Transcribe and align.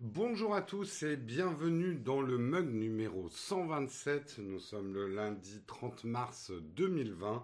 Bonjour 0.00 0.54
à 0.54 0.60
tous 0.60 1.04
et 1.04 1.16
bienvenue 1.16 1.94
dans 1.94 2.20
le 2.20 2.36
mug 2.36 2.70
numéro 2.70 3.30
127. 3.30 4.40
Nous 4.40 4.58
sommes 4.58 4.92
le 4.92 5.08
lundi 5.08 5.62
30 5.66 6.04
mars 6.04 6.52
2020. 6.76 7.42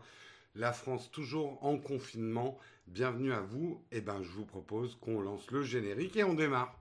La 0.56 0.74
France 0.74 1.10
toujours 1.10 1.64
en 1.64 1.78
confinement. 1.78 2.58
Bienvenue 2.88 3.32
à 3.32 3.40
vous. 3.40 3.82
Et 3.90 3.96
eh 3.96 4.00
ben, 4.02 4.22
je 4.22 4.28
vous 4.28 4.44
propose 4.44 4.98
qu'on 5.00 5.22
lance 5.22 5.50
le 5.50 5.62
générique 5.62 6.18
et 6.18 6.24
on 6.24 6.34
démarre. 6.34 6.78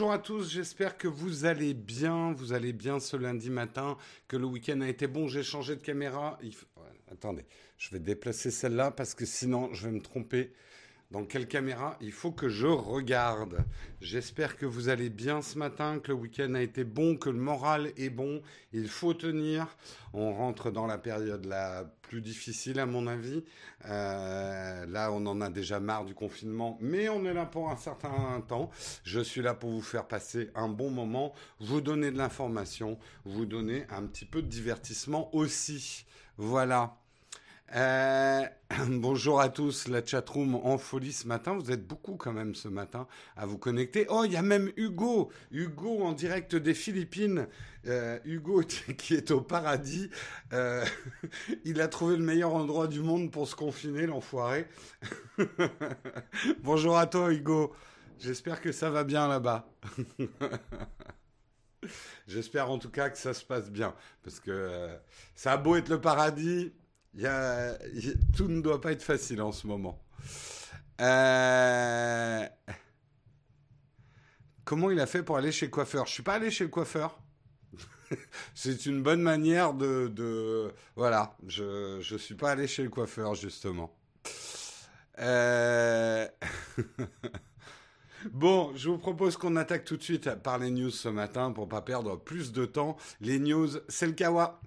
Bonjour 0.00 0.14
à 0.14 0.18
tous, 0.18 0.50
j'espère 0.50 0.96
que 0.96 1.08
vous 1.08 1.44
allez 1.44 1.74
bien, 1.74 2.32
vous 2.32 2.54
allez 2.54 2.72
bien 2.72 3.00
ce 3.00 3.18
lundi 3.18 3.50
matin, 3.50 3.98
que 4.28 4.38
le 4.38 4.46
week-end 4.46 4.80
a 4.80 4.88
été 4.88 5.06
bon, 5.06 5.28
j'ai 5.28 5.42
changé 5.42 5.76
de 5.76 5.82
caméra. 5.82 6.38
attendez, 7.12 7.44
je 7.76 7.90
vais 7.90 7.98
déplacer 7.98 8.50
celle-là 8.50 8.92
parce 8.92 9.14
que 9.14 9.26
sinon 9.26 9.68
je 9.74 9.86
vais 9.86 9.92
me 9.92 10.00
tromper 10.00 10.54
dans 11.10 11.24
quelle 11.24 11.48
caméra? 11.48 11.96
Il 12.00 12.12
faut 12.12 12.30
que 12.30 12.48
je 12.48 12.66
regarde. 12.66 13.64
J'espère 14.00 14.56
que 14.56 14.66
vous 14.66 14.88
allez 14.88 15.10
bien 15.10 15.42
ce 15.42 15.58
matin, 15.58 15.98
que 15.98 16.08
le 16.08 16.14
week-end 16.14 16.54
a 16.54 16.62
été 16.62 16.84
bon, 16.84 17.16
que 17.16 17.30
le 17.30 17.38
moral 17.38 17.92
est 17.96 18.10
bon. 18.10 18.42
Il 18.72 18.88
faut 18.88 19.12
tenir. 19.12 19.66
On 20.12 20.32
rentre 20.32 20.70
dans 20.70 20.86
la 20.86 20.98
période 20.98 21.44
la 21.46 21.84
plus 22.02 22.20
difficile 22.20 22.78
à 22.78 22.86
mon 22.86 23.06
avis. 23.06 23.44
Euh, 23.86 24.86
là, 24.86 25.10
on 25.12 25.26
en 25.26 25.40
a 25.40 25.50
déjà 25.50 25.80
marre 25.80 26.04
du 26.04 26.14
confinement, 26.14 26.78
mais 26.80 27.08
on 27.08 27.24
est 27.24 27.34
là 27.34 27.46
pour 27.46 27.70
un 27.70 27.76
certain 27.76 28.40
temps. 28.46 28.70
Je 29.02 29.20
suis 29.20 29.42
là 29.42 29.54
pour 29.54 29.70
vous 29.70 29.82
faire 29.82 30.06
passer 30.06 30.50
un 30.54 30.68
bon 30.68 30.90
moment, 30.90 31.34
vous 31.58 31.80
donner 31.80 32.10
de 32.10 32.18
l'information, 32.18 32.98
vous 33.24 33.46
donner 33.46 33.84
un 33.90 34.06
petit 34.06 34.24
peu 34.24 34.42
de 34.42 34.48
divertissement 34.48 35.34
aussi. 35.34 36.06
Voilà. 36.36 36.96
Euh, 37.76 38.44
bonjour 38.88 39.40
à 39.40 39.48
tous, 39.48 39.86
la 39.86 40.04
chatroom 40.04 40.56
en 40.56 40.76
folie 40.76 41.12
ce 41.12 41.28
matin. 41.28 41.56
Vous 41.56 41.70
êtes 41.70 41.86
beaucoup 41.86 42.16
quand 42.16 42.32
même 42.32 42.56
ce 42.56 42.66
matin 42.66 43.06
à 43.36 43.46
vous 43.46 43.58
connecter. 43.58 44.06
Oh, 44.08 44.24
il 44.24 44.32
y 44.32 44.36
a 44.36 44.42
même 44.42 44.72
Hugo, 44.76 45.30
Hugo 45.52 46.02
en 46.02 46.12
direct 46.12 46.56
des 46.56 46.74
Philippines. 46.74 47.46
Euh, 47.86 48.18
Hugo 48.24 48.62
qui 48.98 49.14
est 49.14 49.30
au 49.30 49.40
paradis. 49.40 50.10
Euh, 50.52 50.84
il 51.64 51.80
a 51.80 51.86
trouvé 51.86 52.16
le 52.16 52.24
meilleur 52.24 52.54
endroit 52.54 52.88
du 52.88 53.00
monde 53.00 53.30
pour 53.30 53.46
se 53.46 53.54
confiner, 53.54 54.06
l'enfoiré. 54.06 54.66
bonjour 56.62 56.98
à 56.98 57.06
toi, 57.06 57.32
Hugo. 57.32 57.72
J'espère 58.18 58.60
que 58.60 58.72
ça 58.72 58.90
va 58.90 59.04
bien 59.04 59.28
là-bas. 59.28 59.70
J'espère 62.26 62.70
en 62.70 62.78
tout 62.78 62.90
cas 62.90 63.08
que 63.08 63.16
ça 63.16 63.32
se 63.32 63.44
passe 63.44 63.70
bien. 63.70 63.94
Parce 64.22 64.40
que 64.40 64.90
ça 65.34 65.52
a 65.52 65.56
beau 65.56 65.76
être 65.76 65.88
le 65.88 66.00
paradis, 66.00 66.74
tout 68.36 68.48
ne 68.48 68.60
doit 68.60 68.80
pas 68.80 68.92
être 68.92 69.02
facile 69.02 69.42
en 69.42 69.52
ce 69.52 69.66
moment. 69.66 70.02
Euh, 71.00 72.46
comment 74.64 74.90
il 74.90 75.00
a 75.00 75.06
fait 75.06 75.22
pour 75.22 75.36
aller 75.36 75.52
chez 75.52 75.66
le 75.66 75.70
coiffeur? 75.70 76.06
Je 76.06 76.12
suis 76.12 76.22
pas 76.22 76.34
allé 76.34 76.50
chez 76.50 76.64
le 76.64 76.70
coiffeur. 76.70 77.18
C'est 78.54 78.86
une 78.86 79.02
bonne 79.02 79.22
manière 79.22 79.74
de. 79.74 80.72
Voilà, 80.96 81.36
je 81.46 81.96
ne 81.96 82.18
suis 82.18 82.34
pas 82.34 82.52
allé 82.52 82.66
chez 82.66 82.82
le 82.82 82.90
coiffeur, 82.90 83.34
justement. 83.34 83.96
Euh... 85.18 86.26
Bon, 88.32 88.72
je 88.76 88.90
vous 88.90 88.98
propose 88.98 89.38
qu'on 89.38 89.56
attaque 89.56 89.84
tout 89.84 89.96
de 89.96 90.02
suite 90.02 90.28
par 90.42 90.58
les 90.58 90.70
news 90.70 90.90
ce 90.90 91.08
matin 91.08 91.52
pour 91.52 91.68
pas 91.68 91.80
perdre 91.80 92.16
plus 92.16 92.52
de 92.52 92.66
temps. 92.66 92.98
Les 93.22 93.38
news, 93.38 93.68
c'est 93.88 94.06
le 94.06 94.12
Kawa. 94.12 94.60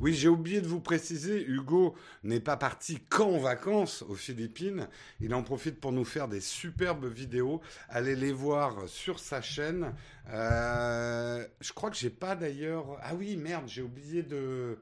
Oui, 0.00 0.14
j'ai 0.14 0.28
oublié 0.28 0.62
de 0.62 0.66
vous 0.66 0.80
préciser, 0.80 1.44
Hugo 1.44 1.94
n'est 2.24 2.40
pas 2.40 2.56
parti 2.56 3.00
qu'en 3.00 3.38
vacances 3.38 4.00
aux 4.08 4.14
Philippines. 4.14 4.88
Il 5.20 5.34
en 5.34 5.42
profite 5.42 5.78
pour 5.78 5.92
nous 5.92 6.06
faire 6.06 6.26
des 6.26 6.40
superbes 6.40 7.04
vidéos. 7.04 7.60
Allez 7.90 8.16
les 8.16 8.32
voir 8.32 8.88
sur 8.88 9.18
sa 9.18 9.42
chaîne. 9.42 9.94
Euh, 10.30 11.46
je 11.60 11.72
crois 11.74 11.90
que 11.90 11.96
j'ai 11.96 12.08
pas 12.08 12.34
d'ailleurs. 12.34 12.98
Ah 13.02 13.14
oui, 13.14 13.36
merde, 13.36 13.64
j'ai 13.66 13.82
oublié 13.82 14.22
de. 14.22 14.78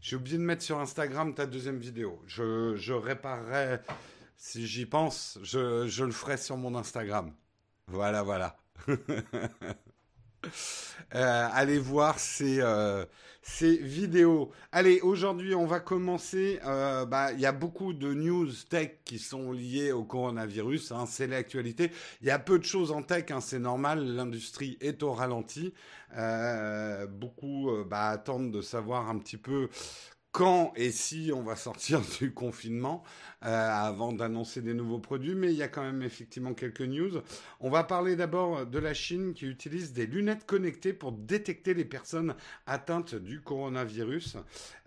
J'ai 0.00 0.14
oublié 0.14 0.38
de 0.38 0.44
mettre 0.44 0.62
sur 0.62 0.78
Instagram 0.78 1.34
ta 1.34 1.46
deuxième 1.46 1.78
vidéo. 1.78 2.22
Je, 2.28 2.92
réparerai, 2.92 3.80
si 4.36 4.66
j'y 4.66 4.86
pense, 4.86 5.38
je, 5.42 5.88
je 5.88 6.04
le 6.04 6.12
ferai 6.12 6.36
sur 6.36 6.56
mon 6.56 6.76
Instagram. 6.76 7.32
Voilà, 7.88 8.22
voilà. 8.22 8.56
Euh, 11.14 11.48
allez 11.52 11.78
voir 11.78 12.18
ces, 12.18 12.60
euh, 12.60 13.04
ces 13.42 13.76
vidéos. 13.76 14.50
Allez, 14.70 15.00
aujourd'hui, 15.02 15.54
on 15.54 15.66
va 15.66 15.78
commencer. 15.80 16.58
Euh, 16.64 17.04
bah, 17.04 17.32
il 17.32 17.40
y 17.40 17.44
a 17.44 17.52
beaucoup 17.52 17.92
de 17.92 18.14
news 18.14 18.48
tech 18.70 18.92
qui 19.04 19.18
sont 19.18 19.52
liées 19.52 19.92
au 19.92 20.04
coronavirus. 20.04 20.92
Hein, 20.92 21.04
c'est 21.06 21.26
l'actualité. 21.26 21.90
Il 22.22 22.28
y 22.28 22.30
a 22.30 22.38
peu 22.38 22.58
de 22.58 22.64
choses 22.64 22.92
en 22.92 23.02
tech, 23.02 23.26
hein, 23.30 23.42
c'est 23.42 23.58
normal. 23.58 24.02
L'industrie 24.02 24.78
est 24.80 25.02
au 25.02 25.12
ralenti. 25.12 25.74
beaucoup 27.10 27.70
bah, 27.86 28.08
attendent 28.08 28.52
de 28.52 28.62
savoir 28.62 29.10
un 29.10 29.18
petit 29.18 29.36
peu 29.36 29.68
quand 30.32 30.72
et 30.76 30.90
si 30.90 31.30
on 31.34 31.42
va 31.42 31.56
sortir 31.56 32.00
du 32.18 32.32
confinement 32.32 33.04
euh, 33.44 33.48
avant 33.48 34.12
d'annoncer 34.12 34.62
des 34.62 34.72
nouveaux 34.72 34.98
produits, 34.98 35.34
mais 35.34 35.52
il 35.52 35.56
y 35.56 35.62
a 35.62 35.68
quand 35.68 35.82
même 35.82 36.02
effectivement 36.02 36.54
quelques 36.54 36.80
news. 36.80 37.20
On 37.60 37.70
va 37.70 37.84
parler 37.84 38.16
d'abord 38.16 38.66
de 38.66 38.78
la 38.78 38.94
Chine 38.94 39.34
qui 39.34 39.46
utilise 39.46 39.92
des 39.92 40.06
lunettes 40.06 40.46
connectées 40.46 40.92
pour 40.94 41.12
détecter 41.12 41.74
les 41.74 41.84
personnes 41.84 42.34
atteintes 42.66 43.14
du 43.14 43.40
coronavirus. 43.40 44.38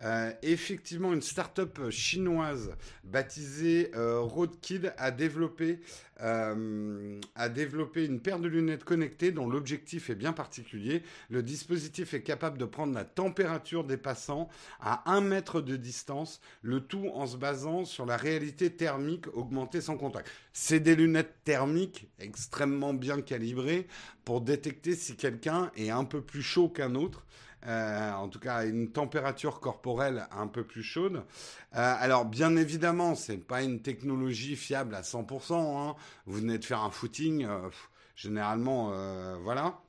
Euh, 0.04 0.32
effectivement, 0.42 1.14
une 1.14 1.22
start-up 1.22 1.90
chinoise 1.90 2.76
baptisée 3.04 3.92
euh, 3.96 4.20
Roadkid 4.22 4.94
a 4.98 5.12
développé 5.12 5.80
euh, 6.22 7.20
a 7.36 7.50
développé 7.50 8.06
une 8.06 8.22
paire 8.22 8.40
de 8.40 8.48
lunettes 8.48 8.84
connectées 8.84 9.32
dont 9.32 9.50
l'objectif 9.50 10.10
est 10.10 10.16
bien 10.16 10.34
particulier. 10.34 11.04
Le 11.30 11.44
dispositif 11.44 12.14
est 12.14 12.22
capable 12.22 12.58
de 12.58 12.66
prendre 12.66 12.94
la 12.94 13.04
température 13.04 13.84
des 13.84 13.98
passants 13.98 14.50
à 14.80 15.12
un 15.12 15.22
mètre 15.22 15.62
de 15.62 15.76
distance, 15.76 16.42
le 16.62 16.80
tout 16.80 17.10
en 17.14 17.28
se 17.28 17.38
basant 17.38 17.86
sur 17.86 18.06
la 18.06 18.18
réalité 18.18 18.72
thermique 18.72 19.28
augmentée 19.34 19.82
sans 19.82 19.98
contact. 19.98 20.30
C'est 20.54 20.80
des 20.80 20.96
lunettes 20.96 21.36
thermiques 21.44 22.08
extrêmement 22.20 22.94
bien 22.94 23.22
calibrées 23.22 23.88
pour 24.24 24.42
détecter 24.42 24.96
si 24.96 25.16
quelqu'un 25.16 25.72
est 25.76 25.90
un 25.90 26.06
peu 26.06 26.22
plus 26.22 26.42
chaud 26.42 26.70
qu'un 26.70 26.96
autre. 26.96 27.26
Euh, 27.68 28.12
en 28.12 28.30
tout 28.30 28.40
cas 28.40 28.64
une 28.66 28.92
température 28.92 29.60
corporelle 29.60 30.28
un 30.32 30.48
peu 30.48 30.64
plus 30.64 30.84
chaude. 30.84 31.24
Euh, 31.76 31.96
alors 32.00 32.26
bien 32.26 32.56
évidemment, 32.58 33.16
c'est 33.16 33.38
pas 33.38 33.64
une 33.64 33.82
technologie 33.82 34.56
fiable 34.56 34.94
à 34.94 35.02
100%. 35.02 35.54
Hein. 35.54 35.96
Vous 36.26 36.40
venez 36.40 36.60
de 36.60 36.66
faire 36.66 36.82
un 36.82 36.92
footing, 36.92 37.46
euh, 37.46 37.70
généralement, 38.16 38.92
voilà. 39.42 39.80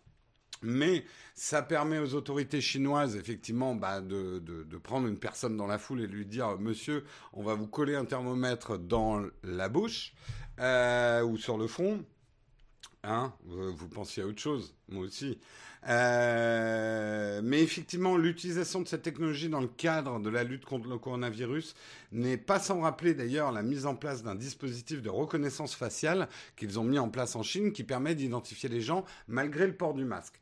Mais 0.62 1.04
ça 1.34 1.60
permet 1.62 1.98
aux 1.98 2.14
autorités 2.14 2.62
chinoises, 2.62 3.14
effectivement, 3.14 3.74
bah, 3.74 4.00
de, 4.00 4.40
prendre 4.82 5.06
une 5.06 5.18
personne 5.18 5.56
dans 5.56 5.66
la 5.66 5.78
foule 5.78 6.00
et 6.00 6.06
lui 6.06 6.24
dire, 6.24 6.58
monsieur, 6.58 7.04
on 7.34 7.42
va 7.42 7.54
vous 7.54 7.66
coller 7.66 7.94
un 7.94 8.06
thermomètre 8.06 8.78
dans 8.78 9.22
la 9.42 9.68
bouche 9.68 10.14
ou 10.58 11.36
sur 11.36 11.58
le 11.58 11.66
front. 11.66 12.04
Hein, 13.04 13.34
vous 13.44 13.88
pensiez 13.88 14.22
à 14.22 14.26
autre 14.26 14.40
chose, 14.40 14.74
moi 14.88 15.04
aussi. 15.04 15.38
Euh, 15.88 17.40
mais 17.44 17.62
effectivement, 17.62 18.16
l'utilisation 18.16 18.80
de 18.80 18.88
cette 18.88 19.02
technologie 19.02 19.48
dans 19.48 19.60
le 19.60 19.68
cadre 19.68 20.18
de 20.18 20.28
la 20.28 20.42
lutte 20.42 20.64
contre 20.64 20.88
le 20.88 20.98
coronavirus 20.98 21.74
n'est 22.12 22.36
pas 22.36 22.58
sans 22.58 22.80
rappeler 22.80 23.14
d'ailleurs 23.14 23.52
la 23.52 23.62
mise 23.62 23.86
en 23.86 23.94
place 23.94 24.22
d'un 24.22 24.34
dispositif 24.34 25.00
de 25.00 25.10
reconnaissance 25.10 25.74
faciale 25.74 26.28
qu'ils 26.56 26.80
ont 26.80 26.84
mis 26.84 26.98
en 26.98 27.08
place 27.08 27.36
en 27.36 27.42
Chine 27.42 27.72
qui 27.72 27.84
permet 27.84 28.14
d'identifier 28.14 28.68
les 28.68 28.80
gens 28.80 29.04
malgré 29.28 29.66
le 29.66 29.76
port 29.76 29.94
du 29.94 30.04
masque. 30.04 30.40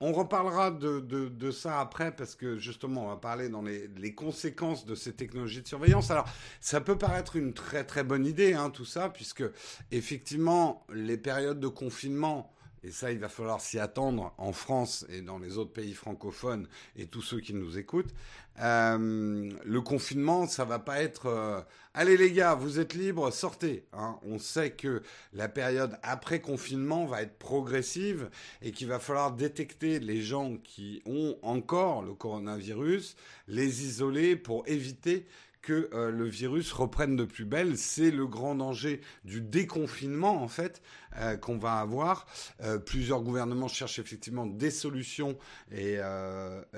On 0.00 0.12
reparlera 0.12 0.70
de, 0.70 1.50
ça 1.50 1.80
après 1.80 2.14
parce 2.14 2.36
que 2.36 2.56
justement 2.56 3.06
on 3.06 3.08
va 3.08 3.16
parler 3.16 3.48
dans 3.48 3.62
les, 3.62 3.88
les, 3.96 4.14
conséquences 4.14 4.86
de 4.86 4.94
ces 4.94 5.12
technologies 5.12 5.60
de 5.60 5.66
surveillance. 5.66 6.12
Alors 6.12 6.28
ça 6.60 6.80
peut 6.80 6.96
paraître 6.96 7.34
une 7.34 7.52
très 7.52 7.82
très 7.82 8.04
bonne 8.04 8.24
idée 8.24 8.54
hein, 8.54 8.70
tout 8.70 8.84
ça 8.84 9.08
puisque 9.08 9.42
effectivement 9.90 10.86
les 10.94 11.16
périodes 11.16 11.58
de 11.58 11.66
confinement 11.66 12.52
et 12.82 12.90
ça 12.90 13.12
il 13.12 13.18
va 13.18 13.28
falloir 13.28 13.60
s'y 13.60 13.78
attendre 13.78 14.34
en 14.38 14.52
France 14.52 15.06
et 15.08 15.20
dans 15.20 15.38
les 15.38 15.58
autres 15.58 15.72
pays 15.72 15.94
francophones 15.94 16.68
et 16.96 17.06
tous 17.06 17.22
ceux 17.22 17.40
qui 17.40 17.54
nous 17.54 17.78
écoutent, 17.78 18.14
euh, 18.60 19.50
le 19.64 19.80
confinement, 19.80 20.46
ça 20.46 20.64
va 20.64 20.78
pas 20.78 21.00
être 21.00 21.26
euh, 21.26 21.60
allez 21.94 22.16
les 22.16 22.32
gars, 22.32 22.54
vous 22.54 22.80
êtes 22.80 22.94
libres, 22.94 23.32
sortez. 23.32 23.84
Hein. 23.92 24.18
On 24.22 24.38
sait 24.38 24.72
que 24.72 25.02
la 25.32 25.48
période 25.48 25.98
après 26.02 26.40
confinement 26.40 27.06
va 27.06 27.22
être 27.22 27.38
progressive 27.38 28.30
et 28.62 28.72
qu'il 28.72 28.88
va 28.88 28.98
falloir 28.98 29.32
détecter 29.32 30.00
les 30.00 30.22
gens 30.22 30.56
qui 30.56 31.02
ont 31.06 31.36
encore 31.42 32.02
le 32.02 32.14
coronavirus, 32.14 33.16
les 33.46 33.84
isoler 33.84 34.36
pour 34.36 34.66
éviter 34.66 35.26
que 35.62 35.90
euh, 35.92 36.10
le 36.10 36.24
virus 36.24 36.72
reprenne 36.72 37.16
de 37.16 37.24
plus 37.24 37.44
belle. 37.44 37.76
C'est 37.76 38.10
le 38.10 38.26
grand 38.26 38.54
danger 38.54 39.00
du 39.24 39.40
déconfinement, 39.40 40.42
en 40.42 40.48
fait, 40.48 40.82
euh, 41.16 41.36
qu'on 41.36 41.58
va 41.58 41.74
avoir. 41.74 42.26
Euh, 42.62 42.78
plusieurs 42.78 43.22
gouvernements 43.22 43.68
cherchent 43.68 43.98
effectivement 43.98 44.46
des 44.46 44.70
solutions 44.70 45.36
et, 45.72 45.98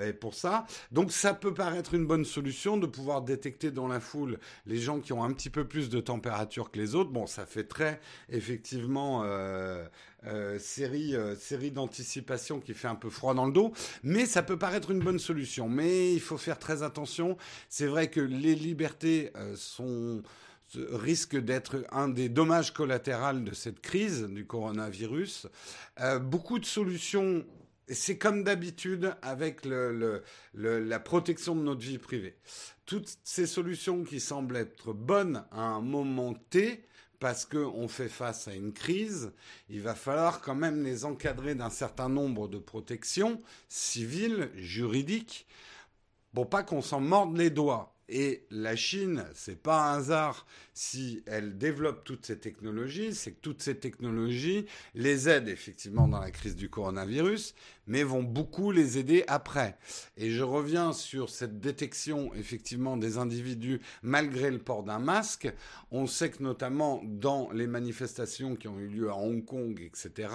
et, 0.01 0.13
pour 0.13 0.33
ça. 0.33 0.65
Donc 0.91 1.11
ça 1.11 1.33
peut 1.33 1.53
paraître 1.53 1.93
une 1.93 2.05
bonne 2.05 2.25
solution 2.25 2.77
de 2.77 2.87
pouvoir 2.87 3.21
détecter 3.21 3.71
dans 3.71 3.87
la 3.87 3.99
foule 3.99 4.39
les 4.65 4.77
gens 4.77 4.99
qui 4.99 5.13
ont 5.13 5.23
un 5.23 5.31
petit 5.33 5.49
peu 5.49 5.67
plus 5.67 5.89
de 5.89 5.99
température 5.99 6.71
que 6.71 6.79
les 6.79 6.95
autres. 6.95 7.11
Bon, 7.11 7.27
ça 7.27 7.45
fait 7.45 7.65
très 7.65 7.99
effectivement 8.29 9.23
euh, 10.27 10.59
série, 10.59 11.15
euh, 11.15 11.35
série 11.35 11.71
d'anticipation 11.71 12.59
qui 12.59 12.75
fait 12.75 12.87
un 12.87 12.93
peu 12.93 13.09
froid 13.09 13.33
dans 13.33 13.47
le 13.47 13.51
dos, 13.51 13.73
mais 14.03 14.27
ça 14.27 14.43
peut 14.43 14.57
paraître 14.57 14.91
une 14.91 14.99
bonne 14.99 15.17
solution. 15.17 15.67
Mais 15.67 16.13
il 16.13 16.19
faut 16.19 16.37
faire 16.37 16.59
très 16.59 16.83
attention. 16.83 17.37
C'est 17.69 17.87
vrai 17.87 18.07
que 18.07 18.19
les 18.19 18.53
libertés 18.53 19.31
euh, 19.35 19.55
sont 19.55 20.21
risquent 20.89 21.39
d'être 21.39 21.85
un 21.91 22.07
des 22.07 22.29
dommages 22.29 22.73
collatéraux 22.73 23.39
de 23.39 23.53
cette 23.53 23.81
crise 23.81 24.23
du 24.23 24.45
coronavirus. 24.45 25.47
beaucoup 26.21 26.59
de 26.59 26.65
solutions 26.65 27.45
c'est 27.93 28.17
comme 28.17 28.43
d'habitude 28.43 29.15
avec 29.21 29.65
la 29.65 30.99
protection 30.99 31.55
de 31.55 31.61
notre 31.61 31.81
vie 31.81 31.97
privée. 31.97 32.37
Toutes 32.85 33.17
ces 33.23 33.47
solutions 33.47 34.03
qui 34.03 34.19
semblent 34.19 34.55
être 34.55 34.93
bonnes 34.93 35.43
à 35.51 35.61
un 35.61 35.81
moment 35.81 36.33
T 36.33 36.85
parce 37.19 37.45
qu'on 37.45 37.87
fait 37.87 38.09
face 38.09 38.47
à 38.47 38.55
une 38.55 38.73
crise, 38.73 39.31
il 39.69 39.81
va 39.81 39.93
falloir 39.93 40.41
quand 40.41 40.55
même 40.55 40.83
les 40.83 41.05
encadrer 41.05 41.53
d'un 41.53 41.69
certain 41.69 42.09
nombre 42.09 42.47
de 42.47 42.57
protections 42.57 43.39
civiles, 43.69 44.49
juridiques, 44.55 45.45
pour 46.33 46.49
pas 46.49 46.63
qu'on 46.63 46.81
s'en 46.81 46.99
morde 46.99 47.37
les 47.37 47.51
doigts. 47.51 47.95
Et 48.13 48.45
la 48.51 48.75
Chine, 48.75 49.25
c'est 49.33 49.55
pas 49.55 49.93
un 49.93 49.99
hasard 49.99 50.45
si 50.73 51.23
elle 51.25 51.57
développe 51.57 52.03
toutes 52.03 52.25
ces 52.25 52.39
technologies, 52.39 53.13
c'est 53.13 53.31
que 53.31 53.41
toutes 53.41 53.61
ces 53.61 53.75
technologies 53.75 54.65
les 54.95 55.27
aident 55.27 55.49
effectivement 55.49 56.07
dans 56.07 56.19
la 56.19 56.31
crise 56.31 56.55
du 56.55 56.69
coronavirus, 56.69 57.55
mais 57.87 58.03
vont 58.03 58.23
beaucoup 58.23 58.71
les 58.71 58.97
aider 58.97 59.25
après. 59.27 59.77
Et 60.15 60.31
je 60.31 60.43
reviens 60.43 60.93
sur 60.93 61.29
cette 61.29 61.59
détection 61.59 62.33
effectivement 62.35 62.95
des 62.95 63.17
individus 63.17 63.81
malgré 64.01 64.49
le 64.49 64.59
port 64.59 64.83
d'un 64.83 64.99
masque. 64.99 65.51
On 65.91 66.07
sait 66.07 66.29
que 66.29 66.41
notamment 66.41 67.01
dans 67.03 67.51
les 67.51 67.67
manifestations 67.67 68.55
qui 68.55 68.67
ont 68.67 68.79
eu 68.79 68.87
lieu 68.87 69.09
à 69.09 69.15
Hong 69.15 69.43
Kong, 69.43 69.81
etc., 69.81 70.29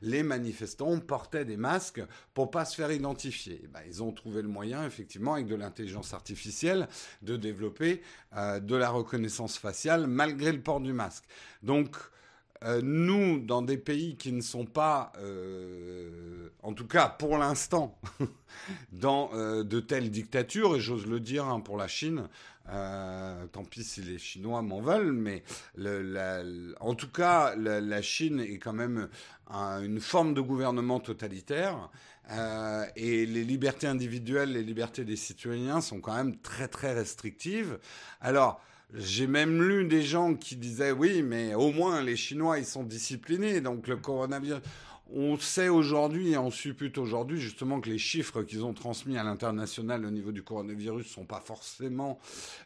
les 0.00 0.22
manifestants 0.22 0.98
portaient 0.98 1.44
des 1.44 1.58
masques 1.58 2.02
pour 2.32 2.50
pas 2.50 2.64
se 2.64 2.76
faire 2.76 2.90
identifier. 2.90 3.68
ben, 3.72 3.80
ils 3.86 4.02
ont 4.02 4.12
trouvé 4.12 4.40
le 4.40 4.48
moyen 4.48 4.86
effectivement 4.86 5.34
avec 5.34 5.46
de 5.46 5.56
l'intelligence 5.56 6.14
artificielle 6.14 6.88
de 7.22 7.36
développer 7.36 8.00
euh, 8.36 8.60
de 8.60 8.76
la 8.76 8.88
reconnaissance 8.88 9.58
faciale 9.58 9.73
malgré 10.06 10.52
le 10.52 10.60
port 10.60 10.80
du 10.80 10.92
masque. 10.92 11.24
Donc, 11.62 11.96
euh, 12.62 12.80
nous, 12.82 13.40
dans 13.40 13.62
des 13.62 13.76
pays 13.76 14.16
qui 14.16 14.32
ne 14.32 14.40
sont 14.40 14.64
pas, 14.64 15.12
euh, 15.18 16.48
en 16.62 16.72
tout 16.72 16.86
cas 16.86 17.08
pour 17.08 17.36
l'instant, 17.36 17.98
dans 18.92 19.30
de 19.34 19.80
telles 19.80 20.10
dictatures, 20.10 20.76
et 20.76 20.80
j'ose 20.80 21.06
le 21.06 21.20
dire 21.20 21.46
hein, 21.46 21.60
pour 21.60 21.76
la 21.76 21.88
Chine, 21.88 22.28
tant 22.66 23.64
pis 23.68 23.84
si 23.84 24.00
les 24.00 24.18
Chinois 24.18 24.62
m'en 24.62 24.80
veulent, 24.80 25.12
mais 25.12 25.42
en 26.80 26.94
tout 26.94 27.10
cas, 27.10 27.54
la, 27.56 28.02
Chine 28.02 28.40
est 28.40 28.58
quand 28.58 28.72
même 28.72 29.08
une 29.50 30.00
forme 30.00 30.32
de 30.32 30.40
gouvernement 30.40 31.00
totalitaire. 31.00 31.90
Euh, 32.30 32.86
et 32.96 33.26
les 33.26 33.44
libertés 33.44 33.86
individuelles, 33.86 34.52
les 34.52 34.62
libertés 34.62 35.04
des 35.04 35.16
citoyens 35.16 35.80
sont 35.80 36.00
quand 36.00 36.14
même 36.14 36.36
très 36.38 36.68
très 36.68 36.94
restrictives. 36.94 37.78
Alors, 38.20 38.60
j'ai 38.92 39.26
même 39.26 39.62
lu 39.62 39.86
des 39.86 40.02
gens 40.02 40.34
qui 40.34 40.56
disaient 40.56 40.92
oui, 40.92 41.22
mais 41.22 41.54
au 41.54 41.72
moins 41.72 42.02
les 42.02 42.16
Chinois 42.16 42.58
ils 42.58 42.66
sont 42.66 42.84
disciplinés, 42.84 43.60
donc 43.60 43.88
le 43.88 43.96
coronavirus. 43.96 44.60
On 45.12 45.38
sait 45.38 45.68
aujourd'hui 45.68 46.32
et 46.32 46.38
on 46.38 46.50
suppute 46.50 46.96
aujourd'hui 46.96 47.38
justement 47.38 47.80
que 47.80 47.90
les 47.90 47.98
chiffres 47.98 48.42
qu'ils 48.42 48.64
ont 48.64 48.72
transmis 48.72 49.18
à 49.18 49.22
l'international 49.22 50.04
au 50.06 50.10
niveau 50.10 50.32
du 50.32 50.42
coronavirus 50.42 51.06
sont 51.06 51.26
pas 51.26 51.40
forcément 51.40 52.18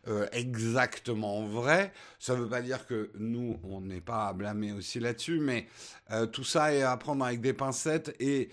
euh, 0.06 0.26
exactement 0.32 1.42
vrais. 1.44 1.92
Ça 2.18 2.36
ne 2.36 2.42
veut 2.42 2.48
pas 2.48 2.62
dire 2.62 2.86
que 2.86 3.10
nous 3.18 3.58
on 3.64 3.80
n'est 3.80 4.00
pas 4.00 4.28
à 4.28 4.32
blâmer 4.32 4.72
aussi 4.72 5.00
là-dessus, 5.00 5.40
mais 5.40 5.66
euh, 6.12 6.26
tout 6.26 6.44
ça 6.44 6.72
est 6.72 6.82
à 6.82 6.96
prendre 6.96 7.24
avec 7.24 7.40
des 7.40 7.52
pincettes 7.52 8.14
et 8.20 8.50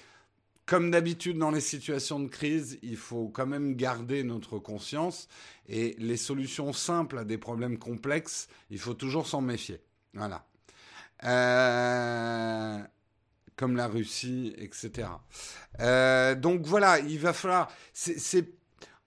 comme 0.66 0.90
d'habitude 0.90 1.38
dans 1.38 1.52
les 1.52 1.62
situations 1.62 2.20
de 2.20 2.28
crise, 2.28 2.80
il 2.82 2.98
faut 2.98 3.28
quand 3.28 3.46
même 3.46 3.76
garder 3.76 4.24
notre 4.24 4.58
conscience 4.58 5.28
et 5.68 5.96
les 6.00 6.18
solutions 6.18 6.74
simples 6.74 7.20
à 7.20 7.24
des 7.24 7.38
problèmes 7.38 7.78
complexes, 7.78 8.48
il 8.70 8.80
faut 8.80 8.96
toujours 8.96 9.28
s'en 9.28 9.42
méfier. 9.42 9.80
Voilà. 10.14 10.46
Euh, 11.24 12.80
comme 13.56 13.76
la 13.76 13.88
Russie, 13.88 14.54
etc. 14.58 15.08
Euh, 15.80 16.36
donc 16.36 16.66
voilà, 16.66 17.00
il 17.00 17.20
va 17.20 17.34
falloir. 17.34 17.72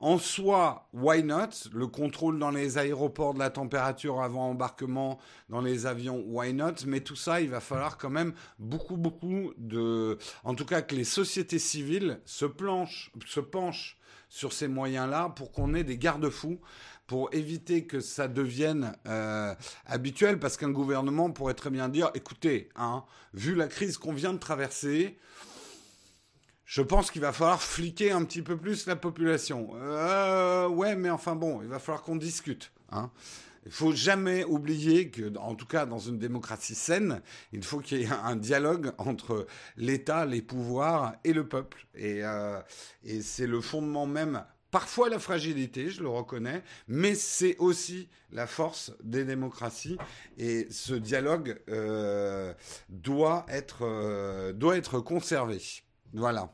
En 0.00 0.18
soi, 0.18 0.88
why 0.92 1.22
not? 1.24 1.68
Le 1.72 1.86
contrôle 1.86 2.38
dans 2.38 2.50
les 2.50 2.78
aéroports 2.78 3.34
de 3.34 3.40
la 3.40 3.50
température 3.50 4.22
avant 4.22 4.50
embarquement 4.50 5.18
dans 5.48 5.60
les 5.60 5.86
avions, 5.86 6.22
why 6.26 6.52
not? 6.52 6.84
Mais 6.86 7.00
tout 7.00 7.16
ça, 7.16 7.40
il 7.40 7.50
va 7.50 7.60
falloir 7.60 7.98
quand 7.98 8.10
même 8.10 8.32
beaucoup, 8.58 8.96
beaucoup 8.96 9.52
de... 9.56 10.18
En 10.44 10.54
tout 10.54 10.64
cas, 10.64 10.82
que 10.82 10.94
les 10.94 11.04
sociétés 11.04 11.58
civiles 11.58 12.20
se, 12.24 12.44
planchent, 12.44 13.10
se 13.26 13.40
penchent 13.40 13.98
sur 14.28 14.52
ces 14.52 14.68
moyens-là 14.68 15.30
pour 15.30 15.52
qu'on 15.52 15.74
ait 15.74 15.84
des 15.84 15.98
garde-fous 15.98 16.60
pour 17.08 17.30
éviter 17.32 17.86
que 17.86 18.00
ça 18.00 18.28
devienne 18.28 18.94
euh, 19.06 19.54
habituel, 19.86 20.38
parce 20.38 20.58
qu'un 20.58 20.70
gouvernement 20.70 21.30
pourrait 21.30 21.54
très 21.54 21.70
bien 21.70 21.88
dire, 21.88 22.10
écoutez, 22.14 22.68
hein, 22.76 23.02
vu 23.32 23.54
la 23.54 23.66
crise 23.66 23.96
qu'on 23.96 24.12
vient 24.12 24.34
de 24.34 24.38
traverser, 24.38 25.18
je 26.68 26.82
pense 26.82 27.10
qu'il 27.10 27.22
va 27.22 27.32
falloir 27.32 27.62
fliquer 27.62 28.12
un 28.12 28.22
petit 28.24 28.42
peu 28.42 28.54
plus 28.58 28.86
la 28.86 28.94
population. 28.94 29.70
Euh, 29.76 30.68
ouais, 30.68 30.96
mais 30.96 31.08
enfin 31.08 31.34
bon, 31.34 31.62
il 31.62 31.68
va 31.68 31.78
falloir 31.78 32.02
qu'on 32.02 32.16
discute. 32.16 32.72
Hein. 32.92 33.10
Il 33.64 33.72
faut 33.72 33.92
jamais 33.92 34.44
oublier 34.44 35.08
que, 35.08 35.34
en 35.38 35.54
tout 35.54 35.64
cas 35.64 35.86
dans 35.86 35.98
une 35.98 36.18
démocratie 36.18 36.74
saine, 36.74 37.22
il 37.54 37.64
faut 37.64 37.78
qu'il 37.80 38.00
y 38.00 38.02
ait 38.02 38.08
un 38.22 38.36
dialogue 38.36 38.92
entre 38.98 39.46
l'État, 39.78 40.26
les 40.26 40.42
pouvoirs 40.42 41.14
et 41.24 41.32
le 41.32 41.48
peuple. 41.48 41.86
Et, 41.94 42.22
euh, 42.22 42.60
c'est 43.22 43.46
le 43.46 43.62
fondement 43.62 44.04
même, 44.04 44.44
parfois 44.70 45.08
la 45.08 45.18
fragilité, 45.18 45.88
je 45.88 46.02
le 46.02 46.10
reconnais, 46.10 46.62
mais 46.86 47.14
c'est 47.14 47.56
aussi 47.56 48.10
la 48.30 48.46
force 48.46 48.92
des 49.02 49.24
démocraties. 49.24 49.96
Et 50.36 50.66
ce 50.70 50.92
dialogue 50.92 51.58
euh, 51.70 52.52
doit, 52.90 53.46
être, 53.48 54.52
doit 54.52 54.76
être 54.76 55.00
conservé. 55.00 55.62
Voilà. 56.12 56.50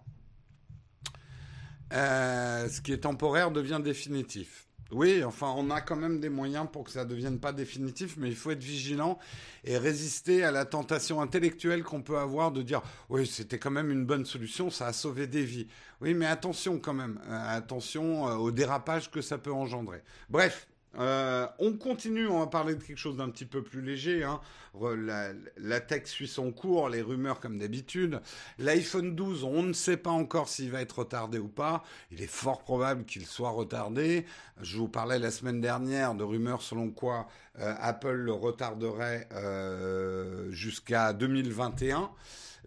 Euh, 1.94 2.68
ce 2.68 2.80
qui 2.80 2.92
est 2.92 2.98
temporaire 2.98 3.50
devient 3.50 3.80
définitif. 3.82 4.66
Oui, 4.90 5.24
enfin, 5.24 5.52
on 5.56 5.70
a 5.70 5.80
quand 5.80 5.96
même 5.96 6.20
des 6.20 6.28
moyens 6.28 6.66
pour 6.70 6.84
que 6.84 6.90
ça 6.90 7.04
ne 7.04 7.10
devienne 7.10 7.38
pas 7.38 7.52
définitif, 7.52 8.16
mais 8.16 8.28
il 8.28 8.36
faut 8.36 8.50
être 8.50 8.62
vigilant 8.62 9.18
et 9.64 9.78
résister 9.78 10.44
à 10.44 10.50
la 10.50 10.66
tentation 10.66 11.20
intellectuelle 11.20 11.82
qu'on 11.82 12.02
peut 12.02 12.18
avoir 12.18 12.52
de 12.52 12.62
dire 12.62 12.82
oui, 13.08 13.26
c'était 13.26 13.58
quand 13.58 13.70
même 13.70 13.90
une 13.90 14.04
bonne 14.04 14.26
solution, 14.26 14.70
ça 14.70 14.86
a 14.88 14.92
sauvé 14.92 15.26
des 15.26 15.44
vies. 15.44 15.66
Oui, 16.00 16.14
mais 16.14 16.26
attention 16.26 16.78
quand 16.78 16.92
même, 16.92 17.18
euh, 17.28 17.56
attention 17.56 18.28
euh, 18.28 18.34
au 18.34 18.50
dérapage 18.50 19.10
que 19.10 19.22
ça 19.22 19.38
peut 19.38 19.52
engendrer. 19.52 20.02
Bref, 20.28 20.68
euh, 20.98 21.46
on 21.58 21.72
continue, 21.72 22.26
on 22.26 22.40
va 22.40 22.46
parler 22.46 22.74
de 22.74 22.82
quelque 22.82 22.98
chose 22.98 23.16
d'un 23.16 23.30
petit 23.30 23.44
peu 23.44 23.62
plus 23.62 23.82
léger. 23.82 24.24
Hein. 24.24 24.40
La, 24.80 25.28
la, 25.56 25.80
tech 25.80 26.06
suit 26.06 26.26
son 26.26 26.50
cours, 26.50 26.88
les 26.88 27.02
rumeurs 27.02 27.40
comme 27.40 27.58
d'habitude. 27.58 28.20
L'iPhone 28.58 29.14
12, 29.14 29.44
on 29.44 29.62
ne 29.62 29.72
sait 29.72 29.96
pas 29.96 30.10
encore 30.10 30.48
s'il 30.48 30.70
va 30.70 30.80
être 30.80 31.00
retardé 31.00 31.38
ou 31.38 31.48
pas. 31.48 31.84
Il 32.10 32.20
est 32.22 32.26
fort 32.26 32.62
probable 32.62 33.04
qu'il 33.04 33.24
soit 33.26 33.50
retardé. 33.50 34.26
Je 34.60 34.76
vous 34.76 34.88
parlais 34.88 35.18
la 35.18 35.30
semaine 35.30 35.60
dernière 35.60 36.14
de 36.14 36.24
rumeurs 36.24 36.62
selon 36.62 36.90
quoi 36.90 37.28
euh, 37.60 37.74
Apple 37.78 38.14
le 38.14 38.32
retarderait 38.32 39.28
euh, 39.32 40.50
jusqu'à 40.50 41.12
2021. 41.12 42.10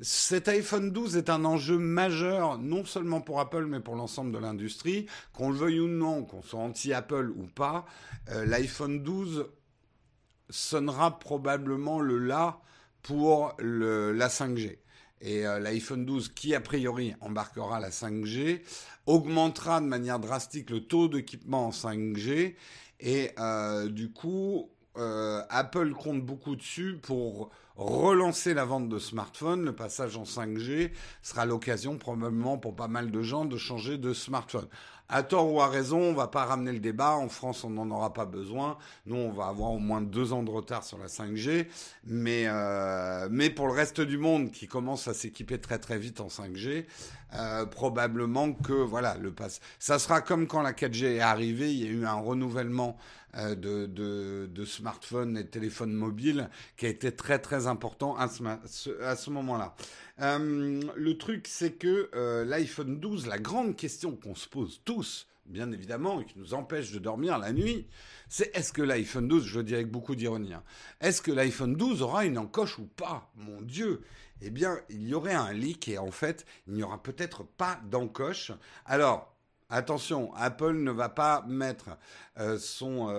Cet 0.01 0.47
iPhone 0.47 0.91
12 0.91 1.17
est 1.17 1.29
un 1.29 1.43
enjeu 1.43 1.77
majeur, 1.77 2.59
non 2.59 2.85
seulement 2.85 3.19
pour 3.19 3.39
Apple, 3.39 3.65
mais 3.65 3.79
pour 3.79 3.95
l'ensemble 3.95 4.31
de 4.31 4.37
l'industrie. 4.37 5.07
Qu'on 5.33 5.49
le 5.49 5.57
veuille 5.57 5.79
ou 5.79 5.87
non, 5.87 6.23
qu'on 6.23 6.41
soit 6.41 6.59
anti-Apple 6.59 7.31
ou 7.35 7.47
pas, 7.47 7.85
euh, 8.29 8.45
l'iPhone 8.45 9.01
12 9.01 9.47
sonnera 10.49 11.19
probablement 11.19 11.99
le 11.99 12.19
là 12.19 12.61
pour 13.01 13.55
la 13.59 14.27
5G. 14.27 14.79
et 15.21 15.43
l'iPhone 15.43 16.05
12 16.05 16.29
qui 16.29 16.53
a 16.53 16.61
priori 16.61 17.15
embarquera 17.21 17.79
la 17.79 17.89
5G 17.89 18.61
augmentera 19.05 19.81
de 19.81 19.85
manière 19.85 20.19
drastique 20.19 20.69
le 20.69 20.81
taux 20.81 21.07
d'équipement 21.07 21.67
en 21.67 21.71
5G 21.71 22.55
et 22.99 23.31
du 23.89 24.11
coup 24.11 24.69
Apple 25.49 25.93
compte 25.93 26.21
beaucoup 26.21 26.55
dessus 26.55 26.99
pour 27.01 27.51
relancer 27.75 28.53
la 28.53 28.65
vente 28.65 28.89
de 28.89 28.99
smartphones. 28.99 29.63
Le 29.63 29.75
passage 29.75 30.17
en 30.17 30.23
5G 30.23 30.91
sera 31.21 31.45
l'occasion 31.45 31.97
probablement 31.97 32.57
pour 32.57 32.75
pas 32.75 32.87
mal 32.87 33.11
de 33.11 33.21
gens 33.21 33.45
de 33.45 33.57
changer 33.57 33.97
de 33.97 34.13
smartphone. 34.13 34.67
À 35.09 35.23
tort 35.23 35.53
ou 35.53 35.61
à 35.61 35.67
raison, 35.67 35.99
on 35.99 36.13
va 36.13 36.27
pas 36.27 36.43
ramener 36.43 36.73
le 36.73 36.79
débat. 36.79 37.15
En 37.15 37.29
France, 37.29 37.63
on 37.63 37.69
n'en 37.69 37.89
aura 37.91 38.13
pas 38.13 38.25
besoin. 38.25 38.77
Nous, 39.05 39.15
on 39.15 39.31
va 39.31 39.47
avoir 39.47 39.71
au 39.71 39.79
moins 39.79 40.01
deux 40.01 40.33
ans 40.33 40.43
de 40.43 40.51
retard 40.51 40.83
sur 40.83 40.97
la 40.97 41.07
5G. 41.07 41.67
Mais, 42.05 42.43
euh, 42.47 43.29
mais 43.31 43.49
pour 43.49 43.67
le 43.67 43.73
reste 43.73 44.01
du 44.01 44.17
monde 44.17 44.51
qui 44.51 44.67
commence 44.67 45.07
à 45.07 45.13
s'équiper 45.13 45.59
très 45.59 45.79
très 45.79 45.97
vite 45.97 46.19
en 46.19 46.27
5G, 46.27 46.85
euh, 47.35 47.65
probablement 47.65 48.51
que 48.51 48.73
voilà, 48.73 49.15
le 49.17 49.31
pass. 49.31 49.61
Ça 49.79 49.97
sera 49.97 50.19
comme 50.19 50.45
quand 50.45 50.61
la 50.61 50.73
4G 50.73 51.15
est 51.15 51.19
arrivée. 51.21 51.71
Il 51.71 51.85
y 51.85 51.87
a 51.87 51.91
eu 51.91 52.05
un 52.05 52.19
renouvellement 52.19 52.97
euh, 53.35 53.55
de, 53.55 53.85
de, 53.85 54.49
de, 54.51 54.65
smartphones 54.65 55.37
et 55.37 55.45
téléphones 55.45 55.93
mobiles 55.93 56.49
qui 56.75 56.85
a 56.85 56.89
été 56.89 57.11
très 57.11 57.39
très 57.39 57.67
important 57.67 58.15
à 58.15 58.29
ce, 58.29 59.03
à 59.03 59.15
ce 59.15 59.29
moment-là. 59.29 59.75
Euh, 60.19 60.81
le 60.95 61.17
truc, 61.17 61.47
c'est 61.47 61.73
que 61.73 62.09
euh, 62.15 62.43
l'iPhone 62.45 62.99
12, 62.99 63.27
la 63.27 63.37
grande 63.37 63.75
question 63.75 64.15
qu'on 64.15 64.35
se 64.35 64.47
pose 64.47 64.81
tous, 64.83 65.27
bien 65.45 65.71
évidemment, 65.71 66.21
et 66.21 66.25
qui 66.25 66.39
nous 66.39 66.53
empêche 66.53 66.91
de 66.91 66.99
dormir 66.99 67.37
la 67.37 67.53
nuit, 67.53 67.87
c'est 68.27 68.55
est-ce 68.55 68.73
que 68.73 68.81
l'iPhone 68.81 69.27
12, 69.27 69.45
je 69.45 69.57
le 69.59 69.63
dis 69.63 69.75
avec 69.75 69.91
beaucoup 69.91 70.15
d'ironie, 70.15 70.53
hein, 70.53 70.63
est-ce 71.01 71.21
que 71.21 71.31
l'iPhone 71.31 71.75
12 71.75 72.01
aura 72.01 72.25
une 72.25 72.37
encoche 72.37 72.79
ou 72.79 72.85
pas? 72.85 73.31
Mon 73.35 73.61
Dieu 73.61 74.01
Eh 74.41 74.49
bien, 74.49 74.79
il 74.89 75.07
y 75.07 75.13
aurait 75.13 75.35
un 75.35 75.53
leak 75.53 75.87
et 75.87 75.99
en 75.99 76.11
fait, 76.11 76.45
il 76.67 76.73
n'y 76.73 76.83
aura 76.83 77.01
peut-être 77.01 77.43
pas 77.43 77.79
d'encoche. 77.89 78.51
Alors, 78.85 79.33
Attention, 79.69 80.33
Apple 80.35 80.75
ne 80.75 80.91
va 80.91 81.09
pas 81.09 81.43
mettre 81.45 81.89
euh, 82.37 82.57
son, 82.57 83.09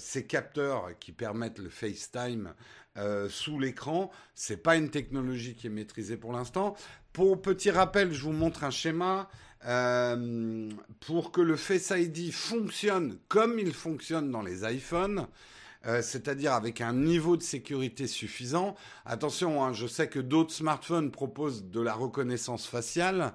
ses 0.00 0.26
capteurs 0.26 0.98
qui 0.98 1.12
permettent 1.12 1.60
le 1.60 1.68
FaceTime 1.68 2.52
euh, 2.96 3.28
sous 3.28 3.58
l'écran. 3.58 4.10
C'est 4.34 4.62
pas 4.62 4.76
une 4.76 4.90
technologie 4.90 5.54
qui 5.54 5.66
est 5.66 5.70
maîtrisée 5.70 6.16
pour 6.16 6.32
l'instant. 6.32 6.74
Pour 7.12 7.42
petit 7.42 7.70
rappel, 7.70 8.12
je 8.12 8.22
vous 8.22 8.32
montre 8.32 8.64
un 8.64 8.70
schéma. 8.70 9.28
Euh, 9.66 10.68
pour 11.00 11.32
que 11.32 11.40
le 11.40 11.56
Face 11.56 11.90
ID 11.90 12.32
fonctionne 12.32 13.18
comme 13.28 13.58
il 13.58 13.72
fonctionne 13.72 14.30
dans 14.30 14.42
les 14.42 14.62
iPhones, 14.70 15.26
euh, 15.86 16.02
c'est-à-dire 16.02 16.52
avec 16.52 16.80
un 16.80 16.92
niveau 16.92 17.36
de 17.36 17.42
sécurité 17.42 18.06
suffisant. 18.06 18.74
Attention, 19.06 19.64
hein, 19.64 19.72
je 19.72 19.86
sais 19.86 20.08
que 20.08 20.18
d'autres 20.18 20.52
smartphones 20.52 21.10
proposent 21.10 21.64
de 21.64 21.80
la 21.80 21.94
reconnaissance 21.94 22.66
faciale, 22.66 23.32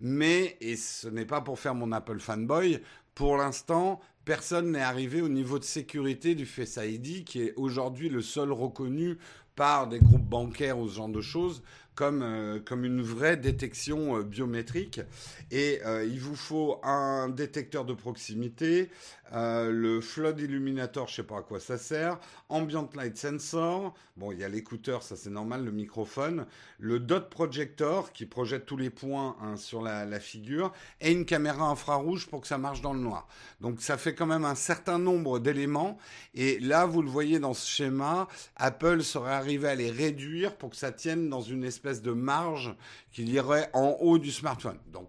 mais, 0.00 0.56
et 0.60 0.76
ce 0.76 1.08
n'est 1.08 1.26
pas 1.26 1.40
pour 1.40 1.58
faire 1.58 1.74
mon 1.74 1.92
Apple 1.92 2.18
fanboy, 2.18 2.80
pour 3.14 3.36
l'instant, 3.36 4.00
personne 4.24 4.72
n'est 4.72 4.82
arrivé 4.82 5.22
au 5.22 5.28
niveau 5.28 5.58
de 5.58 5.64
sécurité 5.64 6.34
du 6.34 6.46
Face 6.46 6.78
qui 7.26 7.42
est 7.42 7.54
aujourd'hui 7.56 8.08
le 8.08 8.22
seul 8.22 8.52
reconnu 8.52 9.18
par 9.56 9.86
des 9.86 9.98
groupes 9.98 10.28
bancaires 10.28 10.78
ou 10.78 10.88
ce 10.88 10.94
genre 10.94 11.08
de 11.08 11.20
choses 11.20 11.62
comme, 11.94 12.22
euh, 12.22 12.58
comme 12.58 12.84
une 12.84 13.02
vraie 13.02 13.36
détection 13.36 14.16
euh, 14.16 14.22
biométrique. 14.22 15.00
Et 15.50 15.80
euh, 15.84 16.04
il 16.04 16.20
vous 16.20 16.36
faut 16.36 16.80
un 16.82 17.28
détecteur 17.28 17.84
de 17.84 17.92
proximité, 17.92 18.90
le 19.34 20.00
flood 20.00 20.38
illuminator, 20.40 21.08
je 21.08 21.16
sais 21.16 21.22
pas 21.22 21.38
à 21.38 21.42
quoi 21.42 21.58
ça 21.58 21.78
sert, 21.78 22.18
ambient 22.52 22.88
light 22.94 23.16
sensor, 23.16 23.94
bon 24.16 24.30
il 24.30 24.38
y 24.38 24.44
a 24.44 24.48
l'écouteur, 24.48 25.02
ça 25.02 25.16
c'est 25.16 25.30
normal, 25.30 25.64
le 25.64 25.72
microphone, 25.72 26.46
le 26.78 27.00
dot 27.00 27.30
projector 27.30 28.12
qui 28.12 28.26
projette 28.26 28.66
tous 28.66 28.76
les 28.76 28.90
points 28.90 29.36
hein, 29.40 29.56
sur 29.56 29.82
la, 29.82 30.20
figure, 30.20 30.72
et 31.00 31.10
une 31.10 31.24
caméra 31.24 31.68
infrarouge 31.68 32.28
pour 32.28 32.42
que 32.42 32.46
ça 32.46 32.58
marche 32.58 32.82
dans 32.82 32.92
le 32.92 33.00
noir. 33.00 33.26
Donc 33.60 33.80
ça 33.80 33.96
fait 33.96 34.14
quand 34.14 34.26
même 34.26 34.44
un 34.44 34.54
certain 34.54 34.98
nombre 34.98 35.38
d'éléments. 35.38 35.98
Et 36.34 36.60
là, 36.60 36.86
vous 36.86 37.02
le 37.02 37.08
voyez 37.08 37.38
dans 37.38 37.54
ce 37.54 37.68
schéma, 37.68 38.28
Apple 38.56 39.02
serait 39.02 39.32
arrivé 39.32 39.68
à 39.68 39.74
les 39.74 39.90
réduire 39.90 40.56
pour 40.56 40.70
que 40.70 40.76
ça 40.76 40.92
tienne 40.92 41.28
dans 41.28 41.40
une 41.40 41.64
espèce 41.64 42.02
de 42.02 42.12
marge 42.12 42.74
qu'il 43.10 43.30
y 43.30 43.40
aurait 43.40 43.70
en 43.72 43.96
haut 44.00 44.18
du 44.18 44.30
smartphone. 44.30 44.78
Donc, 44.92 45.08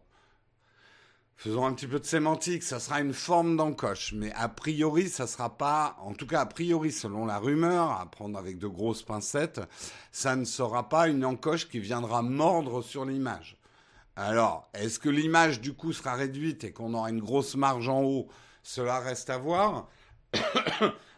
faisons 1.35 1.65
un 1.65 1.73
petit 1.73 1.87
peu 1.87 1.99
de 1.99 2.05
sémantique, 2.05 2.63
ça 2.63 2.79
sera 2.79 3.01
une 3.01 3.13
forme 3.13 3.57
d'encoche, 3.57 4.13
mais 4.13 4.31
a 4.33 4.49
priori, 4.49 5.09
ça 5.09 5.27
sera 5.27 5.57
pas, 5.57 5.97
en 6.01 6.13
tout 6.13 6.27
cas 6.27 6.41
a 6.41 6.45
priori, 6.45 6.91
selon 6.91 7.25
la 7.25 7.39
rumeur, 7.39 7.91
à 7.91 8.05
prendre 8.09 8.37
avec 8.37 8.57
de 8.57 8.67
grosses 8.67 9.03
pincettes, 9.03 9.61
ça 10.11 10.35
ne 10.35 10.45
sera 10.45 10.89
pas 10.89 11.07
une 11.07 11.25
encoche 11.25 11.67
qui 11.69 11.79
viendra 11.79 12.21
mordre 12.21 12.81
sur 12.81 13.05
l'image. 13.05 13.57
Alors, 14.15 14.69
est-ce 14.73 14.99
que 14.99 15.09
l'image 15.09 15.59
du 15.59 15.73
coup 15.73 15.91
sera 15.91 16.13
réduite 16.13 16.63
et 16.63 16.71
qu'on 16.71 16.93
aura 16.93 17.09
une 17.09 17.21
grosse 17.21 17.55
marge 17.55 17.89
en 17.89 18.03
haut? 18.03 18.27
Cela 18.61 18.99
reste 18.99 19.29
à 19.29 19.37
voir. 19.37 19.87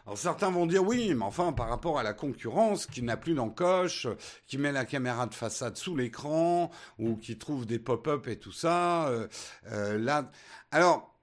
Alors 0.06 0.20
certains 0.20 0.52
vont 0.52 0.68
dire 0.68 0.84
oui, 0.84 1.16
mais 1.16 1.26
enfin 1.26 1.52
par 1.52 1.68
rapport 1.68 1.98
à 1.98 2.04
la 2.04 2.14
concurrence 2.14 2.86
qui 2.86 3.02
n'a 3.02 3.18
plus 3.18 3.34
d'encoche, 3.34 4.08
qui 4.46 4.60
met 4.60 4.72
la 4.72 4.86
caméra 4.86 5.26
de 5.26 5.34
façade 5.34 5.78
sous 5.78 5.96
l'écran 5.96 6.70
ou 7.00 7.16
qui 7.16 7.40
trouve 7.40 7.66
des 7.66 7.80
pop-up 7.80 8.28
et 8.28 8.38
tout 8.38 8.52
ça, 8.52 9.08
euh, 9.08 9.28
euh, 9.72 9.98
là, 9.98 10.32
alors 10.70 11.15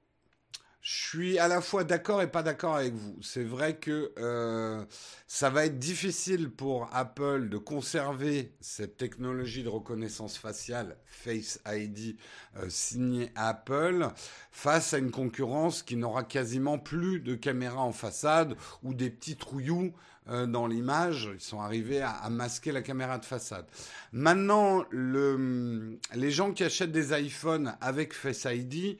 je 0.83 0.99
suis 0.99 1.39
à 1.39 1.47
la 1.47 1.61
fois 1.61 1.85
d'accord 1.85 2.23
et 2.23 2.27
pas 2.27 2.43
d'accord 2.43 2.75
avec 2.75 2.93
vous. 2.93 3.17
C'est 3.23 3.45
vrai 3.45 3.77
que 3.77 4.12
euh, 4.19 4.85
ça 5.29 5.49
va 5.49 5.65
être 5.65 5.79
difficile 5.79 6.51
pour 6.51 6.91
Apple 6.93 7.49
de 7.49 7.57
conserver 7.57 8.53
cette 8.61 8.97
technologie 8.97 9.62
de 9.62 9.69
reconnaissance 9.69 10.37
faciale 10.37 10.97
Face 11.07 11.61
ID 11.67 12.17
euh, 12.57 12.67
signée 12.69 13.31
Apple 13.37 14.09
face 14.51 14.93
à 14.93 14.99
une 14.99 15.12
concurrence 15.12 15.85
qui 15.85 15.95
n'aura 15.95 16.25
quasiment 16.25 16.81
plus 16.81 17.21
de 17.21 17.37
caméras 17.37 17.83
en 17.83 17.93
façade 17.93 18.57
ou 18.83 18.93
des 18.93 19.09
petits 19.09 19.37
trouillous 19.37 19.93
euh, 20.31 20.47
dans 20.47 20.67
l'image. 20.67 21.31
Ils 21.33 21.41
sont 21.41 21.61
arrivés 21.61 22.03
à, 22.03 22.29
masquer 22.29 22.73
la 22.73 22.83
caméra 22.83 23.19
de 23.19 23.25
façade. 23.25 23.67
Maintenant, 24.11 24.85
le, 24.91 25.97
les 26.17 26.33
gens 26.33 26.53
qui 26.53 26.65
achètent 26.65 26.91
des 26.91 27.17
iPhones 27.17 27.77
avec 27.81 28.15
Face 28.15 28.49
ID 28.51 28.99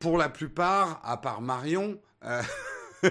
pour 0.00 0.16
la 0.16 0.30
plupart, 0.30 1.00
à 1.04 1.18
part 1.18 1.42
Marion, 1.42 1.98
euh, 2.24 2.42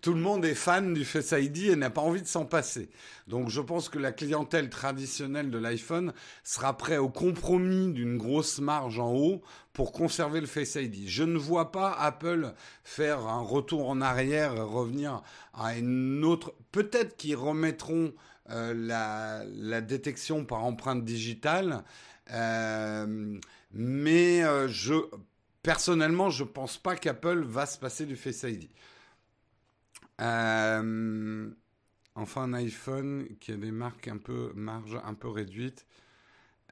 tout 0.00 0.12
le 0.12 0.20
monde 0.20 0.44
est 0.44 0.56
fan 0.56 0.92
du 0.92 1.04
Face 1.04 1.30
ID 1.30 1.70
et 1.70 1.76
n'a 1.76 1.88
pas 1.88 2.00
envie 2.00 2.20
de 2.20 2.26
s'en 2.26 2.44
passer. 2.44 2.90
Donc 3.28 3.48
je 3.48 3.60
pense 3.60 3.88
que 3.88 3.98
la 3.98 4.10
clientèle 4.10 4.70
traditionnelle 4.70 5.50
de 5.50 5.58
l'iPhone 5.58 6.12
sera 6.42 6.76
prête 6.76 6.98
au 6.98 7.08
compromis 7.08 7.92
d'une 7.92 8.18
grosse 8.18 8.58
marge 8.58 8.98
en 8.98 9.14
haut 9.14 9.40
pour 9.72 9.92
conserver 9.92 10.40
le 10.40 10.48
Face 10.48 10.74
ID. 10.74 11.06
Je 11.06 11.22
ne 11.22 11.38
vois 11.38 11.70
pas 11.70 11.92
Apple 11.92 12.54
faire 12.82 13.20
un 13.28 13.40
retour 13.40 13.88
en 13.88 14.00
arrière 14.00 14.66
revenir 14.66 15.22
à 15.54 15.76
une 15.76 16.24
autre... 16.24 16.54
Peut-être 16.72 17.16
qu'ils 17.16 17.36
remettront 17.36 18.12
euh, 18.50 18.74
la, 19.46 19.80
détection 19.80 20.44
par 20.44 20.64
empreinte 20.64 21.04
digitale. 21.04 21.84
Euh, 22.32 23.38
mais 23.72 24.42
je, 24.68 24.94
personnellement, 25.62 26.30
je 26.30 26.44
ne 26.44 26.48
pense 26.48 26.78
pas 26.78 26.96
qu'Apple 26.96 27.42
va 27.42 27.66
se 27.66 27.78
passer 27.78 28.06
du 28.06 28.16
Face 28.16 28.42
ID. 28.42 28.68
Euh, 30.20 31.50
enfin, 32.14 32.42
un 32.42 32.54
iPhone 32.54 33.28
qui 33.40 33.52
a 33.52 33.56
des 33.56 33.70
marques 33.70 34.08
un 34.08 34.18
peu 34.18 34.52
marge. 34.54 34.98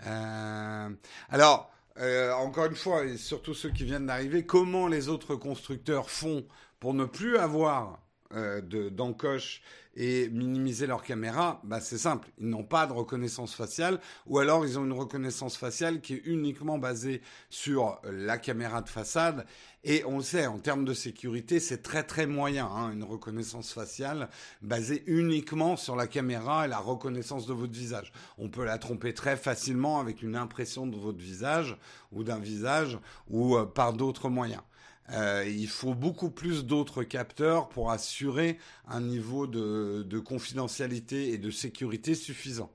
Euh, 0.07 0.90
alors, 1.28 1.73
euh, 1.99 2.33
encore 2.33 2.66
une 2.66 2.76
fois, 2.76 3.04
et 3.04 3.16
surtout 3.16 3.54
ceux 3.54 3.71
qui 3.71 3.85
viennent 3.85 4.07
d'arriver, 4.07 4.47
comment 4.47 4.87
les 4.87 5.09
autres 5.09 5.35
constructeurs 5.35 6.11
font 6.11 6.47
pour 6.78 6.95
ne 6.95 7.04
plus 7.04 7.37
avoir 7.37 8.00
d'encoche 8.30 9.62
et 9.99 10.28
minimiser 10.28 10.87
leur 10.87 11.02
caméra, 11.02 11.61
bah 11.64 11.80
c'est 11.80 11.99
simple, 11.99 12.28
ils 12.38 12.49
n'ont 12.49 12.62
pas 12.62 12.87
de 12.87 12.92
reconnaissance 12.92 13.52
faciale 13.52 13.99
ou 14.26 14.38
alors 14.38 14.64
ils 14.64 14.78
ont 14.78 14.85
une 14.85 14.92
reconnaissance 14.92 15.56
faciale 15.56 16.00
qui 16.00 16.14
est 16.14 16.23
uniquement 16.25 16.78
basée 16.78 17.20
sur 17.50 18.00
la 18.04 18.38
caméra 18.38 18.80
de 18.80 18.88
façade 18.88 19.44
et 19.82 20.04
on 20.04 20.20
sait 20.20 20.47
en 20.47 20.58
termes 20.58 20.85
de 20.85 20.94
sécurité 20.94 21.58
c'est 21.58 21.82
très 21.82 22.04
très 22.04 22.26
moyen 22.26 22.66
hein, 22.66 22.92
une 22.92 23.02
reconnaissance 23.02 23.73
faciale 23.73 24.28
basée 24.62 25.02
uniquement 25.06 25.76
sur 25.76 25.97
la 25.97 26.06
caméra 26.06 26.66
et 26.66 26.68
la 26.68 26.78
reconnaissance 26.78 27.47
de 27.47 27.52
votre 27.52 27.73
visage. 27.73 28.12
On 28.38 28.49
peut 28.49 28.64
la 28.64 28.78
tromper 28.78 29.14
très 29.14 29.37
facilement 29.37 29.99
avec 29.99 30.23
une 30.23 30.37
impression 30.37 30.87
de 30.87 30.97
votre 30.97 31.18
visage 31.18 31.76
ou 32.12 32.23
d'un 32.23 32.38
visage 32.38 32.99
ou 33.28 33.56
euh, 33.56 33.64
par 33.64 33.94
d'autres 33.94 34.28
moyens. 34.28 34.62
Euh, 35.11 35.45
il 35.49 35.69
faut 35.69 35.95
beaucoup 35.95 36.31
plus 36.31 36.65
d'autres 36.65 37.03
capteurs 37.03 37.69
pour 37.69 37.91
assurer 37.91 38.59
un 38.87 39.00
niveau 39.00 39.47
de, 39.47 40.05
de, 40.07 40.19
confidentialité 40.19 41.31
et 41.31 41.38
de 41.38 41.50
sécurité 41.50 42.15
suffisant, 42.15 42.71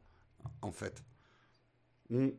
en 0.61 0.71
fait. 0.71 1.03
Mm. 2.09 2.29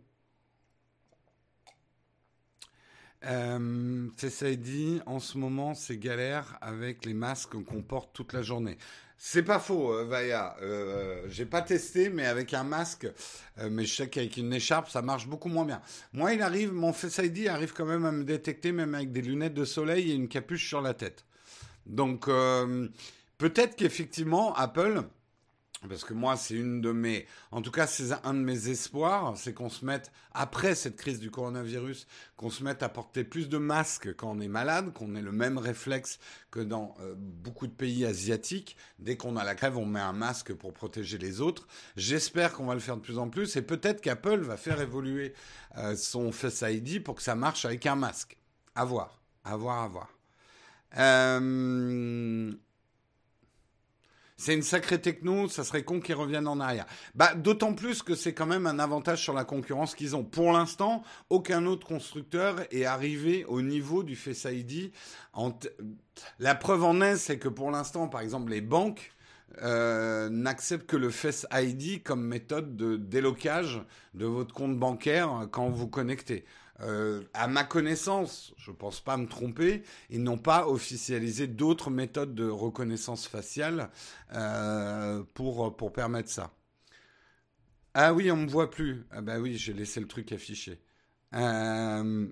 Euh, 3.26 4.08
dit, 4.56 5.00
en 5.06 5.18
ce 5.18 5.38
moment, 5.38 5.74
c'est 5.74 5.96
galère 5.96 6.58
avec 6.60 7.04
les 7.04 7.14
masques 7.14 7.56
qu'on 7.64 7.82
porte 7.82 8.12
toute 8.12 8.32
la 8.32 8.42
journée. 8.42 8.76
C'est 9.26 9.42
pas 9.42 9.58
faux, 9.58 9.90
euh, 9.90 10.04
Vaya. 10.04 10.54
Euh, 10.60 11.22
J'ai 11.30 11.46
pas 11.46 11.62
testé, 11.62 12.10
mais 12.10 12.26
avec 12.26 12.52
un 12.52 12.62
masque, 12.62 13.06
euh, 13.58 13.70
mais 13.70 13.86
je 13.86 13.94
sais 13.94 14.08
qu'avec 14.10 14.36
une 14.36 14.52
écharpe, 14.52 14.90
ça 14.90 15.00
marche 15.00 15.26
beaucoup 15.26 15.48
moins 15.48 15.64
bien. 15.64 15.80
Moi, 16.12 16.34
il 16.34 16.42
arrive, 16.42 16.74
mon 16.74 16.92
Face 16.92 17.16
ID 17.24 17.48
arrive 17.48 17.72
quand 17.72 17.86
même 17.86 18.04
à 18.04 18.12
me 18.12 18.22
détecter, 18.22 18.70
même 18.70 18.94
avec 18.94 19.12
des 19.12 19.22
lunettes 19.22 19.54
de 19.54 19.64
soleil 19.64 20.10
et 20.10 20.14
une 20.14 20.28
capuche 20.28 20.68
sur 20.68 20.82
la 20.82 20.92
tête. 20.92 21.24
Donc, 21.86 22.28
euh, 22.28 22.86
peut-être 23.38 23.76
qu'effectivement, 23.76 24.54
Apple 24.56 25.04
parce 25.88 26.04
que 26.04 26.14
moi, 26.14 26.36
c'est 26.36 26.54
une 26.54 26.80
de 26.80 26.92
mes, 26.92 27.26
en 27.50 27.62
tout 27.62 27.70
cas, 27.70 27.86
c'est 27.86 28.12
un 28.24 28.34
de 28.34 28.40
mes 28.40 28.68
espoirs, 28.68 29.36
c'est 29.36 29.52
qu'on 29.52 29.68
se 29.68 29.84
mette, 29.84 30.10
après 30.32 30.74
cette 30.74 30.96
crise 30.96 31.20
du 31.20 31.30
coronavirus, 31.30 32.06
qu'on 32.36 32.50
se 32.50 32.64
mette 32.64 32.82
à 32.82 32.88
porter 32.88 33.24
plus 33.24 33.48
de 33.48 33.58
masques 33.58 34.14
quand 34.16 34.30
on 34.30 34.40
est 34.40 34.48
malade, 34.48 34.92
qu'on 34.92 35.14
ait 35.14 35.22
le 35.22 35.32
même 35.32 35.58
réflexe 35.58 36.18
que 36.50 36.60
dans 36.60 36.94
euh, 37.00 37.14
beaucoup 37.16 37.66
de 37.66 37.72
pays 37.72 38.04
asiatiques. 38.04 38.76
Dès 38.98 39.16
qu'on 39.16 39.36
a 39.36 39.44
la 39.44 39.54
crève, 39.54 39.76
on 39.76 39.86
met 39.86 40.00
un 40.00 40.12
masque 40.12 40.54
pour 40.54 40.72
protéger 40.72 41.18
les 41.18 41.40
autres. 41.40 41.66
J'espère 41.96 42.52
qu'on 42.52 42.66
va 42.66 42.74
le 42.74 42.80
faire 42.80 42.96
de 42.96 43.02
plus 43.02 43.18
en 43.18 43.28
plus 43.28 43.56
et 43.56 43.62
peut-être 43.62 44.00
qu'Apple 44.00 44.40
va 44.40 44.56
faire 44.56 44.80
évoluer 44.80 45.34
euh, 45.78 45.96
son 45.96 46.32
Face 46.32 46.64
ID 46.66 47.02
pour 47.02 47.16
que 47.16 47.22
ça 47.22 47.34
marche 47.34 47.64
avec 47.64 47.86
un 47.86 47.96
masque. 47.96 48.38
À 48.74 48.84
voir, 48.84 49.20
à 49.44 49.56
voir, 49.56 49.82
à 49.82 49.88
voir. 49.88 50.08
Euh, 50.96 52.52
c'est 54.36 54.54
une 54.54 54.62
sacrée 54.62 55.00
techno, 55.00 55.48
ça 55.48 55.62
serait 55.62 55.84
con 55.84 56.00
qu'ils 56.00 56.16
reviennent 56.16 56.48
en 56.48 56.58
arrière. 56.58 56.86
Bah, 57.14 57.34
d'autant 57.34 57.72
plus 57.72 58.02
que 58.02 58.14
c'est 58.14 58.34
quand 58.34 58.46
même 58.46 58.66
un 58.66 58.78
avantage 58.78 59.22
sur 59.22 59.32
la 59.32 59.44
concurrence 59.44 59.94
qu'ils 59.94 60.16
ont. 60.16 60.24
Pour 60.24 60.52
l'instant, 60.52 61.02
aucun 61.30 61.66
autre 61.66 61.86
constructeur 61.86 62.56
est 62.72 62.84
arrivé 62.84 63.44
au 63.44 63.62
niveau 63.62 64.02
du 64.02 64.16
Face 64.16 64.46
ID. 64.50 64.92
La 66.38 66.54
preuve 66.54 66.84
en 66.84 67.00
est, 67.00 67.16
c'est 67.16 67.38
que 67.38 67.48
pour 67.48 67.70
l'instant, 67.70 68.08
par 68.08 68.22
exemple, 68.22 68.50
les 68.50 68.60
banques 68.60 69.12
euh, 69.62 70.28
n'acceptent 70.30 70.86
que 70.86 70.96
le 70.96 71.10
Face 71.10 71.46
ID 71.52 72.02
comme 72.02 72.26
méthode 72.26 72.76
de 72.76 72.96
délocage 72.96 73.82
de 74.14 74.26
votre 74.26 74.52
compte 74.52 74.76
bancaire 74.76 75.46
quand 75.52 75.68
vous 75.68 75.86
connectez. 75.86 76.44
Euh, 76.80 77.22
à 77.34 77.46
ma 77.46 77.62
connaissance, 77.64 78.52
je 78.56 78.70
ne 78.72 78.76
pense 78.76 79.00
pas 79.00 79.16
me 79.16 79.26
tromper, 79.28 79.84
ils 80.10 80.22
n'ont 80.22 80.38
pas 80.38 80.66
officialisé 80.68 81.46
d'autres 81.46 81.90
méthodes 81.90 82.34
de 82.34 82.48
reconnaissance 82.48 83.28
faciale 83.28 83.90
euh, 84.34 85.22
pour, 85.34 85.76
pour 85.76 85.92
permettre 85.92 86.30
ça. 86.30 86.50
Ah 87.94 88.12
oui, 88.12 88.30
on 88.30 88.36
me 88.36 88.46
voit 88.48 88.70
plus. 88.70 89.06
Ah 89.10 89.20
bah 89.22 89.38
oui, 89.38 89.56
j'ai 89.56 89.72
laissé 89.72 90.00
le 90.00 90.08
truc 90.08 90.32
affiché. 90.32 90.80
Euh, 91.34 92.28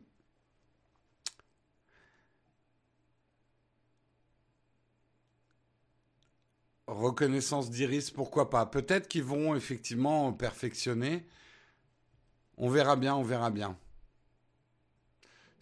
reconnaissance 6.87 7.71
d'iris, 7.71 8.13
pourquoi 8.13 8.49
pas? 8.49 8.67
Peut-être 8.67 9.09
qu'ils 9.09 9.25
vont 9.25 9.57
effectivement 9.57 10.33
perfectionner. 10.33 11.27
On 12.57 12.71
verra 12.71 12.97
bien, 12.97 13.15
on 13.15 13.23
verra 13.23 13.51
bien. 13.51 13.77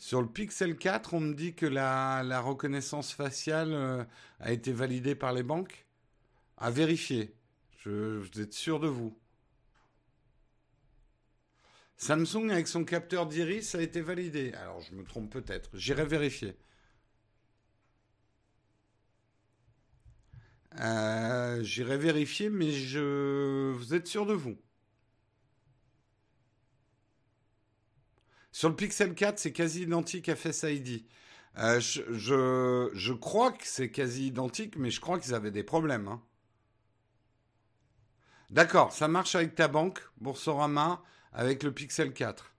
Sur 0.01 0.23
le 0.23 0.29
Pixel 0.29 0.79
4, 0.79 1.13
on 1.13 1.21
me 1.21 1.35
dit 1.35 1.55
que 1.55 1.67
la, 1.67 2.41
reconnaissance 2.41 3.13
faciale 3.13 3.75
euh, 3.75 4.03
a 4.41 4.51
été 4.51 4.73
validée 4.73 5.15
par 5.15 5.35
les 5.35 5.43
banques. 5.43 5.85
À 6.57 6.71
vérifier. 6.71 7.35
Vous 7.85 8.41
êtes 8.41 8.55
sûr 8.55 8.81
de 8.81 8.89
vous. 8.89 9.15
Samsung 11.99 12.49
avec 12.51 12.67
son 12.67 12.85
capteur 12.85 13.27
d'iris 13.27 13.75
a 13.75 13.83
été 13.83 14.01
validé. 14.01 14.55
Alors 14.55 14.81
je 14.81 14.95
me 14.95 15.05
trompe 15.05 15.31
peut-être. 15.31 15.69
J'irai 15.75 16.07
vérifier. 16.07 16.57
Euh, 20.81 21.63
j'irai 21.63 21.99
vérifier, 21.99 22.49
mais 22.49 22.73
je... 22.73 23.73
vous 23.73 23.93
êtes 23.93 24.07
sûr 24.07 24.25
de 24.25 24.33
vous. 24.33 24.57
Sur 28.53 28.69
le 28.69 28.77
Pixel 28.77 29.15
4, 29.15 29.39
c'est 29.39 29.53
quasi 29.53 29.83
identique 29.83 30.29
à 30.29 30.37
Face 30.37 30.65
ID. 30.65 31.05
Euh, 31.59 31.81
je, 31.81 33.13
crois 33.13 33.53
que 33.53 33.67
c'est 33.67 33.91
quasi 33.91 34.27
identique, 34.29 34.77
mais 34.77 34.91
je 34.91 35.01
crois 35.01 35.19
qu'ils 35.19 35.35
avaient 35.35 35.51
des 35.51 35.63
problèmes. 35.65 36.09
Hein. 36.09 36.23
D'accord, 38.51 38.93
ça 38.93 39.09
marche 39.09 39.35
avec 39.35 39.55
ta 39.55 39.69
banque, 39.69 40.01
Boursorama, 40.21 41.03
avec 41.33 41.63
le 41.63 41.73
Pixel 41.73 42.13
4. 42.13 42.53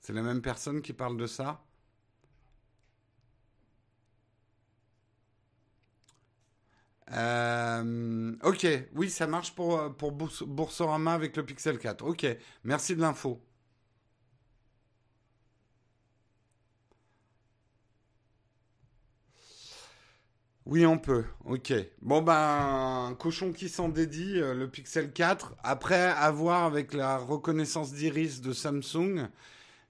C'est 0.00 0.12
la 0.14 0.22
même 0.22 0.42
personne 0.42 0.80
qui 0.82 0.92
parle 0.92 1.16
de 1.16 1.26
ça? 1.26 1.62
Euh, 7.12 8.36
ok, 8.44 8.66
oui, 8.94 9.10
ça 9.10 9.26
marche 9.26 9.54
pour, 9.54 9.94
pour 9.96 10.12
Boursorama 10.12 11.12
avec 11.12 11.36
le 11.36 11.44
Pixel 11.44 11.78
4. 11.78 12.04
Ok, 12.04 12.26
merci 12.64 12.94
de 12.94 13.00
l'info. 13.00 13.42
Oui, 20.66 20.84
on 20.84 20.98
peut. 20.98 21.24
Ok. 21.44 21.72
Bon 22.02 22.22
ben, 22.22 23.16
cochon 23.18 23.52
qui 23.52 23.68
s'en 23.68 23.88
dédie, 23.88 24.38
euh, 24.40 24.54
le 24.54 24.68
Pixel 24.68 25.12
4. 25.12 25.54
Après 25.62 25.96
avoir 25.96 26.64
avec 26.64 26.92
la 26.92 27.16
reconnaissance 27.16 27.92
d'iris 27.92 28.40
de 28.42 28.52
Samsung, 28.52 29.28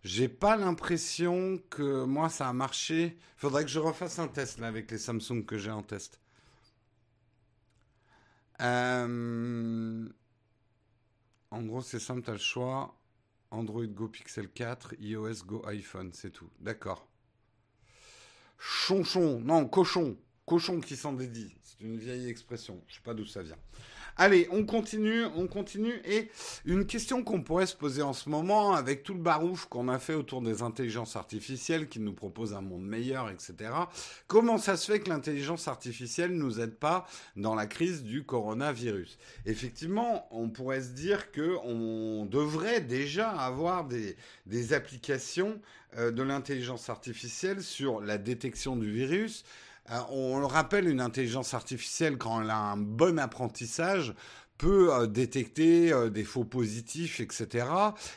j'ai 0.04 0.28
pas 0.28 0.56
l'impression 0.56 1.60
que 1.70 2.04
moi 2.04 2.28
ça 2.28 2.48
a 2.48 2.52
marché. 2.52 3.18
Faudrait 3.36 3.64
que 3.64 3.70
je 3.70 3.80
refasse 3.80 4.18
un 4.20 4.28
test 4.28 4.60
là 4.60 4.68
avec 4.68 4.90
les 4.90 4.98
Samsung 4.98 5.44
que 5.44 5.58
j'ai 5.58 5.70
en 5.72 5.82
test. 5.82 6.20
Euh, 8.60 10.08
en 11.50 11.62
gros, 11.62 11.82
c'est 11.82 11.98
simple, 11.98 12.22
t'as 12.22 12.32
le 12.32 12.38
choix. 12.38 12.96
Android 13.50 13.86
Go 13.86 14.08
Pixel 14.08 14.48
4, 14.48 14.94
iOS 15.00 15.44
Go 15.46 15.62
iPhone, 15.66 16.10
c'est 16.12 16.30
tout. 16.30 16.50
D'accord. 16.60 17.08
Chonchon, 18.58 19.40
non, 19.40 19.66
cochon 19.66 20.16
cochon 20.50 20.80
qui 20.80 20.96
s'en 20.96 21.12
dédie. 21.12 21.54
C'est 21.62 21.80
une 21.80 21.96
vieille 21.96 22.28
expression. 22.28 22.82
Je 22.88 22.94
sais 22.94 23.00
pas 23.04 23.14
d'où 23.14 23.24
ça 23.24 23.40
vient. 23.40 23.56
Allez, 24.16 24.48
on 24.50 24.66
continue, 24.66 25.24
on 25.36 25.46
continue. 25.46 26.02
Et 26.04 26.28
une 26.64 26.86
question 26.86 27.22
qu'on 27.22 27.40
pourrait 27.40 27.66
se 27.66 27.76
poser 27.76 28.02
en 28.02 28.12
ce 28.12 28.28
moment, 28.28 28.72
avec 28.72 29.04
tout 29.04 29.14
le 29.14 29.20
barouf 29.20 29.66
qu'on 29.66 29.86
a 29.86 30.00
fait 30.00 30.14
autour 30.14 30.42
des 30.42 30.62
intelligences 30.62 31.14
artificielles 31.14 31.88
qui 31.88 32.00
nous 32.00 32.12
proposent 32.12 32.52
un 32.52 32.62
monde 32.62 32.84
meilleur, 32.84 33.30
etc. 33.30 33.70
Comment 34.26 34.58
ça 34.58 34.76
se 34.76 34.90
fait 34.90 34.98
que 34.98 35.08
l'intelligence 35.08 35.68
artificielle 35.68 36.32
nous 36.32 36.58
aide 36.58 36.74
pas 36.74 37.06
dans 37.36 37.54
la 37.54 37.66
crise 37.66 38.02
du 38.02 38.24
coronavirus? 38.24 39.18
Effectivement, 39.46 40.26
on 40.32 40.48
pourrait 40.48 40.82
se 40.82 40.90
dire 40.90 41.30
que 41.30 41.56
on 41.62 42.26
devrait 42.26 42.80
déjà 42.80 43.30
avoir 43.30 43.84
des, 43.86 44.16
des 44.46 44.72
applications 44.72 45.60
euh, 45.96 46.10
de 46.10 46.24
l'intelligence 46.24 46.88
artificielle 46.88 47.62
sur 47.62 48.00
la 48.00 48.18
détection 48.18 48.76
du 48.76 48.92
virus, 48.92 49.44
on 50.10 50.38
le 50.38 50.46
rappelle, 50.46 50.88
une 50.88 51.00
intelligence 51.00 51.54
artificielle, 51.54 52.18
quand 52.18 52.42
elle 52.42 52.50
a 52.50 52.58
un 52.58 52.76
bon 52.76 53.18
apprentissage, 53.18 54.14
peut 54.60 54.92
euh, 54.92 55.06
détecter 55.06 55.90
euh, 55.90 56.10
des 56.10 56.22
faux 56.22 56.44
positifs, 56.44 57.20
etc. 57.20 57.66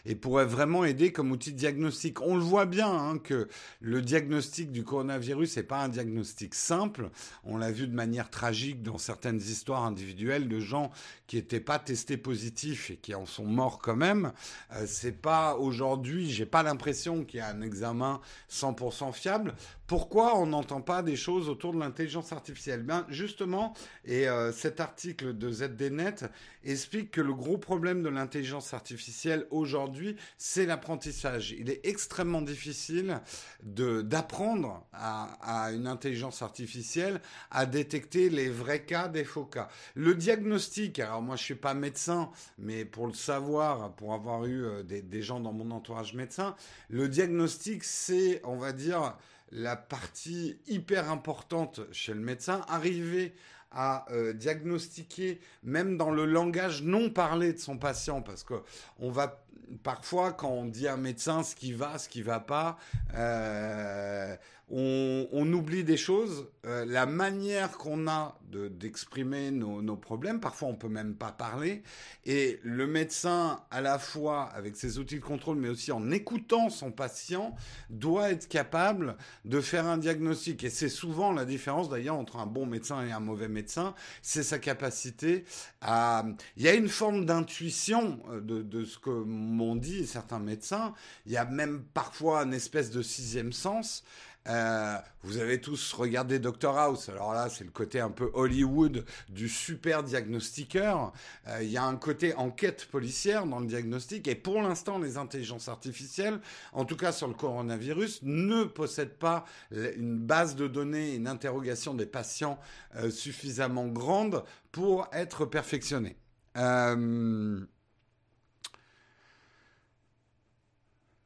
et 0.05 0.13
pourrait 0.13 0.45
vraiment 0.45 0.83
aider 0.83 1.13
comme 1.13 1.31
outil 1.31 1.53
de 1.53 1.57
diagnostic. 1.57 2.19
On 2.21 2.35
le 2.35 2.41
voit 2.41 2.65
bien 2.65 2.91
hein, 2.91 3.17
que 3.17 3.47
le 3.79 4.01
diagnostic 4.01 4.69
du 4.69 4.83
coronavirus 4.83 5.55
n'est 5.55 5.63
pas 5.63 5.81
un 5.81 5.87
diagnostic 5.87 6.53
simple. 6.53 7.11
On 7.45 7.55
l'a 7.55 7.71
vu 7.71 7.87
de 7.87 7.95
manière 7.95 8.29
tragique 8.29 8.83
dans 8.83 8.97
certaines 8.97 9.37
histoires 9.37 9.85
individuelles 9.85 10.49
de 10.49 10.59
gens 10.59 10.91
qui 11.27 11.37
n'étaient 11.37 11.61
pas 11.61 11.79
testés 11.79 12.17
positifs 12.17 12.91
et 12.91 12.97
qui 12.97 13.15
en 13.15 13.25
sont 13.25 13.45
morts 13.45 13.79
quand 13.79 13.95
même. 13.95 14.33
Euh, 14.73 14.83
c'est 14.85 15.13
pas 15.13 15.55
aujourd'hui, 15.55 16.29
j'ai 16.29 16.45
pas 16.45 16.61
l'impression 16.61 17.23
qu'il 17.23 17.39
y 17.39 17.41
a 17.41 17.47
un 17.47 17.61
examen 17.61 18.19
100% 18.51 19.13
fiable. 19.13 19.55
Pourquoi 19.87 20.37
on 20.37 20.47
n'entend 20.47 20.81
pas 20.81 21.03
des 21.03 21.15
choses 21.15 21.49
autour 21.49 21.73
de 21.73 21.79
l'intelligence 21.79 22.31
artificielle? 22.31 22.83
Ben 22.83 23.05
justement, 23.09 23.73
et 24.05 24.27
cet 24.53 24.79
article 24.79 25.37
de 25.37 25.51
ZDNet 25.51 26.29
explique 26.63 27.11
que 27.11 27.21
le 27.21 27.33
gros 27.33 27.57
problème 27.57 28.01
de 28.01 28.09
l'intelligence 28.09 28.73
artificielle 28.73 29.45
aujourd'hui, 29.51 30.15
c'est 30.37 30.65
l'apprentissage. 30.65 31.51
Il 31.51 31.69
est 31.69 31.85
extrêmement 31.85 32.41
difficile 32.41 33.19
d'apprendre 33.63 34.85
à, 34.93 35.69
une 35.73 35.87
intelligence 35.87 36.41
artificielle 36.41 37.21
à 37.51 37.65
détecter 37.65 38.29
les 38.29 38.49
vrais 38.49 38.83
cas 38.83 39.07
des 39.07 39.23
faux 39.23 39.45
cas. 39.45 39.67
Le 39.95 40.15
diagnostic, 40.15 40.99
alors 40.99 41.21
moi 41.21 41.35
je 41.35 41.43
suis 41.43 41.55
pas 41.55 41.73
médecin, 41.73 42.31
mais 42.57 42.85
pour 42.85 43.07
le 43.07 43.13
savoir, 43.13 43.93
pour 43.93 44.13
avoir 44.13 44.45
eu 44.45 44.65
euh, 44.65 44.83
des, 44.83 45.01
des 45.01 45.21
gens 45.21 45.39
dans 45.39 45.53
mon 45.53 45.71
entourage 45.71 46.13
médecin, 46.13 46.55
le 46.89 47.07
diagnostic 47.07 47.83
c'est, 47.83 48.41
on 48.43 48.57
va 48.57 48.71
dire, 48.71 49.17
la 49.53 49.75
partie 49.75 50.57
hyper 50.67 51.09
importante 51.11 51.81
chez 51.91 52.13
le 52.13 52.19
médecin, 52.19 52.61
arriver 52.67 53.35
à 53.71 54.05
euh, 54.11 54.33
diagnostiquer, 54.33 55.39
même 55.63 55.97
dans 55.97 56.11
le 56.11 56.25
langage 56.25 56.83
non 56.83 57.09
parlé 57.09 57.53
de 57.53 57.59
son 57.59 57.77
patient, 57.77 58.21
parce 58.21 58.43
que 58.43 58.55
on 58.99 59.09
va 59.09 59.43
parfois, 59.83 60.33
quand 60.33 60.49
on 60.49 60.65
dit 60.65 60.87
à 60.87 60.93
un 60.93 60.97
médecin 60.97 61.43
ce 61.43 61.55
qui 61.55 61.73
va, 61.73 61.97
ce 61.97 62.09
qui 62.09 62.21
va 62.21 62.39
pas, 62.39 62.77
euh, 63.15 64.35
on, 64.69 65.53
oublie 65.53 65.83
des 65.83 65.97
choses. 65.97 66.47
Euh, 66.65 66.85
la 66.85 67.05
manière 67.05 67.71
qu'on 67.77 68.07
a 68.07 68.39
d'exprimer 68.49 69.51
nos, 69.51 69.97
problèmes, 69.97 70.39
parfois 70.39 70.67
on 70.69 70.75
peut 70.75 70.87
même 70.87 71.15
pas 71.15 71.31
parler. 71.31 71.83
Et 72.25 72.59
le 72.63 72.87
médecin, 72.87 73.61
à 73.71 73.81
la 73.81 73.99
fois 73.99 74.43
avec 74.53 74.75
ses 74.75 74.99
outils 74.99 75.15
de 75.15 75.23
contrôle, 75.23 75.57
mais 75.57 75.69
aussi 75.69 75.91
en 75.91 76.11
écoutant 76.11 76.69
son 76.69 76.91
patient, 76.91 77.55
doit 77.89 78.31
être 78.31 78.47
capable 78.47 79.17
de 79.45 79.59
faire 79.59 79.85
un 79.85 79.97
diagnostic. 79.97 80.63
Et 80.63 80.69
c'est 80.69 80.89
souvent 80.89 81.33
la 81.33 81.45
différence 81.45 81.89
d'ailleurs 81.89 82.15
entre 82.15 82.37
un 82.37 82.45
bon 82.45 82.65
médecin 82.65 83.05
et 83.05 83.11
un 83.11 83.19
mauvais 83.19 83.49
médecin, 83.49 83.93
c'est 84.21 84.43
sa 84.43 84.59
capacité 84.59 85.45
à... 85.81 86.25
Il 86.57 86.63
y 86.63 86.67
a 86.67 86.73
une 86.73 86.89
forme 86.89 87.25
d'intuition 87.25 88.19
euh, 88.29 88.39
de, 88.39 88.61
de 88.61 88.85
ce 88.85 88.99
que 88.99 89.09
m'ont 89.09 89.75
dit 89.75 90.05
certains 90.05 90.39
médecins. 90.39 90.93
Il 91.25 91.31
y 91.31 91.37
a 91.37 91.45
même 91.45 91.83
parfois 91.93 92.43
une 92.43 92.53
espèce 92.53 92.91
de 92.91 93.01
sixième 93.01 93.51
sens. 93.51 94.03
Euh, 94.49 94.97
vous 95.21 95.37
avez 95.37 95.61
tous 95.61 95.93
regardé 95.93 96.37
Doctor 96.39 96.77
House. 96.77 97.07
Alors 97.09 97.33
là, 97.33 97.49
c'est 97.49 97.63
le 97.63 97.71
côté 97.71 97.99
un 97.99 98.09
peu 98.09 98.29
Hollywood 98.33 99.05
du 99.29 99.47
super 99.47 100.03
diagnostiqueur. 100.03 101.13
Euh, 101.47 101.63
il 101.63 101.69
y 101.69 101.77
a 101.77 101.85
un 101.85 101.95
côté 101.95 102.35
enquête 102.35 102.85
policière 102.85 103.45
dans 103.45 103.59
le 103.59 103.67
diagnostic. 103.67 104.27
Et 104.27 104.35
pour 104.35 104.61
l'instant, 104.61 104.99
les 104.99 105.17
intelligences 105.17 105.69
artificielles, 105.69 106.41
en 106.73 106.83
tout 106.83 106.97
cas 106.97 107.11
sur 107.11 107.27
le 107.27 107.33
coronavirus, 107.33 108.21
ne 108.23 108.65
possèdent 108.65 109.17
pas 109.17 109.45
une 109.71 110.19
base 110.19 110.55
de 110.55 110.67
données, 110.67 111.15
une 111.15 111.27
interrogation 111.27 111.93
des 111.93 112.05
patients 112.05 112.59
euh, 112.95 113.09
suffisamment 113.09 113.87
grande 113.87 114.43
pour 114.71 115.07
être 115.13 115.45
perfectionnées. 115.45 116.17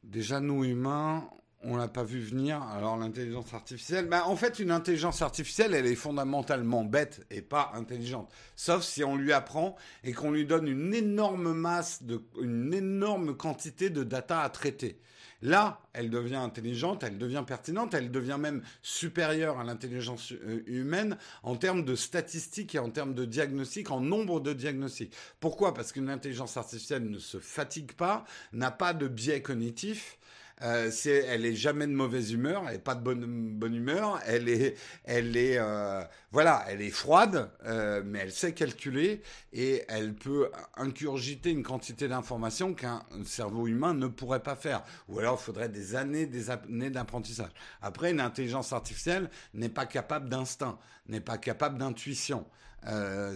Déjà, 0.04 0.40
nous 0.40 0.64
humains, 0.64 1.28
on 1.68 1.76
l'a 1.76 1.88
pas 1.88 2.02
vu 2.02 2.20
venir. 2.20 2.62
Alors 2.62 2.96
l'intelligence 2.96 3.52
artificielle, 3.52 4.06
ben, 4.06 4.22
en 4.22 4.36
fait 4.36 4.58
une 4.58 4.70
intelligence 4.70 5.22
artificielle, 5.22 5.74
elle 5.74 5.86
est 5.86 5.94
fondamentalement 5.94 6.84
bête 6.84 7.26
et 7.30 7.42
pas 7.42 7.72
intelligente. 7.74 8.30
Sauf 8.56 8.82
si 8.82 9.04
on 9.04 9.16
lui 9.16 9.32
apprend 9.32 9.76
et 10.02 10.12
qu'on 10.12 10.30
lui 10.30 10.46
donne 10.46 10.66
une 10.66 10.94
énorme 10.94 11.52
masse 11.52 12.02
de, 12.02 12.22
une 12.40 12.72
énorme 12.72 13.36
quantité 13.36 13.90
de 13.90 14.02
data 14.02 14.40
à 14.40 14.48
traiter. 14.48 15.00
Là, 15.40 15.82
elle 15.92 16.10
devient 16.10 16.36
intelligente, 16.36 17.04
elle 17.04 17.16
devient 17.16 17.44
pertinente, 17.46 17.94
elle 17.94 18.10
devient 18.10 18.38
même 18.40 18.62
supérieure 18.82 19.60
à 19.60 19.64
l'intelligence 19.64 20.32
euh, 20.32 20.64
humaine 20.66 21.16
en 21.44 21.54
termes 21.54 21.84
de 21.84 21.94
statistiques 21.94 22.74
et 22.74 22.80
en 22.80 22.90
termes 22.90 23.14
de 23.14 23.24
diagnostics, 23.24 23.92
en 23.92 24.00
nombre 24.00 24.40
de 24.40 24.52
diagnostics. 24.52 25.14
Pourquoi? 25.38 25.74
Parce 25.74 25.92
qu'une 25.92 26.10
intelligence 26.10 26.56
artificielle 26.56 27.08
ne 27.08 27.18
se 27.18 27.38
fatigue 27.38 27.92
pas, 27.92 28.24
n'a 28.52 28.72
pas 28.72 28.94
de 28.94 29.06
biais 29.06 29.40
cognitif, 29.40 30.18
euh, 30.62 30.90
elle 31.06 31.46
est 31.46 31.54
jamais 31.54 31.86
de 31.86 31.92
mauvaise 31.92 32.32
humeur, 32.32 32.64
elle 32.68 32.76
est 32.76 32.80
pas 32.80 32.94
de 32.94 33.02
bonne, 33.02 33.74
humeur, 33.74 34.20
elle 34.26 34.48
est, 34.48 34.76
elle 35.04 35.36
est, 35.36 35.56
euh, 35.58 36.02
voilà, 36.32 36.64
elle 36.68 36.82
est 36.82 36.90
froide, 36.90 37.50
euh, 37.64 38.02
mais 38.04 38.20
elle 38.20 38.32
sait 38.32 38.52
calculer 38.52 39.22
et 39.52 39.84
elle 39.88 40.14
peut 40.14 40.50
incurgiter 40.76 41.50
une 41.50 41.62
quantité 41.62 42.08
d'informations 42.08 42.74
qu'un 42.74 43.02
cerveau 43.24 43.68
humain 43.68 43.94
ne 43.94 44.08
pourrait 44.08 44.42
pas 44.42 44.56
faire. 44.56 44.82
Ou 45.08 45.20
alors, 45.20 45.38
il 45.40 45.44
faudrait 45.44 45.68
des 45.68 45.94
années, 45.94 46.26
des 46.26 46.50
années 46.50 46.90
d'apprentissage. 46.90 47.50
Après, 47.80 48.10
une 48.10 48.20
intelligence 48.20 48.72
artificielle 48.72 49.30
n'est 49.54 49.68
pas 49.68 49.86
capable 49.86 50.28
d'instinct, 50.28 50.78
n'est 51.06 51.20
pas 51.20 51.38
capable 51.38 51.78
d'intuition. 51.78 52.46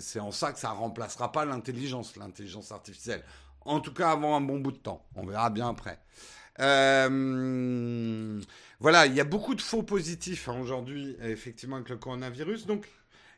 C'est 0.01 0.21
en 0.21 0.31
ça 0.31 0.53
que 0.53 0.59
ça 0.59 0.71
remplacera 0.71 1.31
pas 1.31 1.45
l'intelligence, 1.45 2.17
l'intelligence 2.17 2.73
artificielle. 2.73 3.23
En 3.65 3.81
tout 3.81 3.93
cas, 3.93 4.11
avant 4.11 4.37
un 4.37 4.41
bon 4.41 4.59
bout 4.59 4.73
de 4.73 4.79
temps. 4.79 5.05
On 5.15 5.25
verra 5.27 5.51
bien 5.51 5.69
après. 5.69 5.99
Euh, 6.61 8.41
voilà, 8.81 9.07
il 9.07 9.15
y 9.15 9.21
a 9.21 9.25
beaucoup 9.25 9.55
de 9.55 9.62
faux 9.62 9.83
positifs 9.83 10.49
hein, 10.49 10.59
aujourd'hui, 10.61 11.17
effectivement, 11.23 11.77
avec 11.77 11.88
le 11.88 11.97
coronavirus. 11.97 12.67
Donc, 12.67 12.87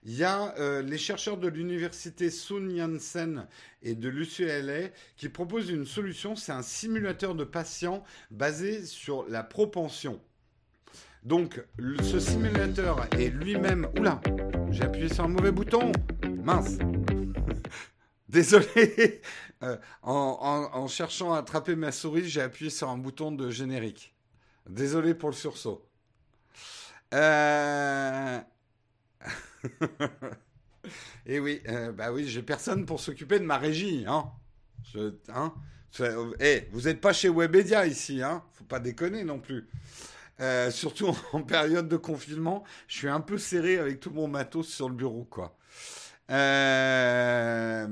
il 0.07 0.15
y 0.17 0.25
a 0.25 0.55
euh, 0.59 0.83
les 0.83 0.99
chercheurs 0.99 1.39
de 1.39 1.49
l'université 1.49 2.31
Sun 2.31 2.71
Yat-sen 2.71 3.47
et 3.83 3.95
de 3.95 4.09
l'UCLA 4.11 4.91
qui 5.17 5.31
proposent 5.31 5.71
une 5.71 5.87
solution. 5.87 6.37
C'est 6.37 6.53
un 6.53 6.63
simulateur 6.63 7.35
de 7.35 7.45
patients 7.45 8.05
basé 8.31 8.85
sur 8.85 9.27
la 9.29 9.43
propension. 9.43 10.21
Donc, 11.23 11.63
ce 12.03 12.21
simulateur 12.21 13.07
est 13.19 13.31
lui-même. 13.31 13.89
Oula, 13.99 14.21
j'ai 14.71 14.83
appuyé 14.83 15.09
sur 15.09 15.25
un 15.25 15.29
mauvais 15.29 15.53
bouton. 15.53 15.91
Mince. 16.43 16.77
Désolé, 18.29 19.21
euh, 19.63 19.77
en, 20.03 20.87
cherchant 20.89 21.33
à 21.35 21.39
attraper 21.39 21.77
ma 21.77 21.93
souris, 21.93 22.29
j'ai 22.29 22.41
appuyé 22.41 22.71
sur 22.71 22.89
un 22.89 22.99
bouton 22.99 23.33
de 23.33 23.51
générique. 23.51 24.15
Désolé 24.69 25.15
pour 25.15 25.31
le 25.31 25.35
sursaut. 25.35 25.87
Euh... 27.13 28.41
Et 31.27 31.41
oui, 31.41 31.63
euh, 31.69 31.93
bah 31.93 32.13
oui, 32.13 32.27
j'ai 32.29 32.43
personne 32.43 32.85
pour 32.85 33.01
s'occuper 33.01 33.39
de 33.39 33.45
ma 33.45 33.57
régie, 33.59 34.05
hein. 34.07 34.31
hein 35.29 35.55
eh, 36.41 36.69
vous 36.73 36.83
n'êtes 36.83 37.01
pas 37.01 37.13
chez 37.13 37.29
Webedia 37.29 37.87
ici, 37.87 38.23
hein 38.23 38.43
Faut 38.53 38.65
pas 38.65 38.81
déconner 38.81 39.25
non 39.25 39.39
plus. 39.39 39.69
Euh, 40.41 40.71
surtout 40.71 41.17
en 41.33 41.43
période 41.43 41.89
de 41.89 41.97
confinement, 41.97 42.65
je 42.89 42.99
suis 42.99 43.09
un 43.09 43.21
peu 43.21 43.39
serré 43.39 43.79
avec 43.79 44.01
tout 44.01 44.11
mon 44.11 44.27
matos 44.29 44.69
sur 44.69 44.89
le 44.89 44.95
bureau, 44.95 45.25
quoi. 45.25 45.57
Euh, 46.31 47.87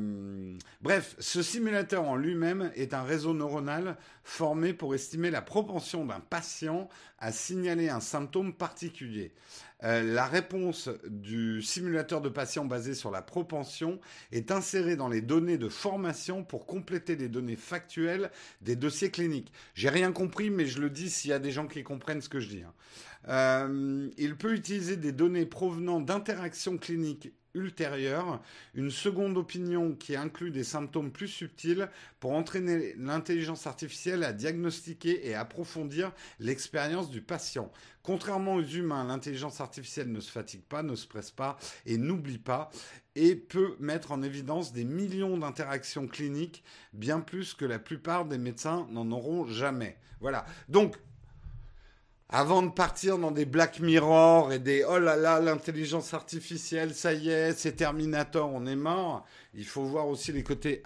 bref, 0.81 1.17
ce 1.19 1.43
simulateur 1.43 2.05
en 2.05 2.17
lui-même 2.17 2.73
est 2.75 2.95
un 2.95 3.03
réseau 3.03 3.35
neuronal 3.35 3.99
formé 4.25 4.73
pour 4.73 4.95
estimer 4.95 5.31
la 5.31 5.43
propension 5.43 6.07
d'un 6.07 6.21
patient 6.21 6.89
à 7.19 7.31
signaler 7.31 7.91
un 7.91 8.01
symptôme 8.01 8.55
particulier. 8.55 9.35
Euh, 9.85 10.03
la 10.03 10.27
réponse 10.27 10.89
du 11.09 11.61
simulateur 11.61 12.21
de 12.21 12.29
patient 12.29 12.65
basé 12.65 12.95
sur 12.95 13.11
la 13.11 13.21
propension 13.21 14.01
est 14.31 14.51
insérée 14.51 14.97
dans 14.97 15.09
les 15.09 15.21
données 15.21 15.59
de 15.59 15.69
formation 15.69 16.45
pour 16.45 16.67
compléter 16.67 17.17
les 17.17 17.29
données 17.29 17.57
factuelles 17.57 18.31
des 18.61 18.77
dossiers 18.77 19.11
cliniques. 19.11 19.53
J'ai 19.75 19.89
rien 19.89 20.13
compris, 20.13 20.51
mais 20.51 20.67
je 20.67 20.81
le 20.81 20.89
dis 20.89 21.11
s'il 21.11 21.31
y 21.33 21.35
a 21.35 21.39
des 21.39 21.51
gens 21.51 21.67
qui 21.67 21.83
comprennent 21.83 22.23
ce 22.23 22.29
que 22.29 22.41
je 22.41 22.49
dis. 22.49 22.63
Hein. 22.63 22.73
Euh, 23.29 24.09
il 24.17 24.37
peut 24.37 24.55
utiliser 24.55 24.97
des 24.97 25.13
données 25.13 25.47
provenant 25.47 26.01
d'interactions 26.01 26.79
cliniques 26.79 27.33
ultérieure, 27.55 28.41
une 28.75 28.91
seconde 28.91 29.37
opinion 29.37 29.95
qui 29.95 30.17
inclut 30.17 30.51
des 30.51 30.65
symptômes 30.65 31.11
plus 31.11 31.29
subtils 31.29 31.89
pour 32.21 32.33
entraîner 32.33 32.95
l'intelligence 32.97 33.67
artificielle 33.67 34.25
à 34.25 34.33
diagnostiquer 34.33 35.27
et 35.27 35.35
approfondir 35.35 36.13
l'expérience 36.39 37.11
du 37.11 37.21
patient. 37.21 37.71
Contrairement 38.03 38.55
aux 38.55 38.65
humains, 38.65 39.05
l'intelligence 39.05 39.61
artificielle 39.61 40.11
ne 40.11 40.21
se 40.21 40.31
fatigue 40.31 40.65
pas, 40.65 40.83
ne 40.83 40.97
se 40.97 41.07
presse 41.07 41.31
pas 41.31 41.57
et 41.87 41.99
n'oublie 41.99 42.39
pas 42.39 42.71
et 43.15 43.37
peut 43.37 43.77
mettre 43.79 44.13
en 44.13 44.23
évidence 44.23 44.73
des 44.73 44.85
millions 44.85 45.37
d'interactions 45.37 46.09
cliniques, 46.09 46.65
bien 46.93 47.21
plus 47.21 47.55
que 47.55 47.65
la 47.65 47.79
plupart 47.79 48.25
des 48.25 48.39
médecins 48.39 48.89
n'en 48.91 49.11
auront 49.11 49.47
jamais. 49.47 49.99
Voilà. 50.21 50.47
Donc, 50.69 50.97
avant 52.33 52.63
de 52.63 52.71
partir 52.71 53.19
dans 53.19 53.31
des 53.31 53.45
Black 53.45 53.81
Mirror 53.81 54.53
et 54.53 54.59
des 54.59 54.85
oh 54.89 54.99
là 54.99 55.17
là, 55.17 55.39
l'intelligence 55.39 56.15
artificielle, 56.15 56.95
ça 56.95 57.13
y 57.13 57.29
est, 57.29 57.53
c'est 57.53 57.73
Terminator, 57.73 58.51
on 58.51 58.65
est 58.65 58.75
mort, 58.75 59.27
il 59.55 59.67
faut 59.67 59.85
voir 59.85 60.09
aussi 60.09 60.33
les 60.33 60.43
côtés, 60.43 60.83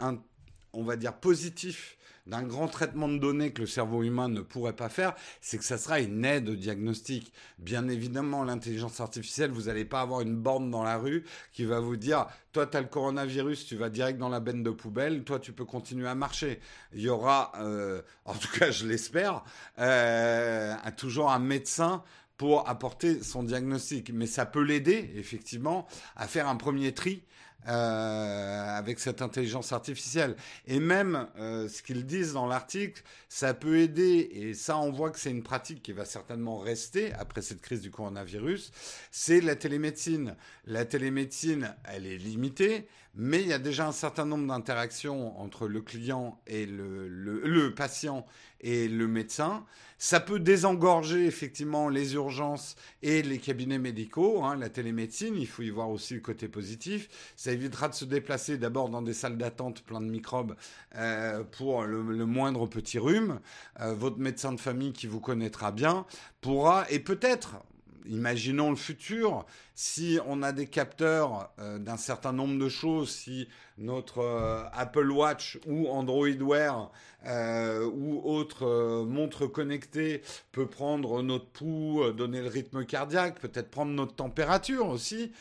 on 0.72 0.82
va 0.82 0.96
dire, 0.96 1.14
positifs 1.14 1.95
d'un 2.26 2.42
grand 2.42 2.68
traitement 2.68 3.08
de 3.08 3.18
données 3.18 3.52
que 3.52 3.60
le 3.60 3.66
cerveau 3.66 4.02
humain 4.02 4.28
ne 4.28 4.40
pourrait 4.40 4.74
pas 4.74 4.88
faire, 4.88 5.14
c'est 5.40 5.58
que 5.58 5.64
ça 5.64 5.78
sera 5.78 6.00
une 6.00 6.24
aide 6.24 6.48
au 6.48 6.56
diagnostic. 6.56 7.32
Bien 7.58 7.88
évidemment, 7.88 8.44
l'intelligence 8.44 9.00
artificielle, 9.00 9.50
vous 9.50 9.64
n'allez 9.64 9.84
pas 9.84 10.00
avoir 10.00 10.20
une 10.20 10.36
borne 10.36 10.70
dans 10.70 10.82
la 10.82 10.96
rue 10.96 11.24
qui 11.52 11.64
va 11.64 11.80
vous 11.80 11.96
dire, 11.96 12.26
toi, 12.52 12.66
tu 12.66 12.76
as 12.76 12.80
le 12.80 12.88
coronavirus, 12.88 13.66
tu 13.66 13.76
vas 13.76 13.90
direct 13.90 14.18
dans 14.18 14.28
la 14.28 14.40
benne 14.40 14.62
de 14.62 14.70
poubelle, 14.70 15.24
toi, 15.24 15.38
tu 15.38 15.52
peux 15.52 15.64
continuer 15.64 16.08
à 16.08 16.14
marcher. 16.14 16.60
Il 16.92 17.00
y 17.00 17.08
aura, 17.08 17.52
euh, 17.60 18.02
en 18.24 18.34
tout 18.34 18.48
cas, 18.58 18.70
je 18.70 18.86
l'espère, 18.86 19.44
euh, 19.78 20.74
toujours 20.96 21.30
un 21.30 21.38
médecin 21.38 22.02
pour 22.36 22.68
apporter 22.68 23.22
son 23.22 23.42
diagnostic. 23.42 24.10
Mais 24.12 24.26
ça 24.26 24.46
peut 24.46 24.62
l'aider, 24.62 25.12
effectivement, 25.16 25.86
à 26.16 26.26
faire 26.26 26.48
un 26.48 26.56
premier 26.56 26.92
tri 26.92 27.22
euh, 27.68 28.78
avec 28.78 29.00
cette 29.00 29.22
intelligence 29.22 29.72
artificielle. 29.72 30.36
Et 30.68 30.78
même 30.78 31.26
euh, 31.36 31.68
ce 31.68 31.82
qu'ils 31.82 32.06
disent 32.06 32.34
dans 32.34 32.46
l'article, 32.46 33.02
ça 33.28 33.54
peut 33.54 33.78
aider, 33.78 34.30
et 34.32 34.54
ça 34.54 34.78
on 34.78 34.92
voit 34.92 35.10
que 35.10 35.18
c'est 35.18 35.32
une 35.32 35.42
pratique 35.42 35.82
qui 35.82 35.90
va 35.90 36.04
certainement 36.04 36.58
rester 36.58 37.12
après 37.14 37.42
cette 37.42 37.60
crise 37.60 37.80
du 37.80 37.90
coronavirus, 37.90 38.70
c'est 39.10 39.40
la 39.40 39.56
télémédecine. 39.56 40.36
La 40.64 40.84
télémédecine, 40.84 41.74
elle 41.92 42.06
est 42.06 42.18
limitée, 42.18 42.86
mais 43.16 43.42
il 43.42 43.48
y 43.48 43.52
a 43.52 43.58
déjà 43.58 43.88
un 43.88 43.92
certain 43.92 44.26
nombre 44.26 44.46
d'interactions 44.46 45.36
entre 45.40 45.66
le 45.66 45.80
client 45.80 46.40
et 46.46 46.66
le, 46.66 47.08
le, 47.08 47.74
patient 47.74 48.26
et 48.60 48.88
le 48.88 49.06
médecin. 49.06 49.64
Ça 49.98 50.20
peut 50.20 50.38
désengorger 50.38 51.24
effectivement 51.24 51.88
les 51.88 52.14
urgences 52.14 52.76
et 53.02 53.22
les 53.22 53.38
cabinets 53.38 53.78
médicaux. 53.78 54.44
Hein, 54.44 54.56
la 54.56 54.68
télémédecine, 54.68 55.36
il 55.36 55.46
faut 55.46 55.62
y 55.62 55.70
voir 55.70 55.88
aussi 55.88 56.14
le 56.14 56.20
côté 56.20 56.48
positif. 56.48 57.08
Ça 57.34 57.52
évitera 57.52 57.88
de 57.88 57.94
se 57.94 58.04
déplacer 58.04 58.58
d'abord 58.58 58.90
dans 58.90 59.00
des 59.00 59.14
salles 59.14 59.38
d'attente 59.38 59.82
plein 59.82 60.02
de 60.02 60.10
microbes 60.10 60.54
euh, 60.96 61.42
pour 61.44 61.84
le, 61.84 62.26
moindre 62.26 62.66
petit 62.66 62.98
rhume. 62.98 63.40
Euh, 63.80 63.94
votre 63.94 64.18
médecin 64.18 64.52
de 64.52 64.60
famille 64.60 64.92
qui 64.92 65.06
vous 65.06 65.20
connaîtra 65.20 65.72
bien 65.72 66.04
pourra, 66.42 66.84
et 66.90 66.98
peut-être, 66.98 67.56
imaginons 68.08 68.70
le 68.70 68.76
futur, 68.76 69.44
si 69.74 70.18
on 70.26 70.42
a 70.42 70.52
des 70.52 70.66
capteurs 70.66 71.50
euh, 71.58 71.78
d'un 71.78 71.96
certain 71.96 72.32
nombre 72.32 72.58
de 72.58 72.68
choses, 72.68 73.10
si 73.10 73.48
notre 73.78 74.20
euh, 74.20 74.64
Apple 74.72 75.10
Watch 75.10 75.58
ou 75.66 75.88
Android 75.88 76.28
Wear 76.40 76.90
euh, 77.26 77.84
ou 77.84 78.22
autre 78.24 79.04
montre 79.04 79.46
connectée 79.46 80.22
peut 80.52 80.66
prendre 80.66 81.22
notre 81.22 81.46
pouls, 81.46 82.10
donner 82.12 82.40
le 82.40 82.48
rythme 82.48 82.84
cardiaque, 82.84 83.38
peut-être 83.38 83.70
prendre 83.70 83.92
notre 83.92 84.14
température 84.14 84.88
aussi, 84.88 85.32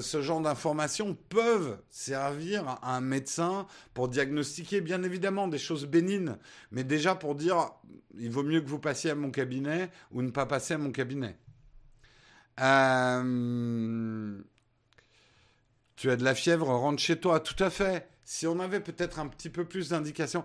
ce 0.00 0.20
genre 0.20 0.42
d'informations 0.42 1.16
peuvent 1.30 1.78
servir 1.88 2.68
à 2.82 2.96
un 2.96 3.00
médecin 3.00 3.66
pour 3.94 4.08
diagnostiquer 4.08 4.82
bien 4.82 5.02
évidemment 5.02 5.48
des 5.48 5.58
choses 5.58 5.86
bénignes, 5.86 6.36
mais 6.72 6.84
déjà 6.84 7.14
pour 7.14 7.34
dire 7.34 7.70
il 8.18 8.30
vaut 8.30 8.42
mieux 8.42 8.60
que 8.60 8.68
vous 8.68 8.78
passiez 8.78 9.10
à 9.10 9.14
mon 9.14 9.30
cabinet 9.30 9.90
ou 10.12 10.20
ne 10.20 10.30
pas 10.30 10.44
passer 10.44 10.74
à 10.74 10.78
mon 10.78 10.90
cabinet. 10.90 11.36
Euh, 12.60 14.38
tu 15.96 16.10
as 16.10 16.16
de 16.16 16.24
la 16.24 16.34
fièvre, 16.34 16.68
rentre 16.68 17.02
chez 17.02 17.18
toi. 17.18 17.40
Tout 17.40 17.62
à 17.62 17.70
fait. 17.70 18.08
Si 18.24 18.46
on 18.46 18.60
avait 18.60 18.80
peut-être 18.80 19.18
un 19.18 19.26
petit 19.28 19.50
peu 19.50 19.64
plus 19.64 19.90
d'indications. 19.90 20.44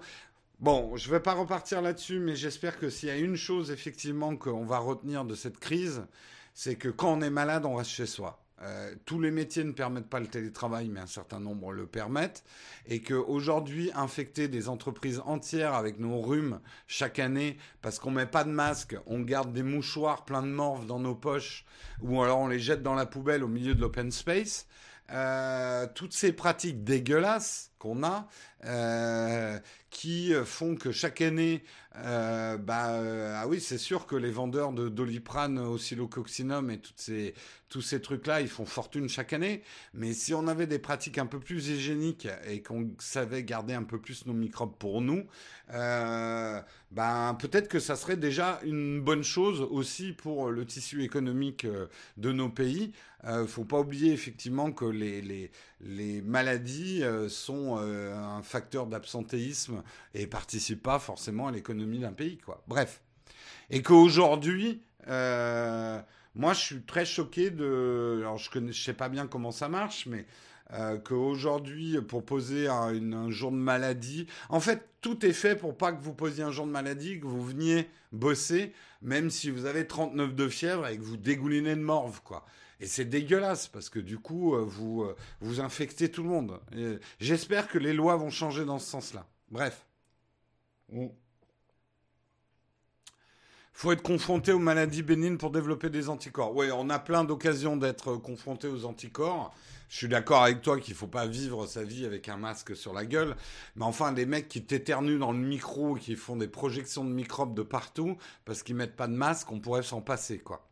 Bon, 0.59 0.95
je 0.95 1.07
ne 1.09 1.13
vais 1.13 1.19
pas 1.19 1.33
repartir 1.33 1.81
là-dessus, 1.81 2.19
mais 2.19 2.35
j'espère 2.35 2.79
que 2.79 2.89
s'il 2.89 3.09
y 3.09 3.11
a 3.11 3.17
une 3.17 3.35
chose 3.35 3.71
effectivement 3.71 4.35
qu'on 4.35 4.65
va 4.65 4.77
retenir 4.77 5.25
de 5.25 5.35
cette 5.35 5.59
crise, 5.59 6.05
c'est 6.53 6.75
que 6.75 6.89
quand 6.89 7.13
on 7.13 7.21
est 7.21 7.29
malade, 7.29 7.65
on 7.65 7.75
reste 7.75 7.91
chez 7.91 8.05
soi. 8.05 8.42
Euh, 8.61 8.93
tous 9.05 9.19
les 9.19 9.31
métiers 9.31 9.63
ne 9.63 9.71
permettent 9.71 10.09
pas 10.09 10.19
le 10.19 10.27
télétravail, 10.27 10.87
mais 10.87 10.99
un 10.99 11.07
certain 11.07 11.39
nombre 11.39 11.73
le 11.73 11.85
permettent. 11.85 12.43
Et 12.87 13.01
qu'aujourd'hui, 13.01 13.91
infecter 13.95 14.47
des 14.47 14.69
entreprises 14.69 15.21
entières 15.25 15.73
avec 15.73 15.99
nos 15.99 16.21
rhumes 16.21 16.59
chaque 16.87 17.19
année, 17.19 17.57
parce 17.81 17.99
qu'on 17.99 18.11
met 18.11 18.25
pas 18.25 18.43
de 18.43 18.51
masque, 18.51 18.95
on 19.05 19.21
garde 19.21 19.53
des 19.53 19.63
mouchoirs 19.63 20.23
pleins 20.23 20.43
de 20.43 20.47
morve 20.47 20.85
dans 20.85 20.99
nos 20.99 21.15
poches, 21.15 21.65
ou 22.01 22.21
alors 22.21 22.39
on 22.39 22.47
les 22.47 22.59
jette 22.59 22.83
dans 22.83 22.95
la 22.95 23.05
poubelle 23.05 23.43
au 23.43 23.47
milieu 23.47 23.75
de 23.75 23.81
l'open 23.81 24.11
space, 24.11 24.67
euh, 25.11 25.85
toutes 25.93 26.13
ces 26.13 26.31
pratiques 26.31 26.83
dégueulasses 26.83 27.71
qu'on 27.77 28.03
a, 28.03 28.29
euh, 28.65 29.59
qui 29.89 30.33
font 30.45 30.75
que 30.75 30.93
chaque 30.93 31.19
année, 31.21 31.63
bah, 31.93 33.01
ah 33.41 33.47
oui, 33.47 33.59
c'est 33.59 33.77
sûr 33.77 34.07
que 34.07 34.15
les 34.15 34.31
vendeurs 34.31 34.71
de 34.71 34.87
doliprane, 34.87 35.59
oscillococcinum 35.59 36.71
et 36.71 36.79
toutes 36.79 36.99
ces, 36.99 37.35
tous 37.73 37.81
ces 37.81 37.99
trucs-là, 37.99 38.39
ils 38.39 38.47
font 38.47 38.65
fortune 38.65 39.09
chaque 39.09 39.33
année. 39.33 39.63
Mais 39.95 40.13
si 40.13 40.35
on 40.35 40.47
avait 40.47 40.67
des 40.67 40.77
pratiques 40.77 41.17
un 41.17 41.25
peu 41.25 41.39
plus 41.39 41.69
hygiéniques 41.69 42.27
et 42.47 42.61
qu'on 42.61 42.91
savait 42.99 43.43
garder 43.43 43.73
un 43.73 43.81
peu 43.81 43.99
plus 43.99 44.27
nos 44.27 44.33
microbes 44.33 44.77
pour 44.77 45.01
nous, 45.01 45.25
euh, 45.73 46.61
ben 46.91 47.35
peut-être 47.39 47.67
que 47.67 47.79
ça 47.79 47.95
serait 47.95 48.15
déjà 48.15 48.59
une 48.63 49.01
bonne 49.01 49.23
chose 49.23 49.61
aussi 49.71 50.13
pour 50.13 50.51
le 50.51 50.65
tissu 50.67 51.03
économique 51.03 51.65
de 52.17 52.31
nos 52.31 52.49
pays. 52.49 52.93
Euh, 53.23 53.47
faut 53.47 53.65
pas 53.65 53.79
oublier 53.79 54.13
effectivement 54.13 54.71
que 54.71 54.85
les, 54.85 55.23
les, 55.23 55.49
les 55.81 56.21
maladies 56.21 57.01
sont 57.27 57.77
un 57.77 58.43
facteur 58.43 58.85
d'absentéisme 58.85 59.81
et 60.13 60.27
participent 60.27 60.83
pas 60.83 60.99
forcément 60.99 61.47
à 61.47 61.51
l'économie 61.51 61.99
d'un 61.99 62.13
pays, 62.13 62.37
quoi. 62.37 62.63
Bref. 62.67 63.01
Et 63.71 63.81
qu'aujourd'hui, 63.81 64.83
euh, 65.07 65.99
moi, 66.35 66.53
je 66.53 66.59
suis 66.59 66.81
très 66.81 67.05
choqué 67.05 67.49
de. 67.51 68.19
Alors, 68.21 68.37
je 68.37 68.59
ne 68.59 68.71
sais 68.71 68.93
pas 68.93 69.09
bien 69.09 69.27
comment 69.27 69.51
ça 69.51 69.69
marche, 69.69 70.07
mais 70.07 70.25
euh, 70.71 70.97
qu'aujourd'hui, 70.97 72.01
pour 72.01 72.25
poser 72.25 72.67
un, 72.67 73.29
jour 73.29 73.51
de 73.51 73.57
maladie, 73.57 74.25
en 74.49 74.59
fait, 74.59 74.89
tout 75.01 75.25
est 75.25 75.33
fait 75.33 75.55
pour 75.55 75.77
pas 75.77 75.93
que 75.93 76.01
vous 76.01 76.13
posiez 76.13 76.43
un 76.43 76.51
jour 76.51 76.65
de 76.65 76.71
maladie, 76.71 77.19
que 77.19 77.27
vous 77.27 77.43
veniez 77.43 77.87
bosser, 78.11 78.73
même 79.01 79.29
si 79.29 79.51
vous 79.51 79.65
avez 79.65 79.85
39 79.85 80.33
de 80.33 80.47
fièvre 80.47 80.87
et 80.87 80.97
que 80.97 81.03
vous 81.03 81.17
dégoulinez 81.17 81.75
de 81.75 81.81
morve, 81.81 82.21
quoi. 82.23 82.45
Et 82.79 82.87
c'est 82.87 83.05
dégueulasse 83.05 83.67
parce 83.67 83.89
que 83.89 83.99
du 83.99 84.17
coup, 84.17 84.55
euh, 84.55 84.63
vous, 84.65 85.03
euh, 85.03 85.15
vous 85.39 85.61
infectez 85.61 86.09
tout 86.09 86.23
le 86.23 86.29
monde. 86.29 86.59
J'espère 87.19 87.67
que 87.67 87.77
les 87.77 87.93
lois 87.93 88.15
vont 88.15 88.31
changer 88.31 88.65
dans 88.65 88.79
ce 88.79 88.89
sens-là. 88.89 89.27
Bref. 89.51 89.85
Il 90.91 91.11
faut 93.73 93.91
être 93.91 94.03
confronté 94.03 94.53
aux 94.53 94.59
maladies 94.59 95.01
bénignes 95.01 95.37
pour 95.37 95.49
développer 95.49 95.89
des 95.89 96.09
anticorps. 96.09 96.55
Oui, 96.55 96.67
on 96.71 96.89
a 96.89 96.99
plein 96.99 97.23
d'occasions 97.23 97.75
d'être 97.75 98.15
confronté 98.17 98.67
aux 98.67 98.85
anticorps. 98.85 99.53
Je 99.89 99.97
suis 99.97 100.07
d'accord 100.07 100.43
avec 100.43 100.61
toi 100.61 100.79
qu'il 100.79 100.93
ne 100.93 100.97
faut 100.97 101.07
pas 101.07 101.27
vivre 101.27 101.65
sa 101.65 101.83
vie 101.83 102.05
avec 102.05 102.29
un 102.29 102.37
masque 102.37 102.75
sur 102.75 102.93
la 102.93 103.05
gueule. 103.05 103.35
Mais 103.75 103.85
enfin, 103.85 104.11
des 104.11 104.25
mecs 104.25 104.47
qui 104.47 104.63
t'éternuent 104.63 105.19
dans 105.19 105.31
le 105.31 105.39
micro, 105.39 105.95
qui 105.95 106.15
font 106.15 106.35
des 106.35 106.47
projections 106.47 107.03
de 107.03 107.11
microbes 107.11 107.55
de 107.55 107.63
partout 107.63 108.17
parce 108.45 108.63
qu'ils 108.63 108.75
mettent 108.75 108.95
pas 108.95 109.07
de 109.07 109.13
masque, 109.13 109.51
on 109.51 109.59
pourrait 109.59 109.83
s'en 109.83 110.01
passer, 110.01 110.39
quoi. 110.39 110.67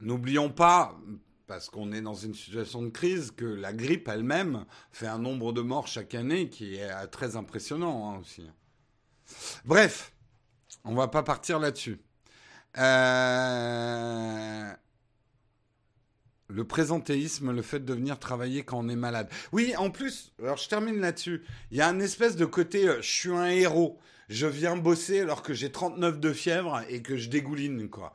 N'oublions 0.00 0.50
pas, 0.50 0.98
parce 1.46 1.70
qu'on 1.70 1.92
est 1.92 2.02
dans 2.02 2.14
une 2.14 2.34
situation 2.34 2.82
de 2.82 2.90
crise, 2.90 3.30
que 3.30 3.44
la 3.44 3.72
grippe 3.72 4.08
elle-même 4.08 4.66
fait 4.92 5.06
un 5.06 5.18
nombre 5.18 5.52
de 5.52 5.60
morts 5.60 5.86
chaque 5.86 6.14
année 6.14 6.48
qui 6.48 6.76
est 6.76 6.90
euh, 6.90 7.06
très 7.06 7.36
impressionnant 7.36 8.10
hein, 8.10 8.18
aussi. 8.20 8.48
Bref, 9.64 10.13
on 10.84 10.94
va 10.94 11.08
pas 11.08 11.22
partir 11.22 11.58
là-dessus. 11.58 12.00
Euh, 12.78 14.72
le 16.48 16.64
présentéisme, 16.64 17.52
le 17.52 17.62
fait 17.62 17.80
de 17.80 17.94
venir 17.94 18.18
travailler 18.18 18.64
quand 18.64 18.78
on 18.78 18.88
est 18.88 18.96
malade. 18.96 19.28
Oui, 19.52 19.74
en 19.76 19.90
plus, 19.90 20.32
alors 20.40 20.56
je 20.56 20.68
termine 20.68 21.00
là-dessus. 21.00 21.44
Il 21.70 21.78
y 21.78 21.80
a 21.80 21.88
un 21.88 22.00
espèce 22.00 22.36
de 22.36 22.44
côté, 22.44 22.88
euh, 22.88 23.00
je 23.00 23.10
suis 23.10 23.30
un 23.30 23.46
héros. 23.46 23.98
Je 24.28 24.46
viens 24.46 24.76
bosser 24.76 25.20
alors 25.20 25.42
que 25.42 25.52
j'ai 25.52 25.70
39 25.70 26.18
de 26.18 26.32
fièvre 26.32 26.82
et 26.88 27.02
que 27.02 27.16
je 27.16 27.28
dégouline, 27.28 27.88
quoi. 27.88 28.14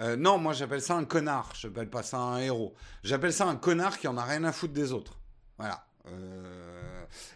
Euh, 0.00 0.14
non, 0.16 0.38
moi 0.38 0.52
j'appelle 0.52 0.82
ça 0.82 0.94
un 0.94 1.04
connard. 1.04 1.52
Je 1.58 1.66
n'appelle 1.66 1.90
pas 1.90 2.04
ça 2.04 2.18
un 2.18 2.38
héros. 2.38 2.74
J'appelle 3.02 3.32
ça 3.32 3.46
un 3.46 3.56
connard 3.56 3.98
qui 3.98 4.06
en 4.06 4.16
a 4.16 4.24
rien 4.24 4.44
à 4.44 4.52
foutre 4.52 4.72
des 4.72 4.92
autres. 4.92 5.18
Voilà. 5.58 5.84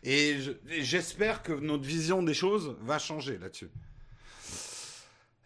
Et 0.02 0.38
j'espère 0.80 1.42
que 1.42 1.52
notre 1.52 1.82
vision 1.82 2.22
des 2.22 2.32
choses 2.34 2.76
va 2.80 2.98
changer 2.98 3.36
là-dessus. 3.36 3.68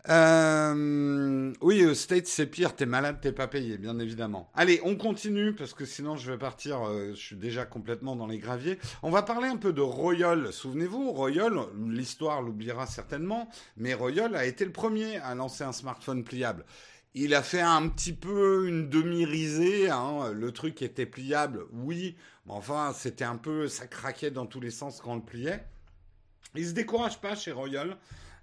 Euh, 0.08 1.52
oui, 1.60 1.84
au 1.84 1.94
States, 1.94 2.26
c'est 2.26 2.46
pire. 2.46 2.76
T'es 2.76 2.86
malade, 2.86 3.18
t'es 3.20 3.32
pas 3.32 3.48
payé, 3.48 3.76
bien 3.78 3.98
évidemment. 3.98 4.50
Allez, 4.54 4.80
on 4.84 4.96
continue 4.96 5.52
parce 5.52 5.74
que 5.74 5.84
sinon 5.84 6.16
je 6.16 6.30
vais 6.30 6.38
partir. 6.38 6.80
je 7.10 7.14
suis 7.14 7.36
déjà 7.36 7.64
complètement 7.64 8.14
dans 8.16 8.26
les 8.26 8.38
graviers. 8.38 8.78
On 9.02 9.10
va 9.10 9.22
parler 9.22 9.48
un 9.48 9.56
peu 9.56 9.72
de 9.72 9.80
Royal. 9.80 10.52
Souvenez-vous, 10.52 11.10
Royal, 11.10 11.54
l'histoire 11.88 12.42
l'oubliera 12.42 12.86
certainement, 12.86 13.48
mais 13.76 13.94
Royal 13.94 14.36
a 14.36 14.44
été 14.44 14.64
le 14.64 14.72
premier 14.72 15.18
à 15.18 15.34
lancer 15.34 15.64
un 15.64 15.72
smartphone 15.72 16.24
pliable. 16.24 16.64
Il 17.18 17.34
a 17.34 17.42
fait 17.42 17.62
un 17.62 17.88
petit 17.88 18.12
peu 18.12 18.68
une 18.68 18.90
demi-risée. 18.90 19.88
Hein. 19.88 20.32
Le 20.34 20.52
truc 20.52 20.82
était 20.82 21.06
pliable, 21.06 21.64
oui. 21.72 22.14
Mais 22.44 22.52
enfin, 22.52 22.92
c'était 22.94 23.24
un 23.24 23.38
peu... 23.38 23.68
Ça 23.68 23.86
craquait 23.86 24.30
dans 24.30 24.44
tous 24.44 24.60
les 24.60 24.70
sens 24.70 25.00
quand 25.00 25.12
on 25.12 25.16
le 25.16 25.22
pliait. 25.22 25.64
Ils 26.54 26.66
se 26.66 26.72
découragent 26.72 27.22
pas 27.22 27.34
chez 27.34 27.52
Royal. 27.52 27.96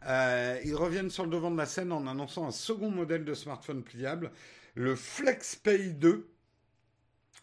Euh, 0.06 0.60
ils 0.66 0.76
reviennent 0.76 1.10
sur 1.10 1.24
le 1.24 1.30
devant 1.30 1.52
de 1.52 1.58
la 1.58 1.66
scène 1.66 1.92
en 1.92 2.08
annonçant 2.08 2.48
un 2.48 2.52
second 2.52 2.90
modèle 2.90 3.26
de 3.26 3.34
smartphone 3.34 3.84
pliable, 3.84 4.32
le 4.76 4.96
FlexPay 4.96 5.90
2. 5.90 6.30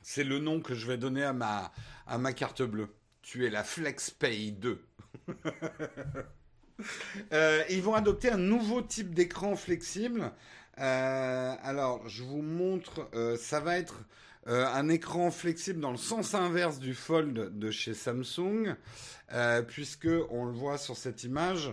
C'est 0.02 0.24
le 0.24 0.38
nom 0.38 0.60
que 0.60 0.74
je 0.74 0.86
vais 0.86 0.96
donner 0.96 1.24
à 1.24 1.32
ma, 1.32 2.32
carte 2.32 2.62
bleue. 2.62 2.88
Tu 3.22 3.46
es 3.46 3.50
la 3.50 3.64
FlexPay 3.64 4.52
2. 4.52 4.84
Euh, 7.34 7.62
ils 7.68 7.82
vont 7.82 7.92
adopter 7.92 8.30
un 8.30 8.38
nouveau 8.38 8.80
type 8.80 9.12
d'écran 9.12 9.54
flexible 9.54 10.32
euh, 10.80 11.54
alors, 11.62 12.08
je 12.08 12.22
vous 12.22 12.42
montre, 12.42 13.08
euh, 13.14 13.36
ça 13.36 13.60
va 13.60 13.78
être 13.78 14.00
euh, 14.46 14.66
un 14.66 14.88
écran 14.88 15.30
flexible 15.30 15.80
dans 15.80 15.90
le 15.90 15.98
sens 15.98 16.34
inverse 16.34 16.78
du 16.78 16.94
Fold 16.94 17.58
de 17.58 17.70
chez 17.70 17.92
Samsung, 17.94 18.74
puisque 19.68 20.08
on 20.30 20.46
le 20.46 20.52
voit 20.52 20.78
sur 20.78 20.96
cette 20.96 21.22
image, 21.22 21.72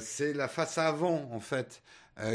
c'est 0.00 0.32
la 0.32 0.48
face 0.48 0.78
avant 0.78 1.28
en 1.32 1.40
fait 1.40 1.82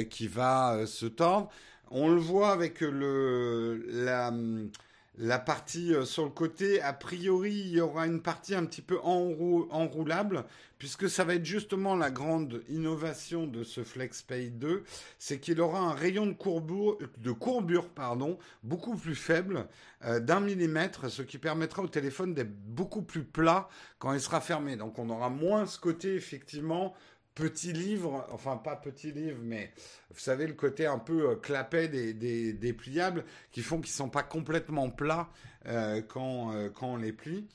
qui 0.10 0.28
va 0.28 0.86
se 0.86 1.06
tordre. 1.06 1.50
On 1.90 2.10
le 2.10 2.20
voit 2.20 2.52
avec 2.52 2.82
le 2.82 4.72
la 5.18 5.40
partie 5.40 5.94
euh, 5.94 6.06
sur 6.06 6.24
le 6.24 6.32
côté, 6.32 6.82
a 6.82 6.94
priori, 6.94 7.54
il 7.54 7.70
y 7.70 7.82
aura 7.82 8.08
une 8.08 8.22
partie 8.22 8.56
un 8.56 8.66
petit 8.66 8.82
peu 8.82 9.00
enroulable, 9.02 10.46
puisque 10.78 11.10
ça 11.10 11.24
va 11.24 11.36
être 11.36 11.46
justement 11.46 11.96
la 11.96 12.10
grande 12.10 12.64
innovation 12.70 13.46
de 13.46 13.64
ce 13.64 13.84
FlexPay 13.84 14.50
2, 14.50 14.84
c'est 15.20 15.40
qu'il 15.40 15.60
aura 15.60 15.80
un 15.80 15.94
rayon 15.94 16.26
de 16.26 16.34
courbure, 16.34 16.98
de 17.18 17.32
courbure 17.32 17.90
pardon, 17.90 18.40
beaucoup 18.64 18.96
plus 18.96 19.16
faible, 19.16 19.68
euh, 20.06 20.20
d'un 20.20 20.40
millimètre, 20.40 21.12
ce 21.12 21.22
qui 21.22 21.38
permettra 21.38 21.84
au 21.84 21.88
téléphone 21.88 22.34
d'être 22.34 22.54
beaucoup 22.54 23.02
plus 23.02 23.24
plat 23.24 23.68
quand 24.00 24.14
il 24.14 24.22
sera 24.22 24.42
fermé. 24.42 24.76
Donc 24.78 24.98
on 24.98 25.10
aura 25.10 25.30
moins 25.30 25.66
ce 25.66 25.78
côté, 25.78 26.16
effectivement, 26.16 26.96
petit 27.36 27.74
livre, 27.74 28.28
enfin 28.32 28.58
pas 28.58 28.76
petit 28.76 29.12
livre, 29.12 29.40
mais 29.42 29.72
vous 30.12 30.20
savez 30.20 30.48
le 30.48 30.54
côté 30.54 30.86
un 30.86 31.00
peu 31.00 31.32
euh, 31.32 31.36
clapet 31.36 31.88
des, 31.88 32.74
pliables 32.74 33.24
qui 33.52 33.62
font 33.62 33.80
qu'ils 33.80 33.94
sont 33.94 34.10
pas 34.10 34.24
complètement 34.24 34.90
plats 34.90 35.30
euh, 35.68 36.02
quand, 36.02 36.54
euh, 36.54 36.70
quand 36.70 36.94
on 36.94 36.98
les 36.98 37.14
plie. 37.14 37.48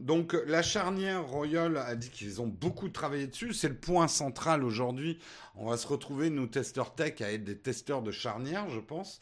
Donc 0.00 0.36
la 0.46 0.62
charnière 0.62 1.26
Royal 1.26 1.76
a 1.78 1.96
dit 1.96 2.10
qu'ils 2.10 2.40
ont 2.40 2.46
beaucoup 2.46 2.88
travaillé 2.88 3.26
dessus. 3.26 3.52
C'est 3.52 3.68
le 3.68 3.74
point 3.74 4.06
central 4.06 4.62
aujourd'hui. 4.62 5.18
On 5.56 5.68
va 5.68 5.76
se 5.76 5.88
retrouver, 5.88 6.30
nous, 6.30 6.46
testeurs 6.46 6.94
tech, 6.94 7.20
à 7.20 7.32
être 7.32 7.42
des 7.42 7.58
testeurs 7.58 8.02
de 8.02 8.12
charnière, 8.12 8.70
je 8.70 8.78
pense, 8.78 9.20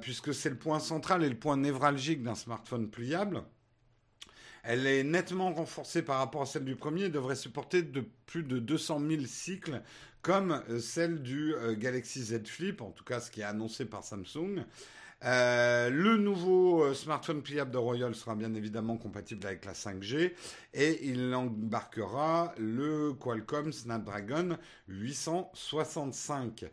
puisque 0.00 0.32
c'est 0.32 0.48
le 0.48 0.56
point 0.56 0.80
central 0.80 1.24
et 1.24 1.28
le 1.28 1.38
point 1.38 1.58
névralgique 1.58 2.22
d'un 2.22 2.34
smartphone 2.34 2.88
pliable. 2.88 3.42
Elle 4.62 4.86
est 4.86 5.02
nettement 5.02 5.52
renforcée 5.52 6.02
par 6.02 6.18
rapport 6.18 6.42
à 6.42 6.46
celle 6.46 6.64
du 6.64 6.76
premier 6.76 7.04
et 7.04 7.08
devrait 7.08 7.34
supporter 7.34 7.82
de 7.82 8.04
plus 8.26 8.44
de 8.44 8.58
200 8.58 9.00
000 9.08 9.22
cycles, 9.26 9.82
comme 10.22 10.62
celle 10.78 11.20
du 11.20 11.54
euh, 11.54 11.74
Galaxy 11.74 12.22
Z 12.22 12.46
Flip, 12.46 12.80
en 12.80 12.90
tout 12.90 13.02
cas 13.02 13.18
ce 13.18 13.30
qui 13.30 13.40
est 13.40 13.44
annoncé 13.44 13.84
par 13.84 14.04
Samsung. 14.04 14.64
Euh, 15.24 15.88
le 15.88 16.16
nouveau 16.16 16.82
euh, 16.82 16.94
smartphone 16.94 17.42
pliable 17.42 17.70
de 17.70 17.78
Royal 17.78 18.14
sera 18.14 18.34
bien 18.34 18.54
évidemment 18.54 18.96
compatible 18.96 19.46
avec 19.46 19.64
la 19.64 19.72
5G 19.72 20.32
et 20.74 21.06
il 21.06 21.32
embarquera 21.32 22.52
le 22.58 23.12
Qualcomm 23.12 23.72
Snapdragon 23.72 24.58
865. 24.88 26.64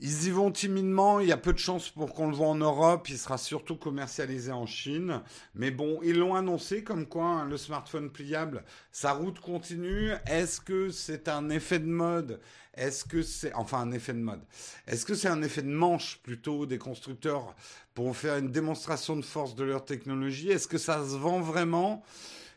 Ils 0.00 0.28
y 0.28 0.30
vont 0.30 0.52
timidement, 0.52 1.18
il 1.18 1.26
y 1.26 1.32
a 1.32 1.36
peu 1.36 1.52
de 1.52 1.58
chances 1.58 1.90
pour 1.90 2.14
qu'on 2.14 2.28
le 2.28 2.36
voit 2.36 2.46
en 2.46 2.54
Europe, 2.54 3.08
il 3.08 3.18
sera 3.18 3.36
surtout 3.36 3.74
commercialisé 3.74 4.52
en 4.52 4.64
Chine. 4.64 5.22
Mais 5.56 5.72
bon, 5.72 5.98
ils 6.04 6.16
l'ont 6.16 6.36
annoncé 6.36 6.84
comme 6.84 7.04
quoi 7.06 7.24
hein, 7.24 7.44
le 7.46 7.56
smartphone 7.56 8.08
pliable, 8.08 8.62
sa 8.92 9.10
route 9.12 9.40
continue. 9.40 10.12
Est-ce 10.26 10.60
que 10.60 10.90
c'est 10.90 11.26
un 11.28 11.50
effet 11.50 11.80
de 11.80 11.86
mode? 11.86 12.40
Est-ce 12.74 13.04
que 13.04 13.22
c'est 13.22 13.52
enfin 13.54 13.80
un 13.80 13.90
effet 13.90 14.12
de 14.12 14.20
mode 14.20 14.44
Est-ce 14.86 15.04
que 15.04 15.16
c'est 15.16 15.26
un 15.26 15.42
effet 15.42 15.62
de 15.62 15.68
manche 15.68 16.20
plutôt 16.22 16.64
des 16.64 16.78
constructeurs 16.78 17.56
pour 17.92 18.16
faire 18.16 18.36
une 18.36 18.52
démonstration 18.52 19.16
de 19.16 19.22
force 19.22 19.56
de 19.56 19.64
leur 19.64 19.84
technologie? 19.84 20.50
Est-ce 20.50 20.68
que 20.68 20.78
ça 20.78 20.98
se 21.04 21.16
vend 21.16 21.40
vraiment? 21.40 22.04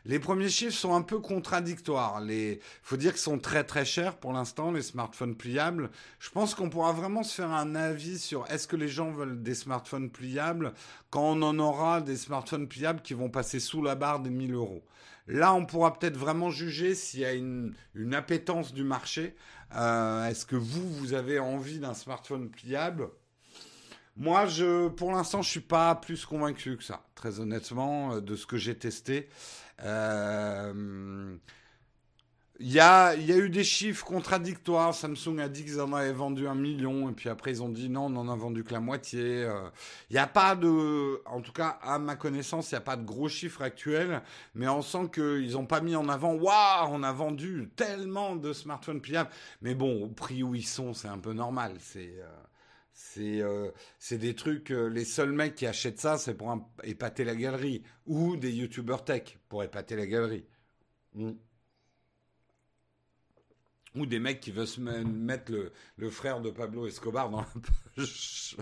Les 0.04 0.18
premiers 0.18 0.48
chiffres 0.48 0.76
sont 0.76 0.94
un 0.94 1.02
peu 1.02 1.20
contradictoires. 1.20 2.20
Il 2.28 2.58
faut 2.82 2.96
dire 2.96 3.12
qu'ils 3.12 3.20
sont 3.20 3.38
très 3.38 3.64
très 3.64 3.84
chers 3.84 4.16
pour 4.16 4.32
l'instant, 4.32 4.72
les 4.72 4.82
smartphones 4.82 5.36
pliables. 5.36 5.90
Je 6.18 6.30
pense 6.30 6.54
qu'on 6.54 6.70
pourra 6.70 6.92
vraiment 6.92 7.22
se 7.22 7.34
faire 7.34 7.50
un 7.50 7.74
avis 7.74 8.18
sur 8.18 8.44
est-ce 8.50 8.66
que 8.66 8.76
les 8.76 8.88
gens 8.88 9.10
veulent 9.10 9.42
des 9.42 9.54
smartphones 9.54 10.10
pliables 10.10 10.72
quand 11.10 11.22
on 11.22 11.42
en 11.42 11.58
aura 11.58 12.00
des 12.00 12.16
smartphones 12.16 12.68
pliables 12.68 13.02
qui 13.02 13.14
vont 13.14 13.30
passer 13.30 13.60
sous 13.60 13.82
la 13.82 13.94
barre 13.94 14.20
des 14.20 14.30
1000 14.30 14.54
euros. 14.54 14.82
Là, 15.28 15.54
on 15.54 15.66
pourra 15.66 15.96
peut-être 15.96 16.16
vraiment 16.16 16.50
juger 16.50 16.94
s'il 16.96 17.20
y 17.20 17.24
a 17.24 17.32
une, 17.32 17.74
appétence 18.12 18.74
du 18.74 18.82
marché. 18.82 19.36
Euh, 19.74 20.26
est-ce 20.26 20.44
que 20.44 20.56
vous, 20.56 20.88
vous 20.94 21.14
avez 21.14 21.38
envie 21.38 21.78
d'un 21.78 21.94
smartphone 21.94 22.50
pliable? 22.50 23.08
Moi, 24.16 24.46
je, 24.46 24.88
pour 24.88 25.12
l'instant, 25.12 25.40
je 25.40 25.48
suis 25.48 25.60
pas 25.60 25.94
plus 25.94 26.26
convaincu 26.26 26.76
que 26.76 26.84
ça, 26.84 27.06
très 27.14 27.40
honnêtement, 27.40 28.14
euh, 28.14 28.20
de 28.20 28.36
ce 28.36 28.46
que 28.46 28.58
j'ai 28.58 28.74
testé. 28.74 29.28
Euh, 29.80 31.36
il 32.60 32.70
y, 32.70 32.78
a, 32.78 33.06
a 33.06 33.16
eu 33.16 33.50
des 33.50 33.64
chiffres 33.64 34.04
contradictoires. 34.04 34.94
Samsung 34.94 35.40
a 35.40 35.48
dit 35.48 35.64
qu'ils 35.64 35.80
en 35.80 35.92
avaient 35.92 36.12
vendu 36.12 36.46
un 36.46 36.54
million, 36.54 37.10
et 37.10 37.12
puis 37.12 37.28
après 37.28 37.50
ils 37.50 37.62
ont 37.62 37.68
dit 37.68 37.88
non, 37.88 38.06
on 38.06 38.10
n'en 38.10 38.28
a 38.28 38.36
vendu 38.36 38.62
que 38.62 38.72
la 38.72 38.78
moitié. 38.78 39.42
Euh. 39.42 39.68
Il 40.10 40.12
n'y 40.12 40.20
a 40.20 40.28
pas 40.28 40.54
de, 40.54 41.20
en 41.26 41.40
tout 41.40 41.50
cas 41.50 41.78
à 41.82 41.98
ma 41.98 42.14
connaissance, 42.14 42.70
il 42.70 42.74
n'y 42.74 42.78
a 42.78 42.82
pas 42.82 42.96
de 42.96 43.04
gros 43.04 43.28
chiffres 43.28 43.62
actuels, 43.62 44.22
mais 44.54 44.68
on 44.68 44.80
sent 44.82 45.10
qu'ils 45.12 45.52
n'ont 45.52 45.66
pas 45.66 45.80
mis 45.80 45.96
en 45.96 46.08
avant, 46.08 46.34
waouh, 46.34 46.88
on 46.90 47.02
a 47.02 47.12
vendu 47.12 47.68
tellement 47.74 48.36
de 48.36 48.52
smartphones 48.52 49.00
pliables. 49.00 49.30
Mais 49.60 49.74
bon, 49.74 50.04
au 50.04 50.08
prix 50.08 50.44
où 50.44 50.54
ils 50.54 50.66
sont, 50.66 50.94
c'est 50.94 51.08
un 51.08 51.18
peu 51.18 51.32
normal. 51.32 51.72
C'est 51.80 52.14
euh, 52.20 52.28
c'est 52.92 54.18
des 54.18 54.34
trucs, 54.34 54.70
euh, 54.70 54.88
les 54.88 55.04
seuls 55.04 55.32
mecs 55.32 55.54
qui 55.54 55.66
achètent 55.66 56.00
ça, 56.00 56.18
c'est 56.18 56.34
pour 56.34 56.54
épater 56.84 57.24
la 57.24 57.34
galerie. 57.34 57.82
Ou 58.06 58.36
des 58.36 58.52
youtubeurs 58.52 59.04
tech 59.04 59.38
pour 59.48 59.62
épater 59.62 59.96
la 59.96 60.06
galerie. 60.06 60.44
Hmm. 61.14 61.32
Ou 63.94 64.06
des 64.06 64.18
mecs 64.18 64.40
qui 64.40 64.52
veulent 64.52 64.66
se 64.66 64.80
mettre 64.80 65.52
le 65.96 66.10
frère 66.10 66.40
de 66.40 66.50
Pablo 66.50 66.86
Escobar 66.86 67.30
dans 67.30 67.40
la 67.40 67.48
poche. 67.96 68.56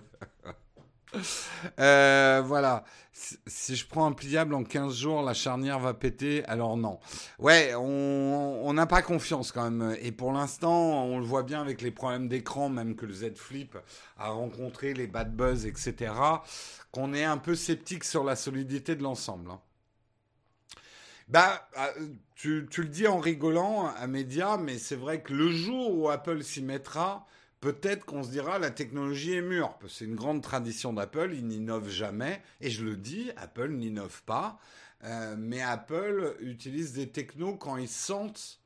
Euh, 1.78 2.42
voilà. 2.44 2.84
Si 3.12 3.76
je 3.76 3.86
prends 3.86 4.06
un 4.06 4.12
pliable 4.12 4.54
en 4.54 4.64
15 4.64 4.94
jours, 4.94 5.22
la 5.22 5.34
charnière 5.34 5.78
va 5.78 5.92
péter. 5.92 6.44
Alors 6.46 6.76
non. 6.76 6.98
Ouais, 7.38 7.74
on 7.74 8.72
n'a 8.72 8.86
pas 8.86 9.02
confiance 9.02 9.52
quand 9.52 9.70
même. 9.70 9.96
Et 10.00 10.12
pour 10.12 10.32
l'instant, 10.32 11.04
on 11.04 11.18
le 11.18 11.24
voit 11.24 11.42
bien 11.42 11.60
avec 11.60 11.82
les 11.82 11.90
problèmes 11.90 12.28
d'écran, 12.28 12.68
même 12.68 12.96
que 12.96 13.06
le 13.06 13.12
Z 13.12 13.34
Flip 13.36 13.76
a 14.18 14.30
rencontré, 14.30 14.94
les 14.94 15.06
bad 15.06 15.34
buzz, 15.34 15.66
etc., 15.66 16.12
qu'on 16.92 17.12
est 17.12 17.24
un 17.24 17.38
peu 17.38 17.54
sceptique 17.54 18.04
sur 18.04 18.24
la 18.24 18.36
solidité 18.36 18.96
de 18.96 19.02
l'ensemble. 19.02 19.50
Hein. 19.50 19.60
Bah, 21.28 21.68
ah, 21.76 21.90
tu, 22.34 22.66
tu, 22.70 22.82
le 22.82 22.88
dis 22.88 23.06
en 23.06 23.18
rigolant 23.18 23.86
à 23.86 24.06
média, 24.08 24.56
mais 24.56 24.78
c'est 24.78 24.96
vrai 24.96 25.22
que 25.22 25.32
le 25.32 25.52
jour 25.52 25.96
où 25.96 26.10
Apple 26.10 26.42
s'y 26.42 26.60
mettra, 26.60 27.24
peut-être 27.60 28.04
qu'on 28.04 28.22
se 28.22 28.30
dira 28.30 28.58
la 28.58 28.70
technologie 28.70 29.34
est 29.34 29.42
mûre. 29.42 29.78
C'est 29.88 30.04
une 30.04 30.16
grande 30.16 30.42
tradition 30.42 30.92
d'Apple, 30.92 31.32
ils 31.34 31.46
n'innovent 31.46 31.90
jamais. 31.90 32.42
Et 32.60 32.70
je 32.70 32.84
le 32.84 32.96
dis, 32.96 33.30
Apple 33.36 33.70
n'innove 33.70 34.22
pas. 34.24 34.58
Euh, 35.04 35.34
mais 35.38 35.62
Apple 35.62 36.36
utilise 36.40 36.92
des 36.92 37.08
technos 37.08 37.56
quand 37.56 37.76
ils 37.76 37.88
sentent 37.88 38.60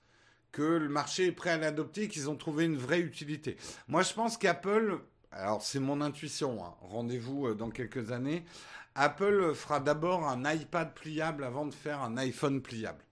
que 0.50 0.62
le 0.62 0.88
marché 0.88 1.26
est 1.26 1.33
prêt 1.33 1.50
à 1.50 1.59
l'adopter, 1.59 2.09
qu'ils 2.09 2.30
ont 2.30 2.37
trouvé 2.37 2.64
une 2.64 2.76
vraie 2.76 3.00
utilité. 3.00 3.57
Moi, 3.88 4.02
je 4.02 4.12
pense 4.14 4.37
qu'Apple, 4.37 5.00
alors 5.33 5.62
c'est 5.62 5.80
mon 5.80 6.00
intuition, 6.00 6.64
hein, 6.64 6.74
rendez-vous 6.80 7.48
euh, 7.48 7.54
dans 7.54 7.70
quelques 7.70 8.12
années, 8.12 8.44
Apple 8.94 9.54
fera 9.54 9.80
d'abord 9.80 10.28
un 10.28 10.52
iPad 10.52 10.94
pliable 10.94 11.42
avant 11.42 11.66
de 11.66 11.74
faire 11.74 12.00
un 12.02 12.16
iPhone 12.16 12.62
pliable. 12.62 13.04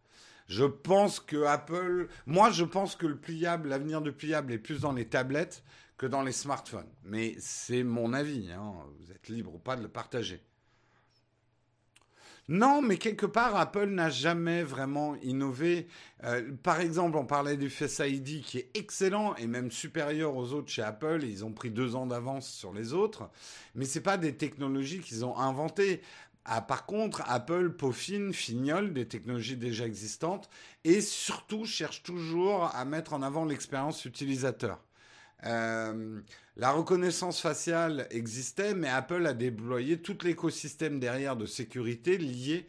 Je 0.48 0.64
pense 0.64 1.20
que 1.20 1.44
Apple, 1.44 2.08
moi 2.26 2.50
je 2.50 2.64
pense 2.64 2.96
que 2.96 3.06
le 3.06 3.16
pliable, 3.16 3.68
l'avenir 3.68 4.00
du 4.00 4.12
pliable 4.12 4.52
est 4.52 4.58
plus 4.58 4.80
dans 4.80 4.92
les 4.92 5.06
tablettes 5.06 5.62
que 5.96 6.06
dans 6.06 6.22
les 6.22 6.32
smartphones. 6.32 6.90
Mais 7.04 7.36
c'est 7.38 7.84
mon 7.84 8.12
avis, 8.12 8.50
hein. 8.52 8.74
vous 8.98 9.12
êtes 9.12 9.28
libre 9.28 9.54
ou 9.54 9.58
pas 9.58 9.76
de 9.76 9.82
le 9.82 9.88
partager. 9.88 10.42
Non, 12.48 12.82
mais 12.82 12.96
quelque 12.96 13.24
part, 13.24 13.56
Apple 13.56 13.86
n'a 13.86 14.10
jamais 14.10 14.64
vraiment 14.64 15.14
innové. 15.22 15.86
Euh, 16.24 16.50
par 16.62 16.80
exemple, 16.80 17.16
on 17.16 17.24
parlait 17.24 17.56
du 17.56 17.70
Face 17.70 18.00
ID 18.04 18.42
qui 18.42 18.58
est 18.58 18.70
excellent 18.74 19.36
et 19.36 19.46
même 19.46 19.70
supérieur 19.70 20.36
aux 20.36 20.52
autres 20.52 20.68
chez 20.68 20.82
Apple. 20.82 21.20
ils 21.22 21.44
ont 21.44 21.52
pris 21.52 21.70
deux 21.70 21.94
ans 21.94 22.04
d'avance 22.04 22.50
sur 22.50 22.72
les 22.72 22.92
autres. 22.94 23.30
Mais 23.76 23.84
ce 23.84 24.00
pas 24.00 24.16
des 24.16 24.36
technologies 24.36 25.00
qu'ils 25.00 25.24
ont 25.24 25.38
inventées. 25.38 26.02
Ah, 26.44 26.60
par 26.60 26.86
contre, 26.86 27.22
Apple 27.28 27.70
peaufine, 27.70 28.32
fignole 28.32 28.92
des 28.92 29.06
technologies 29.06 29.56
déjà 29.56 29.86
existantes 29.86 30.50
et 30.84 31.00
surtout 31.00 31.64
cherche 31.66 32.02
toujours 32.02 32.64
à 32.74 32.84
mettre 32.84 33.12
en 33.12 33.22
avant 33.22 33.44
l'expérience 33.44 34.04
utilisateur. 34.04 34.80
Euh, 35.44 36.20
la 36.56 36.70
reconnaissance 36.70 37.40
faciale 37.40 38.06
existait, 38.10 38.74
mais 38.74 38.88
Apple 38.88 39.26
a 39.26 39.34
déployé 39.34 39.98
tout 39.98 40.18
l'écosystème 40.22 41.00
derrière 41.00 41.36
de 41.36 41.46
sécurité 41.46 42.18
lié. 42.18 42.66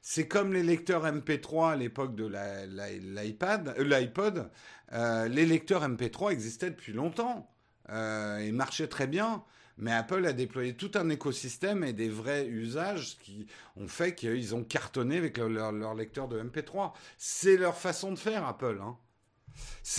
c'est 0.00 0.26
comme 0.26 0.52
les 0.52 0.62
lecteurs 0.62 1.04
MP3 1.04 1.72
à 1.72 1.76
l'époque 1.76 2.14
de 2.14 2.26
l'iPad, 2.26 3.74
euh, 3.78 3.84
l'iPod. 3.84 4.50
Euh, 4.92 5.28
les 5.28 5.46
lecteurs 5.46 5.82
MP3 5.88 6.32
existaient 6.32 6.70
depuis 6.70 6.92
longtemps 6.92 7.48
et 7.88 8.52
marchaient 8.52 8.88
très 8.88 9.06
bien. 9.06 9.44
Mais 9.78 9.92
Apple 9.92 10.24
a 10.26 10.32
déployé 10.32 10.74
tout 10.74 10.90
un 10.94 11.08
écosystème 11.08 11.82
et 11.84 11.92
des 11.92 12.08
vrais 12.08 12.46
usages 12.46 13.18
qui 13.18 13.46
ont 13.76 13.88
fait 13.88 14.14
qu'ils 14.14 14.54
ont 14.54 14.64
cartonné 14.64 15.16
avec 15.16 15.38
leur, 15.38 15.94
lecteur 15.94 16.28
de 16.28 16.42
MP3. 16.42 16.92
C'est 17.18 17.56
leur 17.56 17.76
façon 17.76 18.12
de 18.12 18.18
faire, 18.18 18.46
Apple. 18.46 18.78
Hein. 18.82 18.96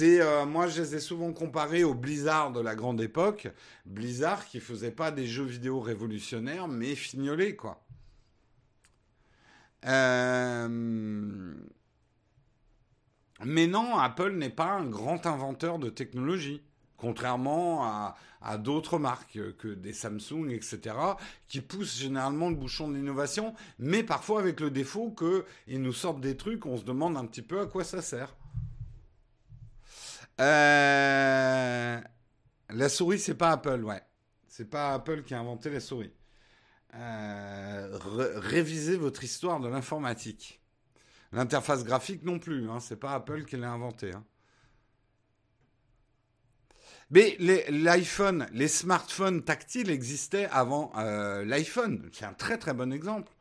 Euh, 0.01 0.45
moi 0.45 0.67
je 0.67 0.81
les 0.81 0.95
ai 0.95 0.99
souvent 0.99 1.31
comparés 1.31 1.83
au 1.83 1.93
Blizzard 1.93 2.51
de 2.51 2.59
la 2.59 2.75
grande 2.75 3.01
époque, 3.01 3.47
Blizzard 3.85 4.47
qui 4.47 4.59
faisait 4.59 4.91
pas 4.91 5.11
des 5.11 5.27
jeux 5.27 5.43
vidéo 5.43 5.79
révolutionnaires 5.79 6.67
mais 6.67 6.95
fignolés 6.95 7.55
quoi. 7.55 7.85
Euh, 9.85 11.53
mais 13.45 13.67
non, 13.67 13.97
Apple 13.97 14.31
n'est 14.31 14.49
pas 14.49 14.71
un 14.71 14.85
grand 14.85 15.25
inventeur 15.25 15.77
de 15.79 15.89
technologie 15.89 16.63
contrairement 17.03 17.83
à, 18.41 18.57
d'autres 18.57 18.97
marques 18.97 19.39
que 19.57 19.67
des 19.67 19.91
Samsung, 19.91 20.49
etc., 20.51 20.95
qui 21.49 21.59
poussent 21.59 21.97
généralement 21.97 22.49
le 22.49 22.55
bouchon 22.55 22.87
de 22.87 22.95
l'innovation, 22.95 23.53
mais 23.77 24.03
parfois 24.03 24.39
avec 24.39 24.61
le 24.61 24.71
défaut 24.71 25.11
qu'ils 25.11 25.81
nous 25.81 25.91
sortent 25.91 26.21
des 26.21 26.37
trucs, 26.37 26.65
on 26.65 26.77
se 26.77 26.83
demande 26.83 27.17
un 27.17 27.25
petit 27.25 27.41
peu 27.41 27.59
à 27.59 27.65
quoi 27.65 27.83
ça 27.83 28.01
sert. 28.01 28.35
Euh, 30.39 31.99
la 32.69 32.89
souris, 32.89 33.19
c'est 33.19 33.35
pas 33.35 33.51
Apple, 33.51 33.83
ouais. 33.83 34.01
C'est 34.47 34.69
pas 34.69 34.93
Apple 34.93 35.23
qui 35.23 35.33
a 35.33 35.39
inventé 35.39 35.69
la 35.69 35.81
souris. 35.81 36.13
Euh, 36.95 37.97
révisez 38.01 38.95
votre 38.95 39.25
histoire 39.25 39.59
de 39.59 39.67
l'informatique. 39.67 40.61
L'interface 41.33 41.83
graphique 41.83 42.23
non 42.23 42.39
plus, 42.39 42.69
hein, 42.69 42.79
c'est 42.79 42.99
pas 42.99 43.13
Apple 43.13 43.43
qui 43.43 43.57
l'a 43.57 43.71
inventé. 43.71 44.13
Hein. 44.13 44.23
Mais 47.09 47.37
l'iPhone, 47.69 48.47
les, 48.53 48.67
smartphones 48.67 49.43
tactiles 49.43 49.89
existaient 49.89 50.47
avant 50.51 50.91
euh, 50.97 51.45
l'iPhone. 51.45 52.09
C'est 52.11 52.25
un 52.25 52.33
très 52.33 52.57
très 52.57 52.73
bon 52.73 52.91
exemple. 52.91 53.31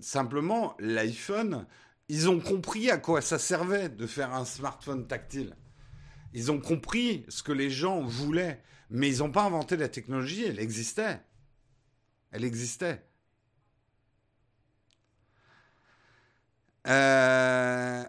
simplement, 0.00 0.74
l'iPhone, 0.78 1.66
ils 2.08 2.28
ont 2.28 2.40
compris 2.40 2.90
à 2.90 2.98
quoi 2.98 3.20
ça 3.20 3.38
servait 3.38 3.88
de 3.88 4.06
faire 4.06 4.34
un 4.34 4.44
smartphone 4.44 5.06
tactile. 5.06 5.56
Ils 6.34 6.50
ont 6.50 6.60
compris 6.60 7.24
ce 7.28 7.42
que 7.42 7.52
les 7.52 7.70
gens 7.70 8.02
voulaient, 8.02 8.60
mais 8.90 9.08
ils 9.08 9.18
n'ont 9.18 9.30
pas 9.30 9.44
inventé 9.44 9.76
la 9.76 9.88
technologie, 9.88 10.44
elle 10.44 10.58
existait. 10.58 11.20
Elle 12.32 12.44
existait. 12.44 13.02
Euh, 16.86 18.04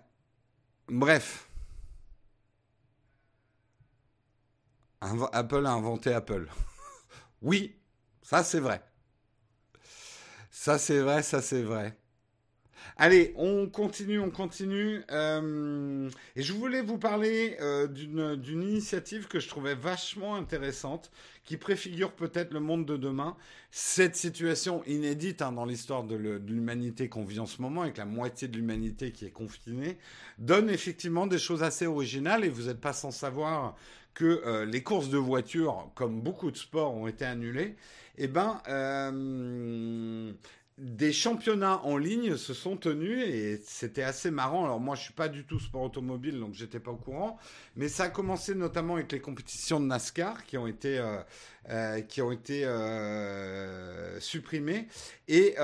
bref. 0.88 1.50
Apple 5.34 5.66
a 5.66 5.72
inventé 5.72 6.14
Apple. 6.14 6.48
oui, 7.42 7.76
ça 8.22 8.44
c'est 8.44 8.60
vrai. 8.60 8.82
Ça 10.52 10.78
c'est 10.80 11.00
vrai, 11.00 11.22
ça 11.22 11.42
c'est 11.42 11.64
vrai. 11.64 11.98
Allez, 12.98 13.34
on 13.36 13.68
continue, 13.68 14.20
on 14.20 14.30
continue. 14.30 15.04
Euh, 15.12 16.10
et 16.38 16.42
je 16.42 16.54
voulais 16.54 16.82
vous 16.82 16.98
parler 16.98 17.58
euh, 17.60 17.88
d'une 17.88 18.64
initiative 18.64 19.28
que 19.28 19.42
je 19.42 19.50
trouvais 19.50 19.76
vachement 19.76 20.36
intéressante, 20.36 21.12
qui 21.44 21.58
préfigure 21.58 22.14
peut-être 22.14 22.54
le 22.54 22.62
monde 22.62 22.86
de 22.86 22.96
demain. 22.96 23.36
Cette 23.70 24.16
situation 24.16 24.82
inédite 24.86 25.42
hein, 25.42 25.52
dans 25.52 25.66
l'histoire 25.66 26.06
de 26.06 26.16
l'humanité 26.16 27.10
qu'on 27.10 27.26
vit 27.26 27.40
en 27.40 27.46
ce 27.46 27.62
moment, 27.62 27.82
avec 27.82 27.98
la 27.98 28.06
moitié 28.06 28.48
de 28.48 28.56
l'humanité 28.56 29.12
qui 29.12 29.26
est 29.26 29.32
confinée, 29.32 29.98
donne 30.38 30.70
effectivement 30.70 31.28
des 31.28 31.40
choses 31.40 31.64
assez 31.64 31.88
originales. 31.88 32.46
Et 32.46 32.50
vous 32.50 32.68
n'êtes 32.68 32.80
pas 32.80 32.94
sans 32.94 33.12
savoir 33.12 33.76
que 34.14 34.42
euh, 34.46 34.64
les 34.64 34.84
courses 34.84 35.10
de 35.10 35.18
voitures, 35.18 35.92
comme 35.96 36.22
beaucoup 36.22 36.50
de 36.50 36.58
sports, 36.58 36.96
ont 36.96 37.08
été 37.08 37.26
annulées. 37.26 37.76
Eh 38.18 38.30
ben, 38.30 38.62
des 40.78 41.14
championnats 41.14 41.80
en 41.86 41.98
ligne 41.98 42.36
se 42.36 42.54
sont 42.54 42.76
tenus 42.76 43.24
et 43.26 43.62
c'était 43.64 44.04
assez 44.04 44.30
marrant. 44.30 44.66
Alors 44.66 44.80
moi, 44.80 44.96
je 44.96 45.04
suis 45.04 45.14
pas 45.14 45.30
du 45.30 45.46
tout 45.46 45.60
sport 45.60 45.84
automobile, 45.84 46.38
donc 46.40 46.54
j'étais 46.54 46.82
pas 46.82 46.92
au 46.92 46.98
courant. 46.98 47.38
Mais 47.78 47.88
ça 47.88 48.06
a 48.06 48.10
commencé 48.10 48.56
notamment 48.56 48.96
avec 48.96 49.12
les 49.12 49.22
compétitions 49.22 49.80
de 49.80 49.86
NASCAR 49.86 50.44
qui 50.46 50.58
ont 50.58 50.68
été 50.68 50.98
euh, 51.00 51.22
qui 52.08 52.22
ont 52.22 52.32
été 52.32 52.64
euh, 52.66 54.20
supprimées 54.20 54.88
et 55.28 55.56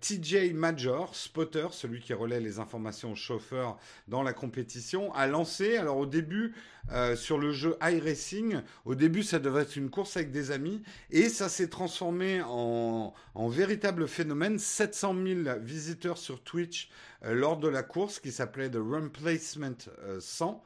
TJ 0.00 0.52
Major, 0.54 1.14
spotter, 1.14 1.68
celui 1.72 2.00
qui 2.00 2.14
relaie 2.14 2.40
les 2.40 2.58
informations 2.58 3.12
aux 3.12 3.16
chauffeurs 3.16 3.78
dans 4.08 4.22
la 4.22 4.32
compétition, 4.32 5.12
a 5.14 5.26
lancé. 5.26 5.76
Alors 5.76 5.98
au 5.98 6.06
début 6.06 6.54
euh, 6.92 7.16
sur 7.16 7.36
le 7.36 7.52
jeu 7.52 7.76
iRacing. 7.82 8.60
Au 8.84 8.94
début, 8.94 9.24
ça 9.24 9.40
devait 9.40 9.62
être 9.62 9.74
une 9.74 9.90
course 9.90 10.16
avec 10.16 10.30
des 10.30 10.52
amis 10.52 10.82
et 11.10 11.28
ça 11.28 11.48
s'est 11.48 11.66
transformé 11.66 12.40
en, 12.46 13.12
véritable 13.48 14.06
phénomène. 14.06 14.58
700 14.58 15.16
000 15.44 15.58
visiteurs 15.60 16.16
sur 16.16 16.40
Twitch 16.42 16.88
euh, 17.15 17.15
lors 17.22 17.56
de 17.56 17.68
la 17.68 17.82
course 17.82 18.20
qui 18.20 18.32
s'appelait 18.32 18.70
The 18.70 18.78
Run 18.78 19.08
Placement 19.08 19.76
100. 20.20 20.62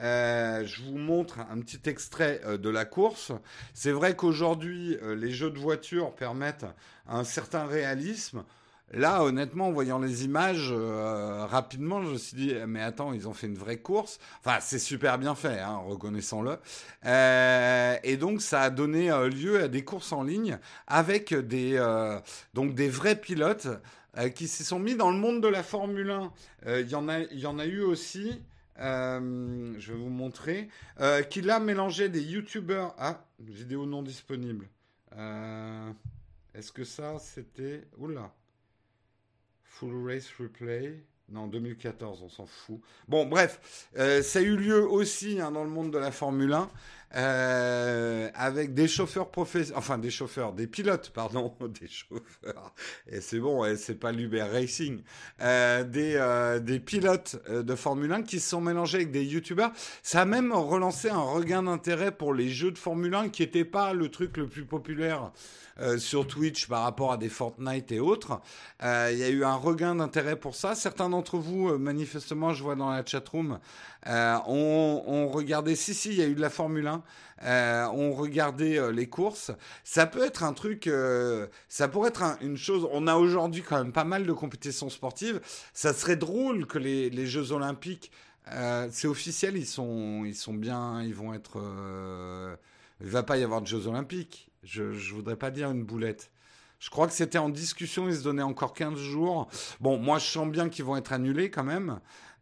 Euh, 0.00 0.64
je 0.64 0.82
vous 0.82 0.98
montre 0.98 1.38
un 1.38 1.60
petit 1.60 1.88
extrait 1.88 2.40
de 2.58 2.68
la 2.68 2.84
course. 2.84 3.32
C'est 3.74 3.92
vrai 3.92 4.16
qu'aujourd'hui, 4.16 4.96
les 5.16 5.30
jeux 5.30 5.50
de 5.50 5.58
voiture 5.58 6.14
permettent 6.14 6.66
un 7.06 7.24
certain 7.24 7.66
réalisme. 7.66 8.44
Là, 8.92 9.24
honnêtement, 9.24 9.68
en 9.68 9.72
voyant 9.72 9.98
les 9.98 10.24
images 10.24 10.68
euh, 10.70 11.46
rapidement, 11.46 12.02
je 12.02 12.10
me 12.10 12.18
suis 12.18 12.36
dit, 12.36 12.54
mais 12.66 12.82
attends, 12.82 13.12
ils 13.12 13.26
ont 13.26 13.32
fait 13.32 13.46
une 13.46 13.56
vraie 13.56 13.78
course. 13.78 14.20
Enfin, 14.44 14.58
c'est 14.60 14.78
super 14.78 15.18
bien 15.18 15.34
fait, 15.34 15.58
hein, 15.58 15.80
reconnaissons-le. 15.84 16.58
Euh, 17.06 17.96
et 18.04 18.16
donc, 18.16 18.40
ça 18.40 18.62
a 18.62 18.70
donné 18.70 19.10
euh, 19.10 19.28
lieu 19.28 19.64
à 19.64 19.68
des 19.68 19.82
courses 19.82 20.12
en 20.12 20.22
ligne 20.22 20.58
avec 20.86 21.34
des, 21.34 21.82
donc 22.52 22.74
des 22.74 22.88
vrais 22.88 23.16
pilotes 23.16 23.68
qui 24.34 24.48
se 24.48 24.64
sont 24.64 24.78
mis 24.78 24.94
dans 24.94 25.10
le 25.10 25.16
monde 25.16 25.42
de 25.42 25.48
la 25.48 25.62
Formule 25.62 26.10
1. 26.10 26.32
Il 26.80 26.88
y, 26.88 26.94
en 26.94 27.08
a, 27.08 27.20
y 27.20 27.46
en 27.46 27.58
a 27.58 27.66
eu 27.66 27.80
aussi. 27.80 28.42
je 28.76 29.92
vais 29.92 29.98
vous 29.98 30.10
montrer, 30.10 30.68
qui 31.30 31.42
l'a 31.42 31.60
mélangé 31.60 32.08
des 32.08 32.22
youtubeurs. 32.22 32.94
Ah, 32.98 33.24
vidéo 33.40 33.86
non 33.86 34.02
disponible. 34.02 34.68
Est-ce 36.54 36.72
que 36.72 36.84
ça, 36.84 37.18
c'était. 37.18 37.86
Oula. 37.98 38.32
Full 39.64 40.06
Race 40.06 40.30
Replay. 40.38 41.04
Non, 41.30 41.46
2014, 41.46 42.22
on 42.22 42.28
s'en 42.28 42.46
fout. 42.46 42.80
Bon, 43.08 43.24
bref, 43.24 43.88
euh, 43.96 44.22
ça 44.22 44.40
a 44.40 44.42
eu 44.42 44.56
lieu 44.56 44.86
aussi 44.86 45.40
hein, 45.40 45.50
dans 45.50 45.64
le 45.64 45.70
monde 45.70 45.90
de 45.90 45.98
la 45.98 46.12
Formule 46.12 46.52
1. 46.52 46.70
Euh, 47.16 48.28
avec 48.34 48.74
des 48.74 48.88
chauffeurs 48.88 49.30
professionnels, 49.30 49.78
enfin 49.78 49.98
des 49.98 50.10
chauffeurs, 50.10 50.52
des 50.52 50.66
pilotes, 50.66 51.10
pardon, 51.10 51.54
des 51.80 51.86
chauffeurs. 51.86 52.74
Et 53.08 53.20
c'est 53.20 53.38
bon, 53.38 53.64
c'est 53.76 53.94
pas 53.94 54.10
l'Uber 54.10 54.42
Racing. 54.42 55.00
Euh, 55.40 55.84
des, 55.84 56.14
euh, 56.16 56.58
des 56.58 56.80
pilotes 56.80 57.36
de 57.48 57.74
Formule 57.76 58.12
1 58.12 58.22
qui 58.22 58.40
se 58.40 58.50
sont 58.50 58.60
mélangés 58.60 58.98
avec 58.98 59.12
des 59.12 59.24
YouTubers. 59.24 59.70
Ça 60.02 60.22
a 60.22 60.24
même 60.24 60.52
relancé 60.52 61.08
un 61.08 61.20
regain 61.20 61.62
d'intérêt 61.62 62.10
pour 62.10 62.34
les 62.34 62.48
jeux 62.48 62.72
de 62.72 62.78
Formule 62.78 63.14
1 63.14 63.28
qui 63.28 63.42
n'étaient 63.42 63.64
pas 63.64 63.92
le 63.92 64.08
truc 64.08 64.36
le 64.36 64.48
plus 64.48 64.64
populaire. 64.64 65.30
sur 65.98 66.24
Twitch 66.28 66.68
par 66.68 66.84
rapport 66.84 67.10
à 67.10 67.16
des 67.16 67.28
Fortnite 67.28 67.90
et 67.90 67.98
autres. 67.98 68.40
Il 68.80 69.18
y 69.18 69.24
a 69.24 69.28
eu 69.28 69.42
un 69.42 69.56
regain 69.56 69.96
d'intérêt 69.96 70.36
pour 70.36 70.54
ça. 70.54 70.76
Certains 70.76 71.10
d'entre 71.10 71.36
vous, 71.36 71.76
manifestement, 71.78 72.52
je 72.52 72.62
vois 72.62 72.76
dans 72.76 72.90
la 72.90 73.04
chatroom, 73.04 73.58
euh, 74.06 74.36
on, 74.46 75.28
regardait, 75.28 75.76
si, 75.76 75.94
si, 75.94 76.10
il 76.10 76.16
y 76.16 76.22
a 76.22 76.26
eu 76.26 76.34
de 76.34 76.40
la 76.40 76.50
Formule 76.50 76.86
1. 76.86 77.02
Euh, 77.42 77.86
on 77.92 78.12
regardait 78.12 78.78
euh, 78.78 78.92
les 78.92 79.08
courses. 79.08 79.50
Ça 79.82 80.06
peut 80.06 80.24
être 80.24 80.42
un 80.42 80.52
truc, 80.52 80.90
ça 81.68 81.88
pourrait 81.88 82.08
être 82.08 82.38
une 82.40 82.56
chose. 82.56 82.88
On 82.92 83.06
a 83.06 83.16
aujourd'hui 83.16 83.62
quand 83.62 83.78
même 83.78 83.92
pas 83.92 84.04
mal 84.04 84.26
de 84.26 84.32
compétitions 84.32 84.90
sportives. 84.90 85.40
Ça 85.72 85.92
serait 85.92 86.16
drôle 86.16 86.66
que 86.66 86.78
les, 86.78 87.26
Jeux 87.26 87.52
Olympiques, 87.52 88.10
c'est 88.90 89.08
officiel, 89.08 89.56
ils 89.56 89.66
sont, 89.66 90.24
ils 90.24 90.34
sont 90.34 90.54
bien, 90.54 91.02
ils 91.02 91.14
vont 91.14 91.34
être. 91.34 91.60
il 93.00 93.08
va 93.08 93.22
pas 93.22 93.36
y 93.36 93.42
avoir 93.42 93.62
de 93.62 93.66
Jeux 93.66 93.86
Olympiques. 93.86 94.50
Je, 94.62 94.92
je 94.92 95.14
voudrais 95.14 95.36
pas 95.36 95.50
dire 95.50 95.70
une 95.70 95.84
boulette. 95.84 96.30
Je 96.84 96.90
crois 96.90 97.06
que 97.06 97.14
c'était 97.14 97.38
en 97.38 97.48
discussion, 97.48 98.08
ils 98.08 98.16
se 98.16 98.22
donnaient 98.22 98.42
encore 98.42 98.74
15 98.74 98.98
jours. 98.98 99.48
Bon, 99.80 99.96
moi 99.96 100.18
je 100.18 100.26
sens 100.26 100.46
bien 100.48 100.68
qu'ils 100.68 100.84
vont 100.84 100.96
être 100.96 101.14
annulés 101.14 101.50
quand 101.50 101.64
même. 101.64 101.98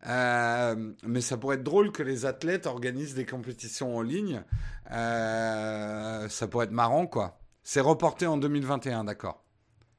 Euh, 0.07 0.93
mais 1.05 1.21
ça 1.21 1.37
pourrait 1.37 1.57
être 1.57 1.63
drôle 1.63 1.93
que 1.93 2.03
les 2.03 2.27
athlètes 2.27 2.67
organisent 2.67 3.15
des 3.15 3.27
compétitions 3.27 3.97
en 3.97 4.03
ligne. 4.03 4.43
Euh, 4.91 6.29
ça 6.29 6.49
pourrait 6.49 6.67
être 6.67 6.73
marrant, 6.73 7.07
quoi. 7.07 7.39
C'est 7.63 7.81
reporté 7.81 8.27
en 8.27 8.37
2021, 8.37 9.05
d'accord. 9.05 9.45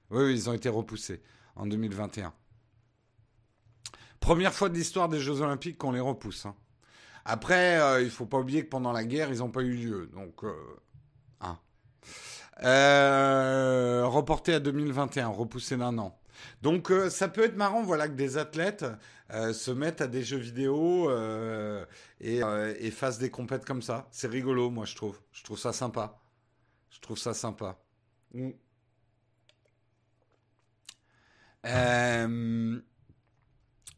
Oui, 0.10 0.34
ils 0.34 0.50
ont 0.50 0.54
été 0.54 0.68
repoussés 0.70 1.22
en 1.56 1.66
2021. 1.66 2.34
Première 4.20 4.54
fois 4.54 4.70
de 4.70 4.76
l'histoire 4.76 5.10
des 5.10 5.20
Jeux 5.20 5.42
Olympiques 5.42 5.78
qu'on 5.78 5.92
les 5.92 6.00
repousse. 6.00 6.46
Hein. 6.46 6.56
Après, 7.26 7.80
euh, 7.80 8.02
il 8.02 8.10
faut 8.10 8.26
pas 8.26 8.40
oublier 8.40 8.66
que 8.66 8.70
pendant 8.70 8.92
la 8.92 9.06
guerre, 9.06 9.30
ils 9.32 9.40
n'ont 9.40 9.52
pas 9.52 9.62
eu 9.62 9.74
lieu. 9.74 10.10
Donc, 10.14 10.42
hein. 11.40 11.58
reporté 14.06 14.54
à 14.54 14.60
2021, 14.60 15.30
repoussé 15.30 15.78
d'un 15.78 15.98
an. 15.98 16.20
Donc 16.62 16.92
euh, 16.92 17.10
ça 17.10 17.28
peut 17.28 17.44
être 17.44 17.58
marrant, 17.58 17.84
voilà, 17.84 18.08
que 18.08 18.14
des 18.14 18.38
athlètes 18.38 18.86
euh, 19.34 19.52
se 19.52 19.72
mettent 19.72 20.02
à 20.02 20.08
des 20.08 20.24
jeux 20.24 20.38
vidéo 20.38 21.10
euh, 21.10 21.86
et, 22.22 22.92
fassent 22.92 23.18
des 23.18 23.32
compètes 23.32 23.66
comme 23.66 23.82
ça. 23.82 24.08
C'est 24.12 24.28
rigolo, 24.28 24.70
moi 24.70 24.86
je 24.86 24.96
trouve. 24.96 25.20
Je 25.32 25.44
trouve 25.44 25.58
ça 25.58 25.74
sympa. 25.74 26.22
Je 26.92 27.00
trouve 27.00 27.18
ça 27.18 27.34
sympa. 27.34 27.80
Mm. 28.34 28.52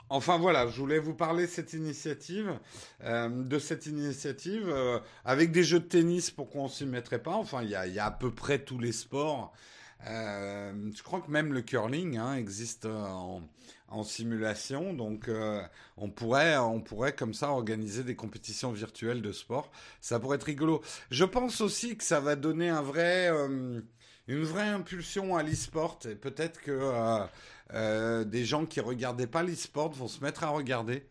Enfin 0.07 0.38
voilà, 0.38 0.67
je 0.67 0.79
voulais 0.79 0.99
vous 0.99 1.15
parler 1.15 1.47
de 1.47 1.51
cette 1.51 1.73
initiative, 1.73 2.59
de 3.03 3.59
cette 3.59 3.88
initiative 3.88 4.73
avec 5.25 5.51
des 5.51 5.63
jeux 5.63 5.79
de 5.79 5.86
tennis. 5.86 6.29
Pourquoi 6.29 6.61
on 6.61 6.67
s'y 6.67 6.86
mettrait 6.86 7.23
pas? 7.23 7.33
Enfin, 7.33 7.63
il 7.63 7.69
y 7.69 7.75
a, 7.75 8.05
à 8.05 8.11
peu 8.11 8.31
près 8.31 8.59
tous 8.59 8.77
les 8.77 8.91
sports 8.91 9.51
euh, 10.08 10.91
je 10.93 11.04
crois 11.04 11.22
que 11.22 11.32
même 11.32 11.54
le 11.54 11.62
curling 11.62 12.18
hein, 12.18 12.36
existe 12.36 12.86
en, 12.86 13.41
simulation, 14.04 14.93
donc 14.93 15.30
euh, 15.30 15.62
on 15.96 16.10
pourrait, 16.10 16.58
on 16.58 16.82
pourrait 16.82 17.16
comme 17.16 17.34
ça 17.34 17.52
organiser 17.52 18.04
des 18.04 18.16
compétitions 18.16 18.72
virtuelles 18.72 19.22
de 19.22 19.32
sport. 19.32 19.72
Ça 20.02 20.20
pourrait 20.20 20.36
être 20.36 20.43
rigolo. 20.43 20.82
Je 21.12 21.24
pense 21.24 21.62
aussi 21.62 21.96
que 21.96 22.04
ça 22.04 22.20
va 22.20 22.36
donner 22.36 22.68
un 22.68 22.82
vrai, 22.82 23.30
euh, 23.32 23.80
une 24.28 24.43
vraie 24.43 24.68
impulsion 24.68 25.38
à 25.38 25.43
l'e-sport 25.43 26.00
et 26.10 26.16
peut-être 26.16 26.62
que 26.62 27.24
des 28.24 28.46
gens 28.46 28.66
qui 28.66 28.82
regardaient 28.82 29.28
pas 29.28 29.43
l'e-sport 29.43 29.91
vont 29.93 30.10
se 30.10 30.22
mettre 30.22 30.43
à 30.43 30.50
regarder. 30.50 31.08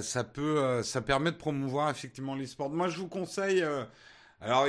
ça 0.00 0.24
peut, 0.24 0.82
ça 0.82 1.02
permet 1.02 1.32
de 1.32 1.36
promouvoir 1.36 1.90
effectivement 1.90 2.34
l'e-sport. 2.34 2.70
Moi, 2.70 2.88
je 2.88 2.98
vous 2.98 3.08
conseille. 3.08 3.62
alors, 4.40 4.66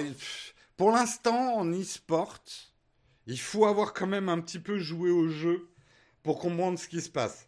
pour 0.81 0.91
l'instant, 0.91 1.57
en 1.57 1.71
e-sport, 1.71 2.39
il 3.27 3.39
faut 3.39 3.67
avoir 3.67 3.93
quand 3.93 4.07
même 4.07 4.29
un 4.29 4.41
petit 4.41 4.57
peu 4.57 4.79
joué 4.79 5.11
au 5.11 5.27
jeu 5.27 5.69
pour 6.23 6.39
comprendre 6.39 6.79
ce 6.79 6.87
qui 6.87 7.01
se 7.01 7.09
passe. 7.11 7.47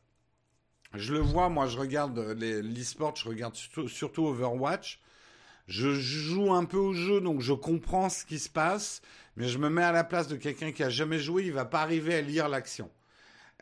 Je 0.93 1.13
le 1.13 1.19
vois, 1.19 1.49
moi 1.49 1.65
je 1.65 1.79
regarde 1.79 2.15
l'e-sport, 2.37 3.15
je 3.15 3.27
regarde 3.27 3.55
surtout, 3.55 4.27
Overwatch. 4.27 5.01
Je 5.65 5.95
joue 5.95 6.53
un 6.53 6.65
peu 6.65 6.77
au 6.77 6.93
jeu, 6.93 7.21
donc 7.21 7.41
je 7.41 7.53
comprends 7.53 8.07
ce 8.09 8.23
qui 8.23 8.37
se 8.37 8.49
passe, 8.49 9.01
mais 9.35 9.47
je 9.47 9.57
me 9.57 9.67
mets 9.67 9.81
à 9.81 9.91
la 9.91 10.03
place 10.03 10.27
de 10.27 10.35
quelqu'un 10.35 10.71
qui 10.71 10.83
a 10.83 10.91
jamais 10.91 11.17
joué, 11.17 11.45
il 11.47 11.53
va 11.53 11.65
pas 11.65 11.81
arriver 11.81 12.13
à 12.13 12.21
lire 12.21 12.47
l'action. 12.49 12.91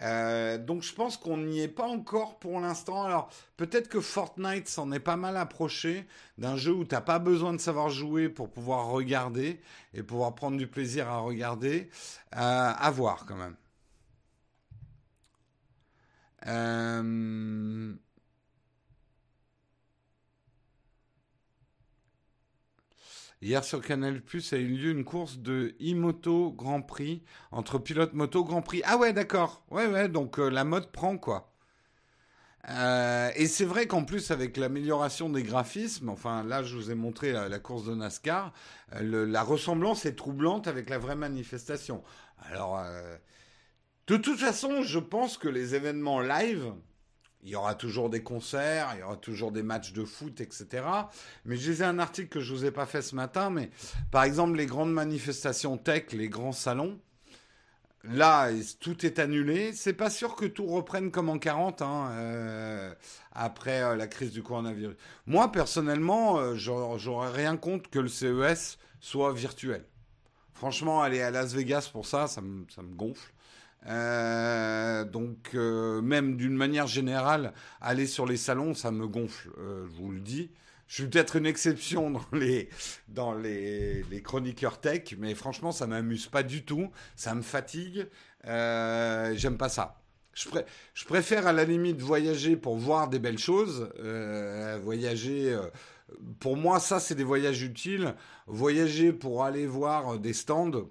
Euh, 0.02 0.58
donc 0.58 0.82
je 0.82 0.94
pense 0.94 1.16
qu'on 1.18 1.38
n'y 1.38 1.62
est 1.62 1.68
pas 1.68 1.88
encore 1.88 2.40
pour 2.40 2.60
l'instant. 2.60 3.04
Alors 3.04 3.30
peut-être 3.58 3.88
que 3.88 4.02
Fortnite 4.02 4.68
s'en 4.68 4.92
est 4.92 5.00
pas 5.00 5.16
mal 5.16 5.38
approché 5.38 6.08
d'un 6.38 6.56
jeu 6.56 6.72
où 6.74 6.86
t'as 6.86 7.02
pas 7.02 7.20
besoin 7.20 7.54
de 7.54 7.60
savoir 7.60 7.90
jouer 7.90 8.30
pour 8.30 8.50
pouvoir 8.50 8.88
regarder 8.88 9.62
et 9.94 10.04
pouvoir 10.04 10.34
prendre 10.36 10.58
du 10.58 10.68
plaisir 10.68 11.08
à 11.08 11.20
regarder. 11.20 11.90
Euh, 12.36 12.38
à 12.76 12.92
voir 12.92 13.26
quand 13.26 13.36
même. 13.36 13.56
Euh... 16.48 17.94
Hier 23.44 23.64
sur 23.64 23.82
Canal 23.82 24.22
Plus 24.22 24.54
a 24.54 24.58
eu 24.58 24.68
lieu 24.68 24.92
une 24.92 25.04
course 25.04 25.40
de 25.40 25.76
e-moto 25.82 26.52
Grand 26.52 26.84
Prix 26.84 27.24
entre 27.52 27.80
pilotes 27.80 28.14
moto 28.14 28.44
Grand 28.44 28.62
Prix. 28.62 28.84
Ah 28.86 28.98
ouais, 28.98 29.14
d'accord. 29.14 29.64
Ouais, 29.72 29.88
ouais, 29.88 30.10
donc 30.10 30.38
euh, 30.38 30.48
la 30.48 30.64
mode 30.64 30.92
prend 30.92 31.18
quoi. 31.18 31.52
Euh, 32.70 33.32
et 33.36 33.48
c'est 33.48 33.66
vrai 33.66 33.88
qu'en 33.88 34.04
plus, 34.04 34.30
avec 34.30 34.58
l'amélioration 34.58 35.28
des 35.28 35.42
graphismes, 35.42 36.10
enfin 36.10 36.44
là, 36.44 36.62
je 36.62 36.76
vous 36.76 36.92
ai 36.92 36.96
montré 36.96 37.32
la, 37.32 37.58
course 37.58 37.86
de 37.86 37.96
NASCAR, 37.96 38.54
euh, 38.94 39.26
la 39.26 39.42
ressemblance 39.42 40.06
est 40.06 40.16
troublante 40.16 40.68
avec 40.68 40.88
la 40.92 41.00
vraie 41.00 41.16
manifestation. 41.16 42.04
Alors, 42.52 42.80
de 44.06 44.18
toute 44.18 44.38
façon, 44.38 44.84
je 44.84 45.00
pense 45.00 45.40
que 45.40 45.48
les 45.48 45.74
événements 45.74 46.20
live, 46.20 46.74
il 47.44 47.50
y 47.50 47.56
aura 47.56 47.76
toujours 47.76 48.10
des 48.10 48.22
concerts, 48.22 48.92
il 48.96 49.00
y 49.00 49.04
aura 49.04 49.18
toujours 49.18 49.52
des 49.52 49.64
matchs 49.64 49.94
de 49.94 50.06
foot, 50.06 50.42
etc. 50.42 50.84
Mais 51.46 51.58
je 51.58 51.72
lisais 51.72 51.86
un 51.86 52.00
article 52.00 52.30
que 52.30 52.40
je 52.40 52.54
vous 52.54 52.66
ai 52.66 52.72
pas 52.72 52.86
fait 52.86 53.02
ce 53.02 53.16
matin, 53.16 53.50
mais 53.50 53.72
par 54.12 54.24
exemple 54.24 54.58
les 54.58 54.66
grandes 54.66 54.94
manifestations 54.94 55.78
tech, 55.78 56.12
les 56.12 56.30
grands 56.30 56.52
salons, 56.52 57.00
là 58.04 58.50
tout 58.80 59.06
est 59.06 59.20
annulé. 59.20 59.74
C'est 59.74 59.94
pas 59.94 60.10
sûr 60.10 60.36
que 60.36 60.46
tout 60.46 60.68
reprenne 60.68 61.12
comme 61.12 61.30
en 61.30 61.40
40 61.40 61.82
hein, 61.82 62.10
euh, 62.12 62.94
après 63.32 63.82
euh, 63.82 63.96
la 63.96 64.08
crise 64.08 64.32
du 64.32 64.44
coronavirus. 64.44 64.96
Moi 65.26 65.52
personnellement, 65.52 66.38
euh, 66.38 66.56
j'aurais 66.56 67.32
rien 67.32 67.58
contre 67.58 67.90
que 67.90 68.00
le 68.00 68.10
CES 68.10 68.78
soit 69.00 69.34
virtuel. 69.34 69.86
Franchement, 70.54 71.02
aller 71.02 71.22
à 71.22 71.32
Las 71.32 71.54
Vegas 71.54 71.90
pour 71.92 72.06
ça, 72.06 72.28
ça 72.28 72.40
me 72.42 72.96
gonfle. 72.96 73.34
Euh, 73.88 75.04
donc, 75.06 75.52
euh, 75.56 76.02
même 76.02 76.38
d'une 76.38 76.56
manière 76.56 76.88
générale, 76.88 77.54
aller 77.80 78.08
sur 78.08 78.26
les 78.26 78.38
salons, 78.38 78.74
ça 78.74 78.92
me 78.92 79.08
gonfle, 79.08 79.50
euh, 79.58 79.88
je 79.88 80.02
vous 80.02 80.12
le 80.12 80.20
dis. 80.20 80.52
Je 80.88 80.96
suis 80.96 81.08
peut-être 81.08 81.38
une 81.38 81.46
exception 81.46 82.12
dans 82.12 82.26
les, 82.34 82.70
dans 83.08 83.34
les, 83.34 84.04
chroniqueurs 84.24 84.80
tech, 84.80 85.16
mais 85.18 85.34
franchement, 85.36 85.72
ça 85.72 85.88
m'amuse 85.88 86.28
pas 86.28 86.44
du 86.44 86.64
tout. 86.64 86.92
Ça 87.16 87.34
me 87.34 87.42
fatigue. 87.42 88.08
J'aime 88.44 89.58
pas 89.58 89.70
ça. 89.70 89.98
Je, 90.34 90.48
je, 90.94 91.06
préfère 91.06 91.46
à 91.46 91.52
la 91.52 91.66
limite 91.66 92.02
voyager 92.02 92.56
pour 92.56 92.78
voir 92.78 93.10
des 93.10 93.20
belles 93.20 93.38
choses. 93.40 93.90
voyager, 94.84 95.58
pour 96.40 96.58
moi, 96.58 96.80
ça, 96.80 97.00
c'est 97.00 97.16
des 97.16 97.24
voyages 97.24 97.64
utiles. 97.64 98.16
Voyager 98.48 99.14
pour 99.14 99.44
aller 99.44 99.68
voir 99.68 100.20
des 100.20 100.34
stands 100.34 100.90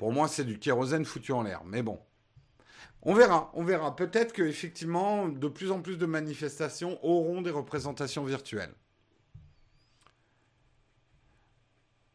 pour 0.00 0.14
moi, 0.14 0.28
c'est 0.28 0.44
du 0.44 0.58
kérosène 0.58 1.04
foutu 1.04 1.32
en 1.32 1.42
l'air. 1.42 1.60
Mais 1.66 1.82
bon. 1.82 2.00
On 3.02 3.12
verra, 3.12 3.50
on 3.52 3.64
verra. 3.64 3.94
Peut-être 3.94 4.32
qu'effectivement, 4.32 5.28
de 5.28 5.46
plus 5.46 5.70
en 5.70 5.82
plus 5.82 5.98
de 5.98 6.06
manifestations 6.06 6.98
auront 7.04 7.42
des 7.42 7.50
représentations 7.50 8.24
virtuelles. 8.24 8.72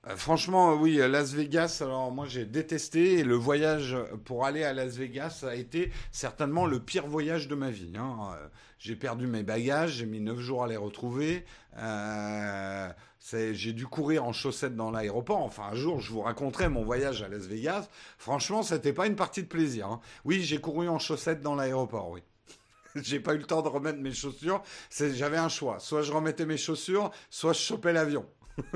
Euh, 0.07 0.15
franchement, 0.15 0.73
oui, 0.73 0.95
Las 0.95 1.33
Vegas, 1.33 1.77
alors 1.81 2.11
moi 2.11 2.25
j'ai 2.27 2.45
détesté 2.45 3.19
et 3.19 3.23
le 3.23 3.35
voyage 3.35 3.95
pour 4.23 4.45
aller 4.45 4.63
à 4.63 4.73
Las 4.73 4.95
Vegas 4.95 5.45
a 5.47 5.53
été 5.53 5.91
certainement 6.11 6.65
le 6.65 6.79
pire 6.79 7.05
voyage 7.05 7.47
de 7.47 7.53
ma 7.53 7.69
vie. 7.69 7.93
Hein. 7.97 8.31
Euh, 8.33 8.47
j'ai 8.79 8.95
perdu 8.95 9.27
mes 9.27 9.43
bagages, 9.43 9.97
j'ai 9.97 10.07
mis 10.07 10.21
neuf 10.21 10.39
jours 10.39 10.63
à 10.63 10.67
les 10.67 10.77
retrouver. 10.77 11.45
Euh, 11.77 12.89
j'ai 13.31 13.73
dû 13.73 13.87
courir 13.87 14.23
en 14.25 14.33
chaussettes 14.33 14.75
dans 14.75 14.91
l'aéroport. 14.91 15.41
Enfin, 15.41 15.63
un 15.71 15.75
jour, 15.75 15.99
je 15.99 16.11
vous 16.11 16.21
raconterai 16.21 16.69
mon 16.69 16.83
voyage 16.83 17.23
à 17.23 17.27
Las 17.27 17.47
Vegas. 17.47 17.89
Franchement, 18.17 18.61
c'était 18.61 18.93
pas 18.93 19.07
une 19.07 19.15
partie 19.15 19.41
de 19.41 19.47
plaisir. 19.47 19.87
Hein. 19.87 19.99
Oui, 20.25 20.41
j'ai 20.43 20.59
couru 20.59 20.87
en 20.87 20.99
chaussettes 20.99 21.41
dans 21.41 21.55
l'aéroport, 21.55 22.09
oui. 22.11 22.21
j'ai 22.95 23.19
pas 23.19 23.33
eu 23.33 23.37
le 23.37 23.45
temps 23.45 23.61
de 23.61 23.67
remettre 23.67 23.99
mes 23.99 24.13
chaussures. 24.13 24.61
J'avais 24.91 25.37
un 25.37 25.49
choix. 25.49 25.79
Soit 25.79 26.03
je 26.03 26.11
remettais 26.11 26.45
mes 26.45 26.57
chaussures, 26.57 27.11
soit 27.29 27.53
je 27.53 27.59
chopais 27.59 27.93
l'avion. 27.93 28.25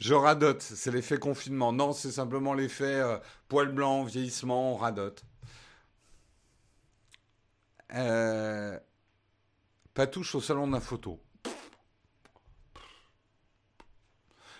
je 0.00 0.14
radote. 0.14 0.62
C'est 0.62 0.90
l'effet 0.90 1.18
confinement. 1.18 1.72
Non, 1.72 1.92
c'est 1.92 2.10
simplement 2.10 2.54
l'effet 2.54 2.84
euh, 3.00 3.18
poil 3.48 3.70
blanc, 3.72 4.04
vieillissement, 4.04 4.72
on 4.72 4.76
radote. 4.76 5.24
Euh, 7.94 8.78
pas 9.94 10.06
touche 10.06 10.34
au 10.34 10.40
salon 10.40 10.66
de 10.66 10.72
la 10.72 10.80
photo. 10.80 11.20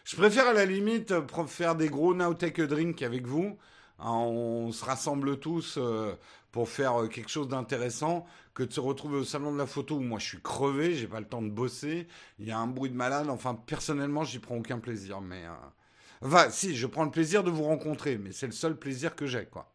Je 0.04 0.16
préfère 0.16 0.48
à 0.48 0.52
la 0.52 0.64
limite 0.64 1.14
faire 1.46 1.76
des 1.76 1.88
gros 1.88 2.14
Now 2.14 2.34
Take 2.34 2.62
a 2.62 2.66
Drink 2.66 3.02
avec 3.02 3.26
vous. 3.26 3.56
Hein, 4.00 4.12
on 4.12 4.72
se 4.72 4.84
rassemble 4.84 5.38
tous 5.38 5.76
euh, 5.76 6.14
pour 6.52 6.68
faire 6.68 7.02
euh, 7.02 7.06
quelque 7.06 7.28
chose 7.28 7.48
d'intéressant 7.48 8.26
que 8.54 8.62
de 8.62 8.72
se 8.72 8.80
retrouver 8.80 9.18
au 9.18 9.24
salon 9.24 9.52
de 9.52 9.58
la 9.58 9.66
photo 9.66 9.96
où 9.96 10.00
moi 10.00 10.18
je 10.18 10.26
suis 10.26 10.40
crevé, 10.40 10.94
j'ai 10.94 11.06
pas 11.06 11.20
le 11.20 11.26
temps 11.26 11.42
de 11.42 11.50
bosser, 11.50 12.08
il 12.38 12.46
y 12.46 12.50
a 12.50 12.58
un 12.58 12.66
bruit 12.66 12.90
de 12.90 12.96
malade. 12.96 13.28
Enfin, 13.28 13.54
personnellement, 13.54 14.24
j'y 14.24 14.38
prends 14.38 14.56
aucun 14.56 14.78
plaisir. 14.78 15.20
Mais 15.20 15.44
euh, 15.44 16.26
enfin, 16.26 16.50
si, 16.50 16.74
je 16.74 16.86
prends 16.86 17.04
le 17.04 17.10
plaisir 17.10 17.44
de 17.44 17.50
vous 17.50 17.64
rencontrer, 17.64 18.16
mais 18.16 18.32
c'est 18.32 18.46
le 18.46 18.52
seul 18.52 18.76
plaisir 18.78 19.14
que 19.14 19.26
j'ai, 19.26 19.44
quoi. 19.44 19.72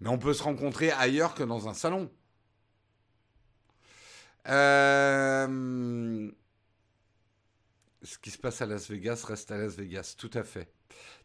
Mais 0.00 0.08
on 0.08 0.18
peut 0.18 0.32
se 0.32 0.44
rencontrer 0.44 0.92
ailleurs 0.92 1.34
que 1.34 1.42
dans 1.42 1.68
un 1.68 1.74
salon. 1.74 2.10
Euh, 4.48 6.30
ce 8.02 8.18
qui 8.18 8.30
se 8.30 8.38
passe 8.38 8.62
à 8.62 8.66
Las 8.66 8.90
Vegas 8.90 9.24
reste 9.26 9.50
à 9.50 9.58
Las 9.58 9.76
Vegas, 9.76 10.14
tout 10.16 10.30
à 10.34 10.42
fait. 10.42 10.68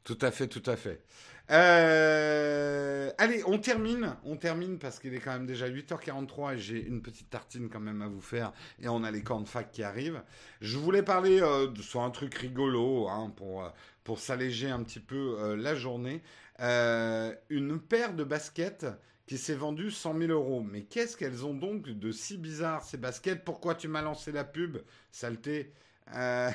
Tout 0.03 0.17
à 0.21 0.31
fait, 0.31 0.47
tout 0.47 0.63
à 0.65 0.75
fait. 0.75 1.01
Euh, 1.49 3.11
allez, 3.17 3.41
on 3.45 3.57
termine. 3.57 4.17
On 4.25 4.35
termine 4.35 4.77
parce 4.77 4.99
qu'il 4.99 5.13
est 5.13 5.19
quand 5.19 5.31
même 5.31 5.45
déjà 5.45 5.69
8h43 5.69 6.55
et 6.55 6.57
j'ai 6.57 6.85
une 6.85 7.01
petite 7.01 7.29
tartine 7.29 7.69
quand 7.69 7.79
même 7.79 8.01
à 8.01 8.07
vous 8.07 8.21
faire. 8.21 8.51
Et 8.81 8.89
on 8.89 9.03
a 9.03 9.11
les 9.11 9.23
fac 9.45 9.71
qui 9.71 9.83
arrivent. 9.83 10.21
Je 10.59 10.77
voulais 10.77 11.03
parler 11.03 11.41
euh, 11.41 11.67
de, 11.67 11.97
un 11.97 12.09
truc 12.09 12.33
rigolo 12.35 13.07
hein, 13.07 13.31
pour, 13.37 13.71
pour 14.03 14.19
s'alléger 14.19 14.69
un 14.69 14.83
petit 14.83 14.99
peu 14.99 15.55
la 15.55 15.75
journée. 15.75 16.21
une 16.59 17.79
paire 17.79 18.13
de 18.13 18.25
baskets 18.25 18.85
qui 19.25 19.37
s'est 19.37 19.55
vendu 19.55 19.91
100 19.91 20.19
000 20.19 20.31
euros. 20.31 20.61
Mais 20.61 20.83
qu'est-ce 20.83 21.17
qu'elles 21.17 21.45
ont 21.45 21.53
donc 21.53 21.89
de 21.89 22.11
si 22.11 22.37
bizarre 22.37 22.83
ces 22.83 22.97
baskets 22.97 23.43
Pourquoi 23.43 23.75
tu 23.75 23.87
m'as 23.87 24.01
lancé 24.01 24.31
la 24.31 24.43
pub, 24.43 24.77
saleté 25.11 25.73
euh... 26.13 26.51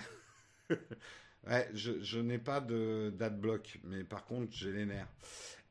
ouais, 1.49 1.69
je, 1.73 2.19
n'ai 2.19 2.39
pas 2.39 2.61
de 2.61 3.11
bloc, 3.31 3.81
mais 3.85 4.05
par 4.05 4.25
contre 4.25 4.53
j'ai 4.53 4.73
les 4.73 4.85
nerfs. 4.85 5.09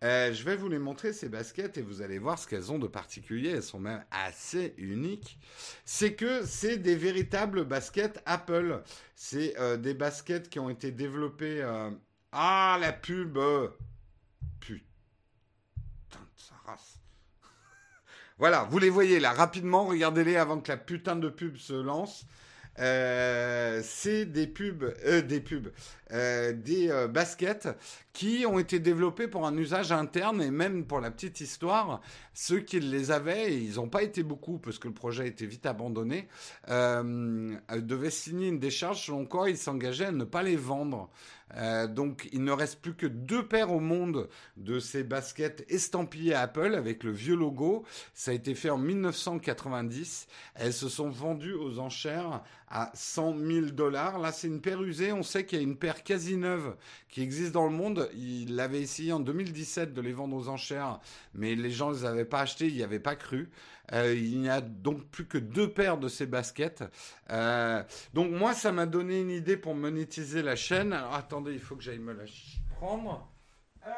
Euh, 0.03 0.31
je 0.31 0.43
vais 0.43 0.55
vous 0.55 0.69
les 0.69 0.77
montrer 0.77 1.11
ces 1.11 1.27
baskets 1.27 1.79
et 1.79 1.81
vous 1.81 2.03
allez 2.03 2.19
voir 2.19 2.37
ce 2.37 2.47
qu'elles 2.47 2.71
ont 2.71 2.77
de 2.77 2.87
particulier. 2.87 3.49
Elles 3.49 3.63
sont 3.63 3.79
même 3.79 4.03
assez 4.11 4.75
uniques. 4.77 5.39
C'est 5.85 6.13
que 6.13 6.45
c'est 6.45 6.77
des 6.77 6.95
véritables 6.95 7.65
baskets 7.65 8.21
Apple. 8.27 8.83
C'est 9.15 9.59
euh, 9.59 9.75
des 9.75 9.95
baskets 9.95 10.49
qui 10.49 10.59
ont 10.59 10.69
été 10.69 10.91
développées. 10.91 11.63
Ah 12.31 12.77
la 12.79 12.93
pub 12.93 13.39
voilà, 18.37 18.63
vous 18.69 18.79
les 18.79 18.89
voyez 18.89 19.19
là 19.19 19.33
rapidement, 19.33 19.85
regardez-les 19.85 20.35
avant 20.35 20.59
que 20.59 20.71
la 20.71 20.77
putain 20.77 21.15
de 21.15 21.29
pub 21.29 21.57
se 21.57 21.73
lance. 21.73 22.25
Euh, 22.79 23.81
c'est 23.83 24.25
des 24.25 24.45
pubs, 24.45 24.83
euh, 25.05 25.21
des 25.21 25.39
pubs, 25.39 25.71
euh, 26.11 26.53
des 26.53 26.89
baskets 27.09 27.69
qui 28.13 28.45
ont 28.47 28.59
été 28.59 28.79
développés 28.79 29.27
pour 29.27 29.47
un 29.47 29.57
usage 29.57 29.91
interne 29.91 30.41
et 30.41 30.51
même 30.51 30.85
pour 30.85 30.99
la 30.99 31.09
petite 31.09 31.41
histoire, 31.41 32.01
ceux 32.33 32.59
qui 32.59 32.79
les 32.79 33.11
avaient, 33.11 33.53
et 33.53 33.57
ils 33.57 33.75
n'ont 33.75 33.89
pas 33.89 34.03
été 34.03 34.23
beaucoup 34.23 34.59
parce 34.59 34.77
que 34.77 34.87
le 34.87 34.93
projet 34.93 35.23
a 35.23 35.25
été 35.25 35.45
vite 35.45 35.65
abandonné, 35.65 36.27
devaient 36.67 38.11
signer 38.11 38.49
une 38.49 38.59
décharge 38.59 39.05
selon 39.05 39.25
quoi 39.25 39.49
ils 39.49 39.57
s'engageaient 39.57 40.05
à 40.05 40.11
ne 40.11 40.23
pas 40.23 40.43
les 40.43 40.55
vendre. 40.55 41.09
Euh, 41.55 41.87
donc 41.87 42.27
il 42.33 42.43
ne 42.43 42.51
reste 42.51 42.81
plus 42.81 42.93
que 42.93 43.07
deux 43.07 43.47
paires 43.47 43.71
au 43.71 43.79
monde 43.79 44.27
de 44.57 44.79
ces 44.79 45.03
baskets 45.03 45.65
estampillées 45.69 46.33
Apple 46.33 46.75
avec 46.75 47.03
le 47.03 47.11
vieux 47.11 47.35
logo. 47.35 47.85
Ça 48.13 48.31
a 48.31 48.33
été 48.33 48.53
fait 48.55 48.69
en 48.69 48.77
1990. 48.77 50.27
Elles 50.55 50.73
se 50.73 50.89
sont 50.89 51.09
vendues 51.09 51.53
aux 51.53 51.79
enchères 51.79 52.43
à 52.69 52.91
100 52.93 53.37
000 53.37 53.65
dollars. 53.67 54.19
Là, 54.19 54.31
c'est 54.31 54.47
une 54.47 54.61
paire 54.61 54.81
usée. 54.83 55.13
On 55.13 55.23
sait 55.23 55.45
qu'il 55.45 55.57
y 55.57 55.61
a 55.61 55.63
une 55.63 55.77
paire 55.77 56.03
quasi 56.03 56.35
neuve 56.35 56.75
qui 57.09 57.21
existe 57.21 57.53
dans 57.53 57.65
le 57.65 57.71
monde. 57.71 58.09
Il 58.13 58.59
avait 58.59 58.81
essayé 58.81 59.13
en 59.13 59.19
2017 59.19 59.93
de 59.93 60.01
les 60.01 60.13
vendre 60.13 60.35
aux 60.35 60.49
enchères, 60.49 60.99
mais 61.33 61.55
les 61.55 61.71
gens 61.71 61.91
ne 61.91 61.95
les 61.95 62.05
avaient 62.05 62.25
pas 62.25 62.41
achetées, 62.41 62.67
ils 62.67 62.75
n'y 62.75 62.83
avaient 62.83 62.99
pas 62.99 63.15
cru. 63.15 63.49
Euh, 63.93 64.13
il 64.13 64.41
n'y 64.41 64.49
a 64.49 64.61
donc 64.61 65.05
plus 65.05 65.25
que 65.25 65.37
deux 65.37 65.71
paires 65.71 65.97
de 65.97 66.09
ces 66.09 66.25
baskets. 66.25 66.83
Euh, 67.29 67.83
donc 68.13 68.31
moi, 68.31 68.53
ça 68.53 68.71
m'a 68.71 68.85
donné 68.85 69.21
une 69.21 69.29
idée 69.29 69.57
pour 69.57 69.75
monétiser 69.75 70.41
la 70.41 70.55
chaîne. 70.55 70.93
Alors 70.93 71.13
attendez, 71.13 71.53
il 71.53 71.59
faut 71.59 71.75
que 71.75 71.83
j'aille 71.83 71.99
me 71.99 72.13
la 72.13 72.25
prendre. 72.75 73.29
Euh, 73.85 73.89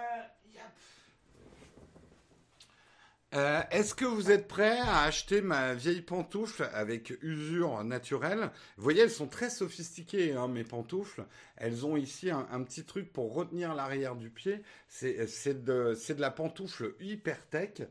est-ce 3.31 3.93
que 3.93 4.05
vous 4.05 4.31
êtes 4.31 4.47
prêt 4.47 4.79
à 4.79 5.03
acheter 5.03 5.41
ma 5.41 5.75
vieille 5.75 6.01
pantoufle 6.01 6.67
avec 6.73 7.13
usure 7.21 7.83
naturelle? 7.83 8.49
Vous 8.77 8.83
voyez, 8.83 9.01
elles 9.01 9.11
sont 9.11 9.27
très 9.27 9.51
sophistiquées, 9.51 10.33
hein, 10.33 10.47
mes 10.47 10.63
pantoufles. 10.63 11.25
Elles 11.55 11.85
ont 11.85 11.95
ici 11.95 12.31
un, 12.31 12.63
petit 12.63 12.85
truc 12.85 13.13
pour 13.13 13.33
retenir 13.33 13.75
l'arrière 13.75 14.15
du 14.15 14.31
pied. 14.31 14.63
C'est 14.87 15.63
de, 15.63 15.95
la 16.17 16.31
pantoufle 16.31 16.95
hyper 16.99 17.45
tech. 17.49 17.81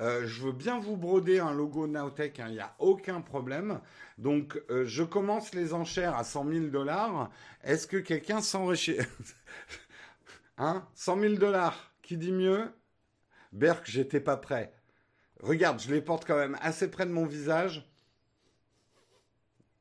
Euh, 0.00 0.26
je 0.26 0.42
veux 0.42 0.52
bien 0.52 0.80
vous 0.80 0.96
broder 0.96 1.38
un 1.38 1.52
logo 1.52 1.86
Nowtech, 1.86 2.40
hein, 2.40 2.46
il 2.48 2.54
n'y 2.54 2.60
a 2.60 2.74
aucun 2.78 3.20
problème. 3.20 3.80
Donc, 4.16 4.60
euh, 4.70 4.84
je 4.84 5.04
commence 5.04 5.54
les 5.54 5.74
enchères 5.74 6.16
à 6.16 6.24
100 6.24 6.48
000 6.48 6.66
dollars. 6.66 7.30
Est-ce 7.62 7.86
que 7.86 7.98
quelqu'un 7.98 8.40
s'enrichit 8.40 8.98
Hein? 10.58 10.84
100 10.94 11.20
000 11.20 11.34
dollars 11.34 11.92
Qui 12.02 12.16
dit 12.16 12.32
mieux? 12.32 12.72
Berk, 13.52 13.84
j'étais 13.88 14.20
pas 14.20 14.36
prêt. 14.36 14.72
Regarde, 15.42 15.80
je 15.80 15.92
les 15.92 16.00
porte 16.00 16.24
quand 16.24 16.36
même 16.36 16.58
assez 16.60 16.90
près 16.90 17.06
de 17.06 17.12
mon 17.12 17.26
visage. 17.26 17.88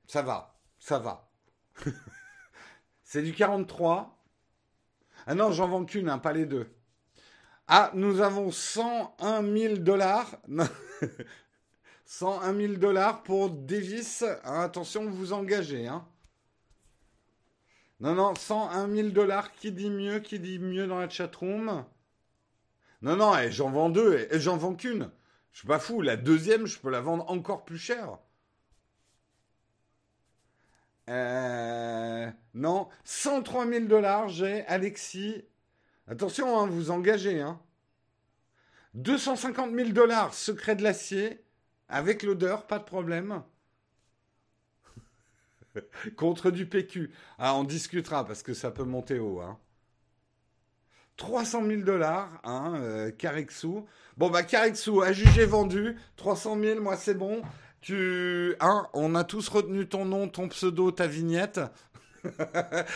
Ça 0.07 0.21
va, 0.21 0.57
ça 0.79 0.99
va. 0.99 1.29
C'est 3.03 3.21
du 3.21 3.33
43. 3.33 4.17
Ah 5.25 5.35
non, 5.35 5.51
j'en 5.51 5.67
vends 5.67 5.85
qu'une, 5.85 6.09
hein, 6.09 6.19
pas 6.19 6.33
les 6.33 6.45
deux. 6.45 6.69
Ah, 7.67 7.91
nous 7.93 8.21
avons 8.21 8.51
101 8.51 9.43
000 9.43 9.77
dollars. 9.77 10.37
101 12.05 12.55
000 12.55 12.73
dollars 12.77 13.23
pour 13.23 13.49
Davis. 13.49 14.23
Ah, 14.43 14.63
attention, 14.63 15.09
vous 15.09 15.33
engagez. 15.33 15.87
Hein. 15.87 16.05
Non, 17.99 18.15
non, 18.15 18.35
101 18.35 18.89
000 18.89 19.09
dollars. 19.09 19.51
Qui 19.53 19.73
dit 19.73 19.89
mieux 19.89 20.19
Qui 20.19 20.39
dit 20.39 20.59
mieux 20.59 20.87
dans 20.87 20.99
la 20.99 21.09
chatroom? 21.09 21.83
Non, 23.01 23.15
non, 23.17 23.33
j'en 23.49 23.69
vends 23.69 23.89
deux. 23.89 24.27
Et 24.31 24.39
j'en 24.39 24.55
vends 24.55 24.75
qu'une. 24.75 25.11
Je 25.57 25.61
suis 25.61 25.67
pas 25.67 25.79
fou. 25.79 26.03
La 26.03 26.17
deuxième, 26.17 26.67
je 26.67 26.77
peux 26.77 26.91
la 26.91 27.01
vendre 27.01 27.27
encore 27.31 27.65
plus 27.65 27.79
cher. 27.79 28.19
Euh, 31.09 32.29
non, 32.53 32.87
103 33.05 33.65
000 33.65 33.85
dollars, 33.85 34.29
j'ai 34.29 34.63
Alexis. 34.67 35.45
Attention, 36.07 36.59
hein, 36.59 36.67
vous 36.67 36.91
engagez. 36.91 37.41
Hein. 37.41 37.59
250 38.93 39.73
000 39.73 39.89
dollars, 39.93 40.35
secret 40.35 40.75
de 40.75 40.83
l'acier, 40.83 41.43
avec 41.89 42.21
l'odeur, 42.21 42.67
pas 42.67 42.77
de 42.77 42.83
problème. 42.83 43.41
Contre 46.17 46.51
du 46.51 46.67
PQ. 46.67 47.11
Ah, 47.39 47.55
on 47.55 47.63
discutera 47.63 48.27
parce 48.27 48.43
que 48.43 48.53
ça 48.53 48.69
peut 48.69 48.83
monter 48.83 49.17
haut. 49.17 49.41
Hein. 49.41 49.57
300 51.17 51.65
000 51.65 51.81
dollars, 51.81 52.29
hein, 52.43 52.73
euh. 52.75 53.11
Bon, 54.17 54.29
bah, 54.29 54.43
Carexou, 54.43 55.01
à 55.01 55.11
juger 55.11 55.45
vendu. 55.45 55.97
300 56.15 56.57
000, 56.59 56.81
moi, 56.81 56.95
c'est 56.95 57.15
bon. 57.15 57.41
Tu, 57.81 58.55
hein, 58.59 58.87
on 58.93 59.15
a 59.15 59.23
tous 59.23 59.47
retenu 59.49 59.87
ton 59.87 60.05
nom, 60.05 60.27
ton 60.27 60.47
pseudo, 60.47 60.91
ta 60.91 61.07
vignette. 61.07 61.59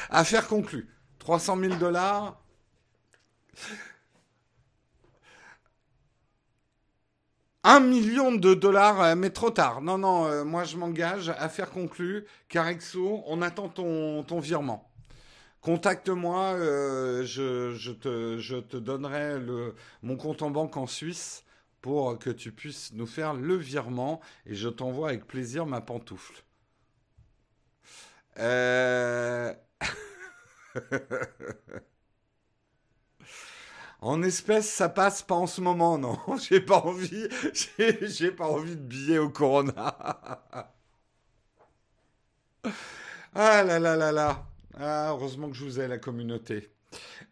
Affaire 0.09 0.47
conclue. 0.47 0.88
300 1.19 1.57
000 1.59 1.76
dollars. 1.76 2.41
Un 7.63 7.80
million 7.80 8.32
de 8.32 8.53
dollars, 8.55 9.01
euh, 9.01 9.15
mais 9.15 9.30
trop 9.30 9.51
tard. 9.51 9.82
Non, 9.82 9.97
non, 9.97 10.26
euh, 10.26 10.43
moi 10.43 10.63
je 10.63 10.78
m'engage. 10.78 11.30
Affaire 11.38 11.69
conclue. 11.69 12.26
Carexo, 12.49 13.24
on 13.28 13.41
attend 13.41 13.69
ton, 13.69 14.24
ton 14.24 14.39
virement. 14.39 14.90
Contacte-moi, 15.62 16.55
euh, 16.55 17.24
je, 17.24 17.91
te, 17.91 18.78
donnerai 18.78 19.39
mon 20.01 20.18
compte 20.18 20.41
en 20.41 20.49
banque 20.49 20.76
en 20.76 20.88
Suisse 20.88 21.43
pour 21.82 22.18
que 22.18 22.32
tu 22.32 22.51
puisses 22.51 22.93
nous 22.93 23.05
faire 23.05 23.34
le 23.36 23.55
virement 23.55 24.22
et 24.47 24.55
je 24.55 24.70
t'envoie 24.70 25.09
avec 25.09 25.28
plaisir 25.28 25.68
ma 25.68 25.82
pantoufle. 25.82 26.43
Euh, 28.39 29.53
en 34.01 34.24
espèces, 34.24 34.70
ça 34.72 34.89
passe 34.89 35.22
pas 35.22 35.36
en 35.36 35.45
ce 35.45 35.62
moment, 35.62 35.99
non. 35.99 36.18
J'ai 36.49 36.62
pas 36.62 36.80
envie, 36.80 37.28
j'ai 38.01 38.32
pas 38.32 38.47
envie 38.47 38.76
de 38.76 38.82
billets 38.82 39.20
au 39.20 39.30
Corona. 39.30 39.95
ah 43.36 43.64
là 43.64 43.80
là 43.80 43.95
là 43.95 44.12
là. 44.12 44.51
Ah, 44.78 45.09
heureusement 45.11 45.49
que 45.49 45.55
je 45.55 45.63
vous 45.63 45.80
ai 45.80 45.88
la 45.88 45.97
communauté. 45.97 46.69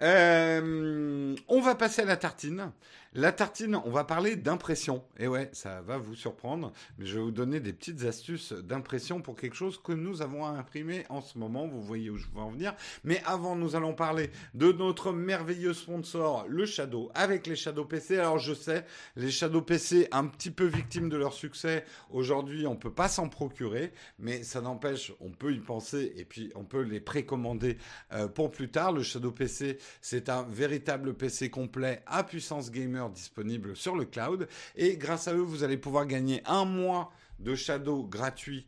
Euh, 0.02 1.36
on 1.48 1.62
va 1.62 1.76
passer 1.76 2.02
à 2.02 2.06
la 2.06 2.18
tartine. 2.18 2.72
La 3.16 3.32
tartine, 3.32 3.76
on 3.86 3.90
va 3.90 4.04
parler 4.04 4.36
d'impression. 4.36 5.04
Et 5.18 5.28
ouais, 5.28 5.50
ça 5.52 5.82
va 5.82 5.98
vous 5.98 6.14
surprendre, 6.14 6.72
mais 7.00 7.08
je 7.08 7.16
vais 7.16 7.24
vous 7.24 7.32
donner 7.32 7.60
des 7.60 7.74
petites 7.74 8.04
astuces 8.04 8.54
d'impression 8.54 9.20
pour 9.20 9.36
quelque 9.36 9.56
chose 9.56 9.82
que 9.82 9.94
nous 9.94 10.22
avons 10.22 10.46
à 10.46 10.50
imprimer 10.50 11.06
en 11.10 11.20
ce 11.20 11.40
moment. 11.40 11.68
Vous 11.68 11.82
voyez 11.82 12.12
où 12.12 12.18
je 12.18 12.28
veux 12.32 12.40
en 12.40 12.52
venir. 12.52 12.76
Mais 13.04 13.20
avant, 13.26 13.56
nous 13.56 13.76
allons 13.76 13.96
parler 13.96 14.30
de 14.54 14.72
notre 14.72 15.12
merveilleux 15.12 15.74
sponsor, 15.74 16.46
le 16.48 16.68
Shadow, 16.68 17.10
avec 17.16 17.48
les 17.48 17.56
Shadow 17.56 17.84
PC. 17.84 18.20
Alors 18.20 18.38
je 18.38 18.54
sais, 18.54 18.86
les 19.16 19.32
Shadow 19.32 19.64
PC, 19.64 20.08
un 20.12 20.28
petit 20.28 20.52
peu 20.52 20.66
victimes 20.66 21.10
de 21.10 21.18
leur 21.18 21.34
succès. 21.34 21.86
Aujourd'hui, 22.12 22.68
on 22.68 22.76
peut 22.76 22.94
pas 22.94 23.08
s'en 23.08 23.28
procurer, 23.28 23.92
mais 24.20 24.44
ça 24.44 24.62
n'empêche, 24.62 25.14
on 25.20 25.32
peut 25.32 25.54
y 25.54 25.60
penser 25.60 26.14
et 26.16 26.26
puis 26.26 26.52
on 26.54 26.64
peut 26.64 26.84
les 26.84 27.00
précommander 27.00 27.80
euh, 28.14 28.28
pour 28.28 28.52
plus 28.52 28.70
tard. 28.70 28.92
Le 28.92 29.02
Shadow 29.02 29.32
PC, 29.32 29.80
c'est 30.00 30.30
un 30.30 30.44
véritable 30.44 31.16
PC 31.16 31.50
complet 31.50 32.04
à 32.06 32.24
puissance 32.24 32.70
gamer 32.70 32.99
disponibles 33.08 33.78
sur 33.78 33.96
le 33.96 34.04
cloud. 34.04 34.50
Et 34.76 34.98
grâce 34.98 35.30
à 35.30 35.34
eux, 35.34 35.42
vous 35.42 35.64
allez 35.64 35.78
pouvoir 35.78 36.06
gagner 36.06 36.42
un 36.46 36.66
mois 36.66 37.14
de 37.40 37.56
Shadow 37.56 38.04
gratuit 38.04 38.68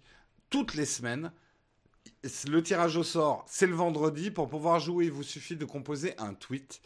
toutes 0.50 0.76
les 0.76 0.86
semaines. 0.86 1.34
Le 2.24 2.62
tirage 2.62 2.98
au 2.98 3.04
sort, 3.04 3.44
c'est 3.48 3.66
le 3.66 3.74
vendredi. 3.74 4.30
Pour 4.30 4.48
pouvoir 4.48 4.80
jouer, 4.80 5.06
il 5.06 5.12
vous 5.12 5.24
suffit 5.24 5.56
de 5.56 5.66
composer 5.66 6.14
un 6.20 6.36
tweet 6.36 6.82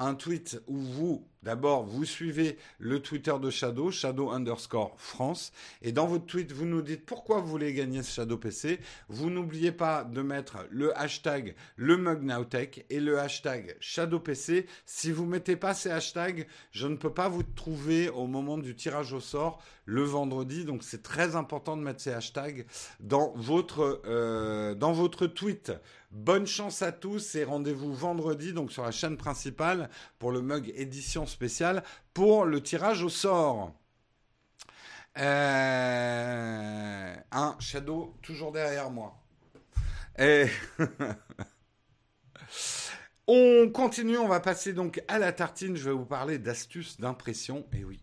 un 0.00 0.14
tweet 0.14 0.62
où 0.66 0.78
vous, 0.78 1.26
d'abord, 1.42 1.84
vous 1.84 2.06
suivez 2.06 2.56
le 2.78 3.00
Twitter 3.00 3.34
de 3.40 3.50
Shadow, 3.50 3.90
Shadow 3.90 4.30
underscore 4.30 4.94
France, 4.98 5.52
et 5.82 5.92
dans 5.92 6.06
votre 6.06 6.24
tweet, 6.26 6.52
vous 6.52 6.64
nous 6.64 6.80
dites 6.80 7.04
pourquoi 7.04 7.40
vous 7.40 7.48
voulez 7.48 7.74
gagner 7.74 8.02
ce 8.02 8.12
Shadow 8.12 8.38
PC. 8.38 8.80
Vous 9.08 9.28
n'oubliez 9.28 9.72
pas 9.72 10.04
de 10.04 10.22
mettre 10.22 10.66
le 10.70 10.96
hashtag 10.98 11.54
le 11.76 11.98
MugNowTech 11.98 12.86
et 12.88 13.00
le 13.00 13.18
hashtag 13.18 13.76
Shadow 13.80 14.20
PC. 14.20 14.66
Si 14.86 15.12
vous 15.12 15.26
mettez 15.26 15.56
pas 15.56 15.74
ces 15.74 15.90
hashtags, 15.90 16.46
je 16.70 16.86
ne 16.86 16.96
peux 16.96 17.12
pas 17.12 17.28
vous 17.28 17.42
trouver 17.42 18.08
au 18.08 18.26
moment 18.26 18.56
du 18.56 18.74
tirage 18.74 19.12
au 19.12 19.20
sort 19.20 19.62
le 19.84 20.02
vendredi. 20.02 20.64
Donc 20.64 20.82
c'est 20.82 21.02
très 21.02 21.36
important 21.36 21.76
de 21.76 21.82
mettre 21.82 22.00
ces 22.00 22.12
hashtags 22.12 22.64
dans 23.00 23.32
votre, 23.36 24.00
euh, 24.06 24.74
dans 24.80 24.92
votre 24.92 25.26
tweet. 25.26 25.72
Bonne 26.10 26.46
chance 26.46 26.80
à 26.82 26.90
tous 26.90 27.36
et 27.36 27.44
rendez-vous 27.44 27.94
vendredi 27.94 28.52
donc 28.54 28.72
sur 28.72 28.82
la 28.82 28.90
chaîne 28.90 29.18
principale 29.18 29.90
pour 30.18 30.32
le 30.32 30.40
mug 30.40 30.72
édition 30.74 31.26
spéciale 31.26 31.84
pour 32.14 32.46
le 32.46 32.62
tirage 32.62 33.04
au 33.04 33.10
sort. 33.10 33.74
Euh, 35.18 37.14
un 37.30 37.56
Shadow 37.60 38.16
toujours 38.22 38.52
derrière 38.52 38.90
moi. 38.90 39.22
Et 40.18 40.46
on 43.28 43.70
continue, 43.72 44.16
on 44.16 44.28
va 44.28 44.40
passer 44.40 44.72
donc 44.72 45.02
à 45.08 45.18
la 45.18 45.32
tartine. 45.32 45.76
Je 45.76 45.90
vais 45.90 45.94
vous 45.94 46.06
parler 46.06 46.38
d'astuces 46.38 46.98
d'impression. 46.98 47.66
Et 47.74 47.84
oui. 47.84 48.00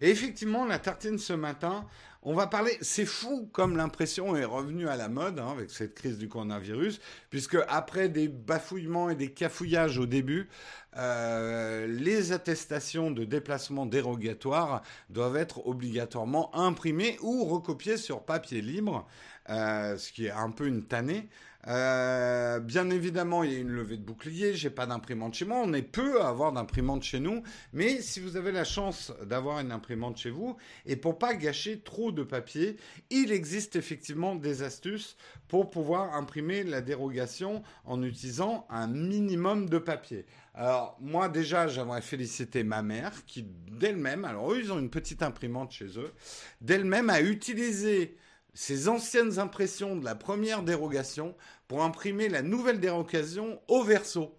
Et 0.00 0.10
effectivement, 0.10 0.64
la 0.64 0.78
tartine 0.78 1.18
ce 1.18 1.32
matin, 1.32 1.86
on 2.22 2.34
va 2.34 2.46
parler. 2.46 2.76
C'est 2.80 3.06
fou 3.06 3.48
comme 3.52 3.76
l'impression 3.76 4.36
est 4.36 4.44
revenue 4.44 4.88
à 4.88 4.96
la 4.96 5.08
mode 5.08 5.38
hein, 5.38 5.50
avec 5.50 5.70
cette 5.70 5.94
crise 5.94 6.18
du 6.18 6.28
coronavirus, 6.28 7.00
puisque 7.30 7.56
après 7.68 8.08
des 8.08 8.28
bafouillements 8.28 9.10
et 9.10 9.14
des 9.14 9.32
cafouillages 9.32 9.98
au 9.98 10.06
début, 10.06 10.48
euh, 10.96 11.86
les 11.86 12.32
attestations 12.32 13.10
de 13.10 13.24
déplacement 13.24 13.86
dérogatoire 13.86 14.82
doivent 15.08 15.36
être 15.36 15.66
obligatoirement 15.66 16.54
imprimées 16.54 17.16
ou 17.22 17.44
recopiées 17.44 17.96
sur 17.96 18.22
papier 18.22 18.60
libre, 18.60 19.06
euh, 19.48 19.96
ce 19.96 20.12
qui 20.12 20.26
est 20.26 20.30
un 20.30 20.50
peu 20.50 20.66
une 20.66 20.84
tannée. 20.84 21.28
Euh, 21.66 22.58
bien 22.58 22.88
évidemment, 22.90 23.42
il 23.42 23.52
y 23.52 23.56
a 23.56 23.58
une 23.58 23.70
levée 23.70 23.96
de 23.96 24.02
bouclier. 24.02 24.54
J'ai 24.54 24.70
pas 24.70 24.86
d'imprimante 24.86 25.34
chez 25.34 25.44
moi. 25.44 25.60
On 25.62 25.72
est 25.72 25.82
peu 25.82 26.22
à 26.22 26.28
avoir 26.28 26.52
d'imprimante 26.52 27.02
chez 27.02 27.20
nous. 27.20 27.42
Mais 27.72 28.00
si 28.00 28.20
vous 28.20 28.36
avez 28.36 28.52
la 28.52 28.64
chance 28.64 29.12
d'avoir 29.24 29.60
une 29.60 29.72
imprimante 29.72 30.16
chez 30.16 30.30
vous, 30.30 30.56
et 30.86 30.96
pour 30.96 31.18
pas 31.18 31.34
gâcher 31.34 31.80
trop 31.80 32.12
de 32.12 32.22
papier, 32.22 32.76
il 33.10 33.32
existe 33.32 33.76
effectivement 33.76 34.34
des 34.34 34.62
astuces 34.62 35.16
pour 35.48 35.70
pouvoir 35.70 36.14
imprimer 36.14 36.62
la 36.62 36.80
dérogation 36.80 37.62
en 37.84 38.02
utilisant 38.02 38.66
un 38.70 38.86
minimum 38.86 39.68
de 39.68 39.78
papier. 39.78 40.26
Alors 40.54 40.96
moi 41.00 41.28
déjà, 41.28 41.68
j'aimerais 41.68 42.02
féliciter 42.02 42.64
ma 42.64 42.82
mère 42.82 43.24
qui 43.26 43.46
d'elle-même, 43.70 44.24
alors 44.24 44.52
eux 44.52 44.60
ils 44.60 44.72
ont 44.72 44.78
une 44.78 44.90
petite 44.90 45.22
imprimante 45.22 45.72
chez 45.72 45.98
eux, 45.98 46.12
d'elle-même 46.60 47.08
a 47.08 47.20
utilisé 47.20 48.16
ces 48.54 48.88
anciennes 48.88 49.38
impressions 49.38 49.96
de 49.96 50.04
la 50.04 50.14
première 50.14 50.62
dérogation 50.62 51.36
pour 51.68 51.82
imprimer 51.82 52.28
la 52.28 52.42
nouvelle 52.42 52.80
dérogation 52.80 53.60
au 53.68 53.82
verso. 53.82 54.38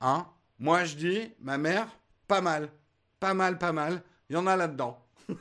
Hein? 0.00 0.26
Moi, 0.58 0.84
je 0.84 0.96
dis, 0.96 1.32
ma 1.40 1.58
mère, 1.58 1.88
pas 2.26 2.40
mal. 2.40 2.70
Pas 3.20 3.34
mal, 3.34 3.58
pas 3.58 3.72
mal. 3.72 4.02
Il 4.28 4.34
y 4.34 4.36
en 4.36 4.46
a 4.46 4.56
là-dedans. 4.56 5.04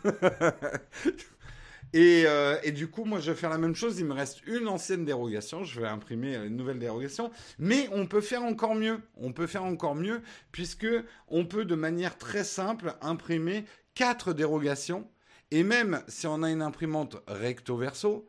et, 1.93 2.23
euh, 2.27 2.59
et, 2.63 2.71
du 2.71 2.89
coup, 2.89 3.05
moi, 3.05 3.19
je 3.19 3.31
vais 3.31 3.37
faire 3.37 3.49
la 3.49 3.57
même 3.57 3.75
chose. 3.75 3.99
Il 3.99 4.05
me 4.05 4.13
reste 4.13 4.45
une 4.45 4.67
ancienne 4.67 5.05
dérogation. 5.05 5.63
Je 5.63 5.79
vais 5.79 5.87
imprimer 5.87 6.35
une 6.35 6.57
nouvelle 6.57 6.79
dérogation. 6.79 7.31
Mais 7.57 7.89
on 7.91 8.05
peut 8.05 8.21
faire 8.21 8.43
encore 8.43 8.75
mieux. 8.75 8.99
On 9.15 9.31
peut 9.31 9.47
faire 9.47 9.63
encore 9.63 9.95
mieux 9.95 10.21
puisque 10.51 10.87
on 11.27 11.45
peut, 11.45 11.65
de 11.65 11.75
manière 11.75 12.17
très 12.17 12.43
simple, 12.43 12.95
imprimer 13.01 13.65
quatre 13.95 14.33
dérogations 14.33 15.07
et 15.51 15.63
même 15.63 16.01
si 16.07 16.27
on 16.27 16.43
a 16.43 16.49
une 16.49 16.61
imprimante 16.61 17.17
recto 17.27 17.77
verso, 17.77 18.27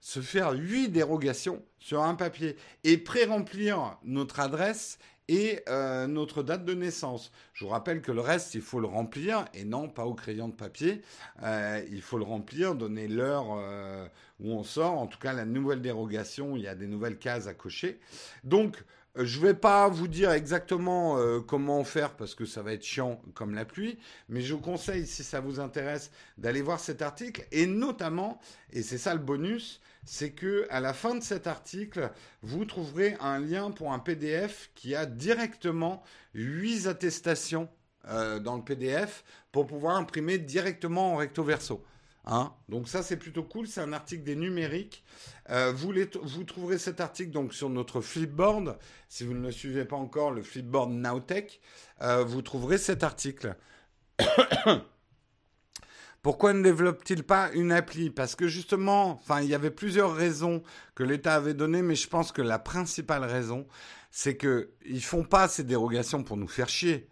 se 0.00 0.20
faire 0.20 0.52
huit 0.52 0.88
dérogations 0.88 1.62
sur 1.78 2.02
un 2.02 2.14
papier 2.14 2.56
et 2.84 2.96
pré-remplir 2.96 3.98
notre 4.02 4.40
adresse 4.40 4.98
et 5.28 5.62
euh, 5.68 6.08
notre 6.08 6.42
date 6.42 6.64
de 6.64 6.74
naissance. 6.74 7.30
Je 7.52 7.64
vous 7.64 7.70
rappelle 7.70 8.02
que 8.02 8.10
le 8.10 8.20
reste, 8.20 8.54
il 8.54 8.62
faut 8.62 8.80
le 8.80 8.88
remplir 8.88 9.44
et 9.54 9.64
non 9.64 9.88
pas 9.88 10.04
au 10.04 10.14
crayon 10.14 10.48
de 10.48 10.54
papier. 10.54 11.02
Euh, 11.44 11.84
il 11.92 12.02
faut 12.02 12.18
le 12.18 12.24
remplir, 12.24 12.74
donner 12.74 13.06
l'heure 13.06 13.46
euh, 13.56 14.08
où 14.40 14.52
on 14.52 14.64
sort. 14.64 14.98
En 14.98 15.06
tout 15.06 15.20
cas, 15.20 15.32
la 15.32 15.44
nouvelle 15.44 15.82
dérogation, 15.82 16.56
il 16.56 16.62
y 16.62 16.68
a 16.68 16.74
des 16.74 16.88
nouvelles 16.88 17.18
cases 17.18 17.46
à 17.46 17.54
cocher. 17.54 18.00
Donc, 18.42 18.82
je 19.16 19.40
ne 19.40 19.46
vais 19.46 19.54
pas 19.54 19.88
vous 19.88 20.08
dire 20.08 20.30
exactement 20.30 21.18
euh, 21.18 21.40
comment 21.40 21.82
faire 21.84 22.14
parce 22.14 22.34
que 22.34 22.44
ça 22.44 22.62
va 22.62 22.72
être 22.72 22.84
chiant 22.84 23.20
comme 23.34 23.54
la 23.54 23.64
pluie, 23.64 23.98
mais 24.28 24.40
je 24.40 24.54
vous 24.54 24.60
conseille, 24.60 25.06
si 25.06 25.24
ça 25.24 25.40
vous 25.40 25.58
intéresse, 25.58 26.10
d'aller 26.38 26.62
voir 26.62 26.78
cet 26.78 27.02
article 27.02 27.46
et 27.50 27.66
notamment, 27.66 28.40
et 28.72 28.82
c'est 28.82 28.98
ça 28.98 29.14
le 29.14 29.20
bonus, 29.20 29.80
c'est 30.04 30.30
que 30.30 30.66
à 30.70 30.80
la 30.80 30.92
fin 30.92 31.14
de 31.14 31.22
cet 31.22 31.46
article, 31.46 32.10
vous 32.42 32.64
trouverez 32.64 33.16
un 33.20 33.38
lien 33.38 33.70
pour 33.70 33.92
un 33.92 33.98
PDF 33.98 34.70
qui 34.74 34.94
a 34.94 35.06
directement 35.06 36.02
huit 36.34 36.86
attestations 36.86 37.68
euh, 38.08 38.38
dans 38.38 38.56
le 38.56 38.62
PDF 38.62 39.24
pour 39.52 39.66
pouvoir 39.66 39.96
imprimer 39.96 40.38
directement 40.38 41.14
en 41.14 41.16
recto 41.16 41.42
verso. 41.42 41.84
Hein? 42.26 42.52
Donc 42.68 42.88
ça 42.88 43.02
c'est 43.02 43.16
plutôt 43.16 43.42
cool, 43.42 43.66
c'est 43.66 43.80
un 43.80 43.92
article 43.92 44.22
des 44.24 44.36
numériques. 44.36 45.02
Euh, 45.48 45.72
vous, 45.72 45.92
vous, 46.22 46.44
trouverez 46.44 46.78
cet 46.78 47.00
article 47.00 47.30
donc 47.30 47.54
sur 47.54 47.70
notre 47.70 48.00
Flipboard. 48.00 48.78
Si 49.08 49.24
vous 49.24 49.34
ne 49.34 49.40
le 49.40 49.52
suivez 49.52 49.84
pas 49.84 49.96
encore, 49.96 50.30
le 50.30 50.42
Flipboard 50.42 50.90
Nowtech, 50.92 51.60
euh, 52.02 52.22
vous 52.22 52.42
trouverez 52.42 52.78
cet 52.78 53.02
article. 53.02 53.56
Pourquoi 56.22 56.52
ne 56.52 56.62
développe-t-il 56.62 57.22
pas 57.24 57.50
une 57.52 57.72
appli? 57.72 58.10
Parce 58.10 58.36
que 58.36 58.46
justement, 58.46 59.12
enfin, 59.12 59.40
il 59.40 59.48
y 59.48 59.54
avait 59.54 59.70
plusieurs 59.70 60.14
raisons 60.14 60.62
que 60.94 61.02
l'État 61.02 61.34
avait 61.34 61.54
données, 61.54 61.80
mais 61.80 61.94
je 61.94 62.08
pense 62.08 62.30
que 62.30 62.42
la 62.42 62.58
principale 62.58 63.24
raison, 63.24 63.66
c'est 64.10 64.36
que 64.36 64.70
ils 64.84 65.02
font 65.02 65.24
pas 65.24 65.48
ces 65.48 65.64
dérogations 65.64 66.22
pour 66.22 66.36
nous 66.36 66.48
faire 66.48 66.68
chier. 66.68 67.08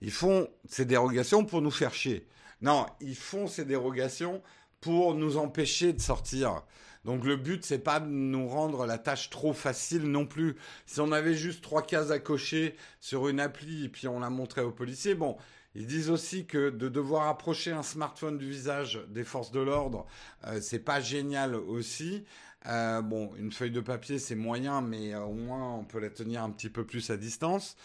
Ils 0.00 0.10
font 0.10 0.48
ces 0.68 0.84
dérogations 0.84 1.46
pour 1.46 1.62
nous 1.62 1.70
faire 1.70 1.94
chier. 1.94 2.28
Non, 2.60 2.86
ils 3.00 3.16
font 3.16 3.46
ces 3.46 3.64
dérogations 3.64 4.42
pour 4.80 5.14
nous 5.14 5.36
empêcher 5.36 5.92
de 5.92 6.00
sortir. 6.00 6.62
Donc 7.04 7.24
le 7.24 7.36
but, 7.36 7.64
c'est 7.64 7.78
pas 7.78 8.00
de 8.00 8.06
nous 8.06 8.48
rendre 8.48 8.86
la 8.86 8.98
tâche 8.98 9.30
trop 9.30 9.52
facile 9.52 10.10
non 10.10 10.26
plus. 10.26 10.56
Si 10.86 11.00
on 11.00 11.12
avait 11.12 11.34
juste 11.34 11.62
trois 11.62 11.82
cases 11.82 12.10
à 12.10 12.18
cocher 12.18 12.76
sur 13.00 13.28
une 13.28 13.40
appli 13.40 13.84
et 13.84 13.88
puis 13.88 14.08
on 14.08 14.20
la 14.20 14.30
montrait 14.30 14.62
aux 14.62 14.72
policiers, 14.72 15.14
bon, 15.14 15.36
ils 15.74 15.86
disent 15.86 16.08
aussi 16.08 16.46
que 16.46 16.70
de 16.70 16.88
devoir 16.88 17.28
approcher 17.28 17.72
un 17.72 17.82
smartphone 17.82 18.38
du 18.38 18.48
visage 18.48 19.00
des 19.08 19.24
forces 19.24 19.50
de 19.50 19.60
l'ordre, 19.60 20.06
euh, 20.46 20.60
c'est 20.60 20.78
pas 20.78 21.00
génial 21.00 21.54
aussi. 21.54 22.24
Euh, 22.66 23.02
bon, 23.02 23.30
une 23.38 23.52
feuille 23.52 23.70
de 23.70 23.80
papier, 23.80 24.18
c'est 24.18 24.34
moyen, 24.34 24.80
mais 24.80 25.14
euh, 25.14 25.20
au 25.20 25.34
moins 25.34 25.74
on 25.74 25.84
peut 25.84 26.00
la 26.00 26.10
tenir 26.10 26.42
un 26.42 26.50
petit 26.50 26.70
peu 26.70 26.84
plus 26.84 27.10
à 27.10 27.16
distance. 27.16 27.76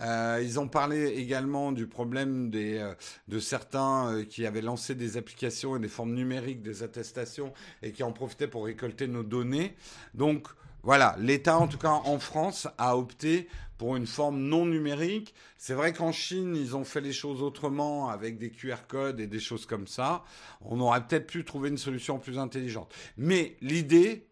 Euh, 0.00 0.40
ils 0.42 0.60
ont 0.60 0.68
parlé 0.68 1.08
également 1.08 1.72
du 1.72 1.88
problème 1.88 2.50
des, 2.50 2.92
de 3.26 3.38
certains 3.40 4.24
qui 4.28 4.46
avaient 4.46 4.62
lancé 4.62 4.94
des 4.94 5.16
applications 5.16 5.76
et 5.76 5.80
des 5.80 5.88
formes 5.88 6.14
numériques 6.14 6.62
des 6.62 6.84
attestations 6.84 7.52
et 7.82 7.90
qui 7.90 8.04
en 8.04 8.12
profitaient 8.12 8.46
pour 8.46 8.66
récolter 8.66 9.08
nos 9.08 9.24
données. 9.24 9.74
Donc 10.14 10.46
voilà, 10.84 11.16
l'État, 11.18 11.58
en 11.58 11.66
tout 11.66 11.78
cas 11.78 11.90
en 11.90 12.20
France, 12.20 12.68
a 12.78 12.96
opté 12.96 13.48
pour 13.78 13.96
une 13.96 14.06
forme 14.06 14.40
non 14.40 14.66
numérique. 14.66 15.34
C'est 15.56 15.74
vrai 15.74 15.92
qu'en 15.92 16.12
Chine, 16.12 16.54
ils 16.56 16.76
ont 16.76 16.84
fait 16.84 17.00
les 17.00 17.12
choses 17.12 17.42
autrement 17.42 18.08
avec 18.08 18.38
des 18.38 18.50
QR 18.50 18.86
codes 18.86 19.20
et 19.20 19.26
des 19.26 19.40
choses 19.40 19.66
comme 19.66 19.86
ça. 19.86 20.24
On 20.60 20.80
aurait 20.80 21.06
peut-être 21.06 21.26
pu 21.26 21.44
trouver 21.44 21.68
une 21.68 21.78
solution 21.78 22.18
plus 22.18 22.38
intelligente. 22.38 22.92
Mais 23.16 23.56
l'idée, 23.60 24.27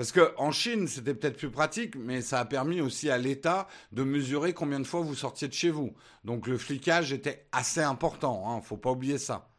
parce 0.00 0.12
qu'en 0.12 0.50
Chine, 0.50 0.88
c'était 0.88 1.12
peut-être 1.12 1.36
plus 1.36 1.50
pratique, 1.50 1.94
mais 1.94 2.22
ça 2.22 2.40
a 2.40 2.46
permis 2.46 2.80
aussi 2.80 3.10
à 3.10 3.18
l'État 3.18 3.68
de 3.92 4.02
mesurer 4.02 4.54
combien 4.54 4.80
de 4.80 4.86
fois 4.86 5.02
vous 5.02 5.14
sortiez 5.14 5.46
de 5.46 5.52
chez 5.52 5.68
vous. 5.68 5.92
Donc 6.24 6.46
le 6.46 6.56
flicage 6.56 7.12
était 7.12 7.46
assez 7.52 7.82
important, 7.82 8.42
il 8.46 8.48
hein, 8.50 8.56
ne 8.56 8.62
faut 8.62 8.78
pas 8.78 8.92
oublier 8.92 9.18
ça. 9.18 9.50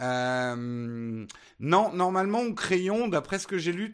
Euh, 0.00 1.26
non, 1.60 1.92
normalement 1.92 2.40
au 2.40 2.54
crayon, 2.54 3.08
d'après 3.08 3.38
ce 3.38 3.46
que 3.46 3.58
j'ai 3.58 3.72
lu, 3.72 3.92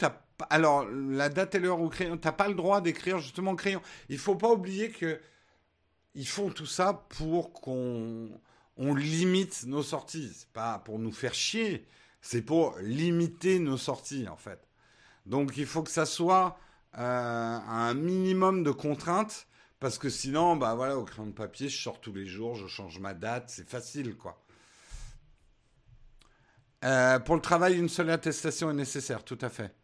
alors 0.48 0.86
la 0.88 1.28
date 1.28 1.56
et 1.56 1.58
l'heure 1.58 1.80
au 1.80 1.88
crayon, 1.88 2.18
t'as 2.18 2.30
pas 2.30 2.46
le 2.46 2.54
droit 2.54 2.80
d'écrire 2.80 3.18
justement 3.18 3.50
au 3.50 3.56
crayon. 3.56 3.82
Il 4.08 4.18
faut 4.18 4.36
pas 4.36 4.52
oublier 4.52 4.92
que 4.92 5.20
ils 6.14 6.28
font 6.28 6.50
tout 6.50 6.66
ça 6.66 7.04
pour 7.08 7.52
qu'on 7.52 8.30
on 8.76 8.94
limite 8.94 9.64
nos 9.66 9.82
sorties, 9.82 10.46
pas 10.52 10.78
pour 10.78 11.00
nous 11.00 11.10
faire 11.10 11.34
chier 11.34 11.88
c'est 12.20 12.42
pour 12.42 12.76
limiter 12.78 13.58
nos 13.58 13.76
sorties 13.76 14.28
en 14.28 14.36
fait. 14.36 14.68
Donc 15.26 15.56
il 15.56 15.66
faut 15.66 15.82
que 15.82 15.90
ça 15.90 16.06
soit 16.06 16.58
euh, 16.98 17.00
un 17.00 17.94
minimum 17.94 18.62
de 18.62 18.70
contraintes 18.70 19.46
parce 19.78 19.98
que 19.98 20.10
sinon, 20.10 20.56
bah 20.56 20.74
voilà, 20.74 20.98
au 20.98 21.04
crayon 21.04 21.28
de 21.28 21.32
papier, 21.32 21.68
je 21.68 21.82
sors 21.82 22.00
tous 22.00 22.12
les 22.12 22.26
jours, 22.26 22.54
je 22.54 22.66
change 22.66 22.98
ma 22.98 23.14
date, 23.14 23.48
c'est 23.48 23.68
facile 23.68 24.16
quoi. 24.16 24.42
Euh, 26.84 27.18
pour 27.18 27.34
le 27.34 27.42
travail, 27.42 27.78
une 27.78 27.88
seule 27.88 28.10
attestation 28.10 28.70
est 28.70 28.74
nécessaire, 28.74 29.24
tout 29.24 29.38
à 29.42 29.50
fait. 29.50 29.74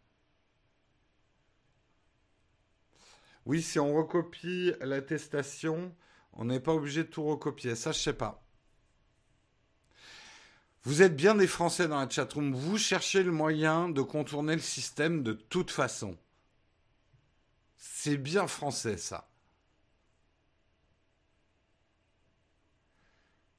Oui, 3.45 3.61
si 3.61 3.79
on 3.79 3.95
recopie 3.95 4.73
l'attestation, 4.81 5.95
on 6.33 6.45
n'est 6.45 6.59
pas 6.59 6.73
obligé 6.73 7.03
de 7.03 7.09
tout 7.09 7.23
recopier. 7.23 7.75
Ça, 7.75 7.91
je 7.91 7.99
sais 7.99 8.13
pas. 8.13 8.46
Vous 10.87 11.01
êtes 11.01 11.17
bien 11.17 11.35
des 11.35 11.47
Français 11.47 11.89
dans 11.89 11.99
la 11.99 12.09
chatroom. 12.09 12.53
Vous 12.53 12.77
cherchez 12.77 13.21
le 13.21 13.33
moyen 13.33 13.89
de 13.89 14.01
contourner 14.01 14.55
le 14.55 14.61
système 14.61 15.21
de 15.21 15.33
toute 15.33 15.69
façon. 15.69 16.17
C'est 17.75 18.15
bien 18.15 18.47
français, 18.47 18.95
ça. 18.95 19.29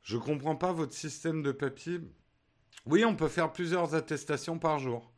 Je 0.01 0.17
comprends 0.17 0.57
pas 0.57 0.73
votre 0.73 0.95
système 0.95 1.43
de 1.43 1.53
papier. 1.53 2.01
Oui, 2.87 3.05
on 3.05 3.15
peut 3.15 3.29
faire 3.29 3.53
plusieurs 3.53 3.95
attestations 3.95 4.59
par 4.59 4.79
jour. 4.79 5.13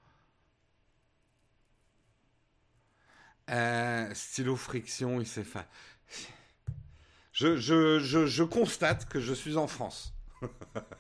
Euh, 3.51 4.13
stylo 4.15 4.57
friction, 4.57 5.21
il 5.21 5.29
s'est 5.29 5.45
fait. 5.45 5.69
Je 7.33 8.43
constate 8.43 9.09
que 9.09 9.21
je 9.21 9.33
suis 9.33 9.57
en 9.57 9.69
France. 9.69 10.13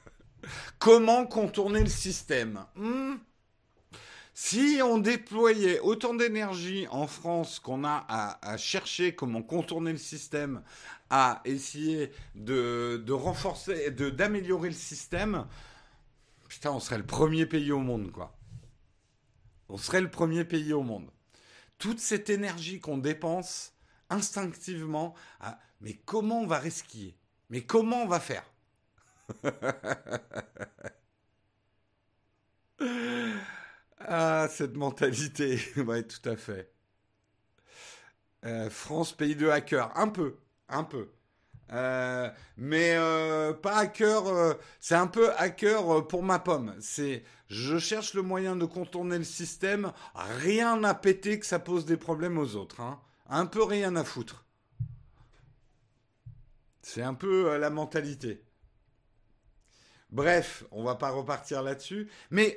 Comment 0.78 1.26
contourner 1.26 1.80
le 1.80 1.88
système 1.88 2.64
hmm? 2.76 3.14
Si 4.32 4.80
on 4.82 4.98
déployait 4.98 5.80
autant 5.80 6.14
d'énergie 6.14 6.86
en 6.90 7.06
France 7.06 7.58
qu'on 7.58 7.84
a 7.84 8.06
à, 8.08 8.56
chercher 8.56 9.14
comment 9.14 9.42
contourner 9.42 9.92
le 9.92 9.98
système, 9.98 10.62
à 11.10 11.42
essayer 11.44 12.10
de, 12.36 13.02
de 13.04 13.12
renforcer, 13.12 13.90
d'améliorer 13.90 14.68
le 14.68 14.74
système, 14.74 15.46
putain, 16.48 16.70
on 16.70 16.80
serait 16.80 16.98
le 16.98 17.06
premier 17.06 17.44
pays 17.44 17.70
au 17.70 17.80
monde, 17.80 18.12
quoi. 18.12 18.34
On 19.68 19.76
serait 19.76 20.00
le 20.00 20.10
premier 20.10 20.44
pays 20.44 20.72
au 20.72 20.82
monde. 20.82 21.10
Toute 21.78 22.00
cette 22.00 22.30
énergie 22.30 22.80
qu'on 22.80 22.98
dépense 22.98 23.72
instinctivement, 24.10 25.14
mais 25.80 25.94
comment 26.04 26.40
on 26.40 26.46
va 26.46 26.58
risquer 26.58 27.14
Mais 27.50 27.62
comment 27.62 28.02
on 28.02 28.08
va 28.08 28.20
faire? 28.20 28.44
Ah, 34.00 34.48
cette 34.50 34.76
mentalité. 34.76 35.60
ouais, 35.76 36.02
tout 36.02 36.28
à 36.28 36.36
fait. 36.36 36.72
Euh, 38.44 38.70
France, 38.70 39.12
pays 39.12 39.36
de 39.36 39.48
hackers. 39.48 39.96
Un 39.96 40.08
peu, 40.08 40.38
un 40.68 40.84
peu. 40.84 41.10
Euh, 41.72 42.28
mais 42.56 42.96
euh, 42.96 43.52
pas 43.52 43.76
hacker, 43.76 44.56
c'est 44.80 44.96
un 44.96 45.06
peu 45.06 45.32
hacker 45.34 46.06
pour 46.08 46.22
ma 46.24 46.38
pomme. 46.40 46.74
C'est, 46.80 47.22
je 47.48 47.78
cherche 47.78 48.14
le 48.14 48.22
moyen 48.22 48.56
de 48.56 48.64
contourner 48.64 49.18
le 49.18 49.24
système. 49.24 49.92
Rien 50.14 50.82
à 50.82 50.94
péter 50.94 51.38
que 51.38 51.46
ça 51.46 51.58
pose 51.58 51.84
des 51.84 51.96
problèmes 51.96 52.38
aux 52.38 52.56
autres. 52.56 52.80
Hein. 52.80 53.00
Un 53.28 53.46
peu 53.46 53.62
rien 53.62 53.94
à 53.96 54.04
foutre. 54.04 54.44
C'est 56.82 57.02
un 57.02 57.14
peu 57.14 57.56
la 57.58 57.70
mentalité. 57.70 58.42
Bref, 60.12 60.64
on 60.70 60.82
va 60.82 60.94
pas 60.94 61.10
repartir 61.10 61.62
là-dessus. 61.62 62.08
Mais 62.30 62.56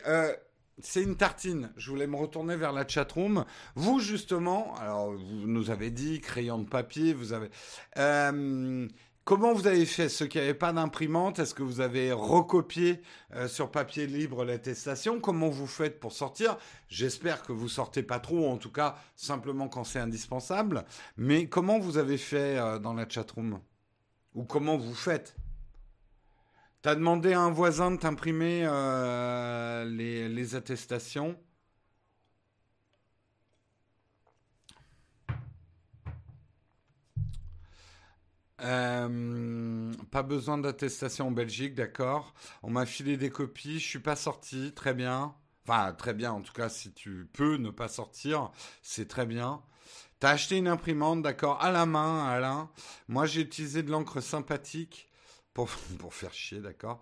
c'est 0.80 1.04
une 1.04 1.16
tartine. 1.16 1.72
Je 1.78 1.90
voulais 1.90 2.08
me 2.08 2.16
retourner 2.16 2.56
vers 2.56 2.74
la 2.74 2.88
chatroom. 2.88 3.46
Vous, 3.76 4.00
justement, 4.00 4.76
alors, 4.76 5.12
vous 5.12 5.48
nous 5.48 5.70
avez 5.70 5.92
dit 5.92 6.20
crayon 6.20 6.60
de 6.60 6.68
papier, 6.68 7.14
vous 7.14 7.34
avez. 7.34 7.50
Euh, 7.98 8.88
comment 9.24 9.54
vous 9.54 9.68
avez 9.68 9.86
fait 9.86 10.10
Ceux 10.10 10.26
qui 10.26 10.40
n'avaient 10.40 10.54
pas 10.54 10.74
d'imprimante, 10.74 11.40
est-ce 11.40 11.54
que 11.54 11.64
vous 11.64 11.80
avez 11.80 12.12
recopié 12.12 13.02
euh, 13.36 13.48
sur 13.48 13.72
papier 13.72 14.08
libre 14.08 14.46
l'attestation 14.46 15.20
Comment 15.20 15.50
vous 15.50 15.68
faites 15.68 16.00
pour 16.00 16.12
sortir? 16.12 16.58
J'espère 16.88 17.44
que 17.44 17.52
vous 17.52 17.70
sortez 17.70 18.04
pas 18.04 18.20
trop, 18.20 18.50
en 18.50 18.58
tout 18.58 18.72
cas 18.72 18.96
simplement 19.16 19.68
quand 19.68 19.84
c'est 19.84 20.00
indispensable. 20.00 20.86
Mais 21.18 21.48
comment 21.48 21.80
vous 21.80 21.98
avez 21.98 22.18
fait 22.18 22.58
euh, 22.58 22.80
dans 22.80 22.94
la 22.94 23.08
chatroom? 23.08 23.60
Ou 24.34 24.44
comment 24.44 24.78
vous 24.78 24.96
faites? 24.96 25.36
T'as 26.84 26.96
demandé 26.96 27.32
à 27.32 27.40
un 27.40 27.50
voisin 27.50 27.92
de 27.92 27.98
t'imprimer 27.98 28.66
euh, 28.66 29.86
les, 29.86 30.56
attestations. 30.56 31.40
Euh, 38.62 39.94
pas 40.12 40.24
besoin 40.24 40.58
d'attestation 40.58 41.28
en 41.28 41.32
Belgique, 41.32 41.74
d'accord. 41.74 42.34
On 42.64 42.70
m'a 42.70 42.86
filé 42.86 43.16
des 43.16 43.30
copies, 43.30 43.80
je 43.80 43.88
suis 43.88 44.00
pas 44.00 44.18
sorti, 44.18 44.74
très 44.74 44.94
bien. 44.94 45.34
Enfin, 45.66 45.94
très 45.94 46.14
bien, 46.14 46.34
en 46.34 46.42
tout 46.42 46.52
cas, 46.52 46.68
si 46.68 46.92
tu 46.92 47.30
peux 47.32 47.56
ne 47.56 47.70
pas 47.70 47.88
sortir, 47.88 48.52
c'est 48.82 49.08
très 49.08 49.26
bien. 49.26 49.62
T'as 50.20 50.32
acheté 50.32 50.58
une 50.58 50.68
imprimante, 50.68 51.22
d'accord, 51.22 51.64
à 51.64 51.72
la 51.72 51.86
main, 51.86 52.26
Alain. 52.28 52.70
Moi, 53.08 53.26
j'ai 53.26 53.40
utilisé 53.40 53.84
de 53.84 53.92
l'encre 53.92 54.20
sympathique 54.20 55.10
pour, 56.00 56.14
faire 56.14 56.34
chier, 56.34 56.60
d'accord. 56.60 57.00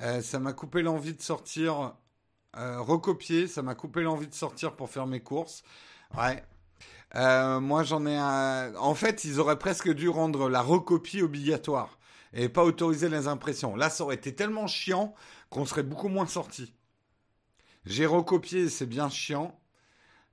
Euh, 0.00 0.22
ça 0.22 0.38
m'a 0.38 0.52
coupé 0.52 0.82
l'envie 0.82 1.14
de 1.14 1.22
sortir, 1.22 1.94
euh, 2.56 2.80
recopier, 2.80 3.46
ça 3.46 3.62
m'a 3.62 3.74
coupé 3.74 4.02
l'envie 4.02 4.28
de 4.28 4.34
sortir 4.34 4.74
pour 4.74 4.88
faire 4.88 5.06
mes 5.06 5.20
courses. 5.20 5.62
Ouais. 6.16 6.42
Euh, 7.16 7.60
moi, 7.60 7.82
j'en 7.82 8.06
ai 8.06 8.16
un. 8.16 8.74
En 8.76 8.94
fait, 8.94 9.24
ils 9.24 9.40
auraient 9.40 9.58
presque 9.58 9.92
dû 9.92 10.08
rendre 10.08 10.48
la 10.48 10.62
recopie 10.62 11.22
obligatoire 11.22 11.98
et 12.32 12.48
pas 12.48 12.64
autoriser 12.64 13.08
les 13.08 13.28
impressions. 13.28 13.76
Là, 13.76 13.90
ça 13.90 14.04
aurait 14.04 14.14
été 14.14 14.34
tellement 14.34 14.66
chiant 14.66 15.14
qu'on 15.50 15.66
serait 15.66 15.82
beaucoup 15.82 16.08
moins 16.08 16.26
sorti. 16.26 16.72
J'ai 17.84 18.06
recopié, 18.06 18.68
c'est 18.68 18.86
bien 18.86 19.08
chiant. 19.08 19.60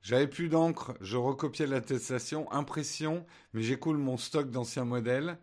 J'avais 0.01 0.28
plus 0.28 0.47
d'encre, 0.47 0.93
je 1.01 1.18
recopiais 1.18 1.68
l'attestation, 1.68 2.49
impression, 2.51 3.26
mais 3.53 3.63
j'écoule 3.63 3.97
mon 3.97 4.15
stock 4.15 4.49
d'anciens 4.51 4.86
modèles. 4.86 5.39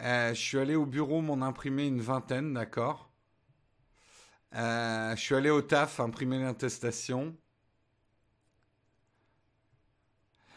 Euh, 0.00 0.34
je 0.34 0.40
suis 0.40 0.58
allé 0.58 0.74
au 0.74 0.86
bureau 0.86 1.20
m'en 1.20 1.44
imprimer 1.46 1.86
une 1.86 2.00
vingtaine, 2.00 2.54
d'accord. 2.54 3.10
Euh, 4.54 5.14
je 5.16 5.20
suis 5.20 5.34
allé 5.34 5.50
au 5.50 5.62
taf 5.62 6.00
imprimer 6.00 6.38
l'attestation. 6.40 7.36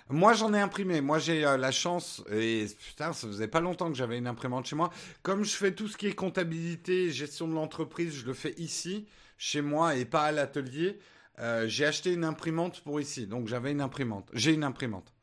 Moi, 0.10 0.34
j'en 0.34 0.54
ai 0.54 0.60
imprimé. 0.60 1.02
Moi, 1.02 1.20
j'ai 1.20 1.46
euh, 1.46 1.58
la 1.58 1.72
chance, 1.72 2.24
et 2.32 2.66
putain, 2.80 3.12
ça 3.14 3.28
faisait 3.28 3.48
pas 3.48 3.60
longtemps 3.60 3.90
que 3.90 3.98
j'avais 3.98 4.18
une 4.18 4.28
imprimante 4.28 4.66
chez 4.66 4.76
moi. 4.76 4.90
Comme 5.22 5.44
je 5.44 5.56
fais 5.56 5.74
tout 5.74 5.88
ce 5.88 5.98
qui 5.98 6.08
est 6.08 6.16
comptabilité, 6.16 7.12
gestion 7.12 7.48
de 7.48 7.54
l'entreprise, 7.54 8.14
je 8.14 8.26
le 8.26 8.34
fais 8.34 8.54
ici, 8.58 9.08
chez 9.38 9.62
moi, 9.62 9.96
et 9.96 10.06
pas 10.06 10.24
à 10.24 10.32
l'atelier. 10.32 11.00
j'ai 11.66 11.86
acheté 11.86 12.14
une 12.14 12.24
imprimante 12.24 12.82
pour 12.82 13.02
ici. 13.02 13.28
Donc, 13.28 13.48
j'avais 13.48 13.72
une 13.72 13.82
imprimante. 13.82 14.30
J'ai 14.34 14.54
une 14.54 14.64
imprimante. 14.64 15.17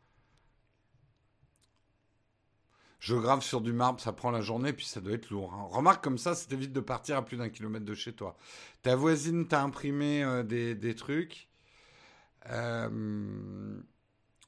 Je 3.05 3.15
grave 3.17 3.43
sur 3.43 3.61
du 3.61 3.75
marbre, 3.75 4.01
ça 4.01 4.15
prend 4.15 4.31
la 4.31 4.41
journée, 4.41 4.73
puis 4.73 4.87
ça 4.87 4.99
doit 4.99 5.13
être 5.13 5.29
lourd. 5.29 5.53
Hein. 5.53 5.69
Remarque 5.71 6.03
comme 6.03 6.17
ça, 6.17 6.35
ça 6.35 6.49
t'évite 6.49 6.73
de 6.73 6.81
partir 6.81 7.19
à 7.19 7.23
plus 7.23 7.37
d'un 7.37 7.51
kilomètre 7.51 7.85
de 7.85 7.93
chez 7.93 8.15
toi. 8.15 8.35
Ta 8.81 8.97
voisine 8.97 9.47
t'a 9.47 9.61
imprimé 9.61 10.25
euh, 10.25 10.43
des, 10.43 10.95
trucs. 10.95 11.51
Euh, 12.49 13.79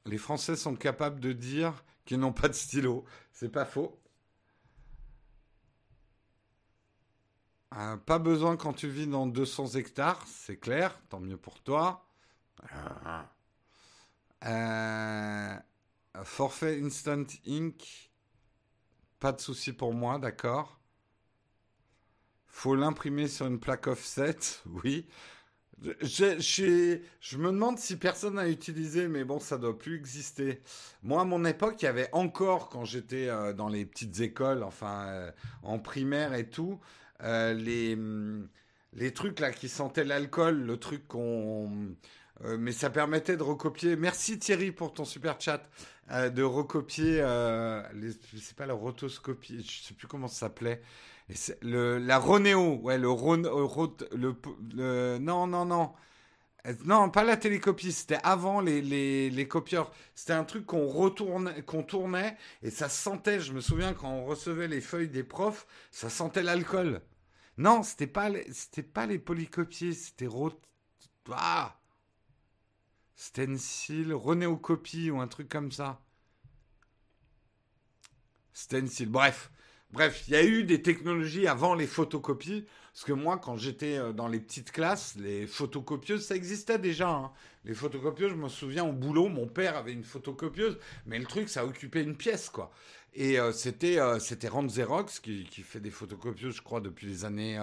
les 0.07 0.17
Français 0.17 0.57
sont 0.57 0.75
capables 0.75 1.21
de 1.21 1.35
dire 1.35 1.85
qu'ils 2.07 2.19
n'ont 2.19 2.33
pas 2.33 2.49
de 2.49 2.55
stylo. 2.55 3.05
C'est 3.31 3.51
pas 3.51 3.67
faux. 3.67 4.01
Euh, 7.75 7.99
pas 7.99 8.19
besoin 8.19 8.57
quand 8.57 8.73
tu 8.73 8.89
vis 8.89 9.07
dans 9.07 9.27
200 9.27 9.75
hectares, 9.75 10.25
c'est 10.27 10.57
clair, 10.57 10.99
tant 11.11 11.21
mieux 11.21 11.37
pour 11.37 11.63
toi. 11.63 12.07
forfait 16.25 16.81
Instant 16.83 17.25
Ink 17.47 18.06
pas 19.21 19.33
de 19.33 19.41
souci 19.41 19.73
pour 19.73 19.95
moi, 19.95 20.19
d'accord. 20.19 20.81
Faut 22.47 22.75
l'imprimer 22.75 23.29
sur 23.29 23.47
une 23.47 23.61
plaque 23.61 23.87
offset, 23.87 24.37
oui. 24.67 25.07
Je, 25.83 27.37
me 27.37 27.51
demande 27.51 27.79
si 27.79 27.97
personne 27.97 28.35
n'a 28.35 28.49
utilisé, 28.49 29.09
mais 29.09 29.25
bon, 29.25 29.39
ça 29.39 29.59
doit 29.59 29.79
plus 29.79 29.97
exister. 29.97 30.63
Moi, 31.03 31.21
à 31.21 31.25
mon 31.25 31.45
époque, 31.45 31.83
il 31.83 31.85
y 31.85 31.89
avait 31.89 32.09
encore, 32.13 32.71
quand 32.71 32.85
j'étais 32.85 33.29
euh, 33.29 33.53
dans 33.53 33.69
les 33.69 33.85
petites 33.85 34.21
écoles, 34.21 34.63
enfin, 34.63 35.07
euh, 35.09 35.31
en 35.63 35.79
primaire 35.79 36.33
et 36.33 36.49
tout, 36.49 36.81
euh, 37.23 37.53
les, 37.53 37.95
mm, 37.95 38.49
les 38.95 39.13
trucs 39.13 39.39
là 39.41 39.53
qui 39.53 39.69
sentaient 39.69 40.05
l'alcool, 40.05 40.63
le 40.63 40.79
truc 40.79 41.07
qu'on. 41.09 41.95
Mais 42.45 42.73
ça 42.73 42.91
permettait 42.91 43.37
de 43.37 43.43
recopier. 43.43 43.97
Merci 43.97 44.39
Thierry 44.39 44.73
pour 44.73 44.93
ton 44.93 45.05
super 45.05 45.41
chat. 45.41 45.63
Euh, 46.13 46.31
de 46.31 46.45
recopier, 46.45 47.21
euh, 47.21 47.83
sais 48.37 48.55
pas 48.55 48.67
la 48.67 48.75
rotoscopie, 48.75 49.65
je 49.69 49.89
sais 49.89 49.95
plus 49.95 50.07
comment 50.07 50.29
ça 50.29 50.47
s'appelait. 50.47 50.81
Le, 51.63 51.99
la 51.99 52.19
Ronéo, 52.19 52.77
ouais, 52.77 52.97
le, 52.97 53.09
euh, 53.09 54.37
le, 54.73 55.19
non, 55.19 55.49
non, 55.49 55.65
non. 55.65 55.93
Euh, 56.67 56.75
non, 56.85 57.11
pas 57.11 57.25
la 57.25 57.37
télécopie, 57.37 57.91
c'était 57.91 58.21
avant 58.23 58.61
les, 58.61 58.81
les, 58.83 59.31
les 59.31 59.49
copieurs. 59.49 59.91
C'était 60.15 60.35
un 60.35 60.45
truc 60.45 60.65
qu'on 60.65 61.83
tournait 61.83 62.37
et 62.63 62.71
ça 62.71 62.89
sentait. 62.89 63.41
Je 63.41 63.53
me 63.53 63.61
souviens 63.61 63.93
quand 63.93 64.11
on 64.11 64.27
recevait 64.27 64.69
les 64.69 64.81
feuilles 64.81 65.09
des 65.09 65.25
profs, 65.25 65.67
ça 65.91 66.09
sentait 66.09 66.45
l'alcool. 66.45 67.03
Non, 67.59 67.83
c'était 67.83 68.07
pas, 68.07 68.31
pas 68.95 69.07
les 69.07 69.19
polycopiers, 69.19 69.93
c'était 69.93 70.29
rot... 70.29 70.53
ah 71.33 71.77
Stencil, 73.17 74.13
Renéocopie 74.13 75.11
ou 75.11 75.21
un 75.21 75.27
truc 75.27 75.49
comme 75.49 75.73
ça. 75.73 76.01
Stencil, 78.53 79.09
bref. 79.09 79.51
Bref, 79.91 80.25
il 80.29 80.35
y 80.35 80.37
a 80.37 80.45
eu 80.45 80.65
des 80.65 80.83
technologies 80.83 81.47
avant 81.47 81.75
les 81.75 81.87
photocopies. 81.87 82.67
Parce 82.93 83.05
que 83.05 83.13
moi, 83.13 83.39
quand 83.39 83.57
j'étais 83.57 83.99
euh, 83.99 84.13
dans 84.13 84.29
les 84.29 84.41
petites 84.41 84.71
classes, 84.73 85.17
les 85.17 85.47
photocopieuses, 85.47 86.25
ça 86.25 86.37
existait 86.37 86.79
déjà. 86.79 87.11
Hein. 87.11 87.33
Les 87.65 87.75
photocopieuses, 87.75 88.31
je 88.31 88.37
me 88.37 88.49
souviens 88.49 88.85
au 88.85 88.93
boulot, 88.93 89.29
mon 89.29 89.47
père 89.47 89.77
avait 89.77 89.93
une 89.93 90.05
photocopieuse, 90.05 90.79
mais 91.07 91.19
le 91.19 91.27
truc, 91.27 91.49
ça 91.49 91.65
occupait 91.67 92.03
une 92.03 92.17
pièce, 92.17 92.49
quoi. 92.49 92.71
Et 93.15 93.39
euh, 93.39 93.53
c'était 93.53 93.99
euh, 93.99 94.19
c'était 94.19 94.49
Rand 94.49 94.67
Xerox 94.67 95.21
qui, 95.21 95.45
qui, 95.45 95.63
fait 95.63 95.81
des 95.81 95.91
photocopieuses, 95.91 96.57
je 96.57 96.63
crois, 96.63 96.81
depuis 96.81 97.07
les 97.07 97.25
années 97.25 97.59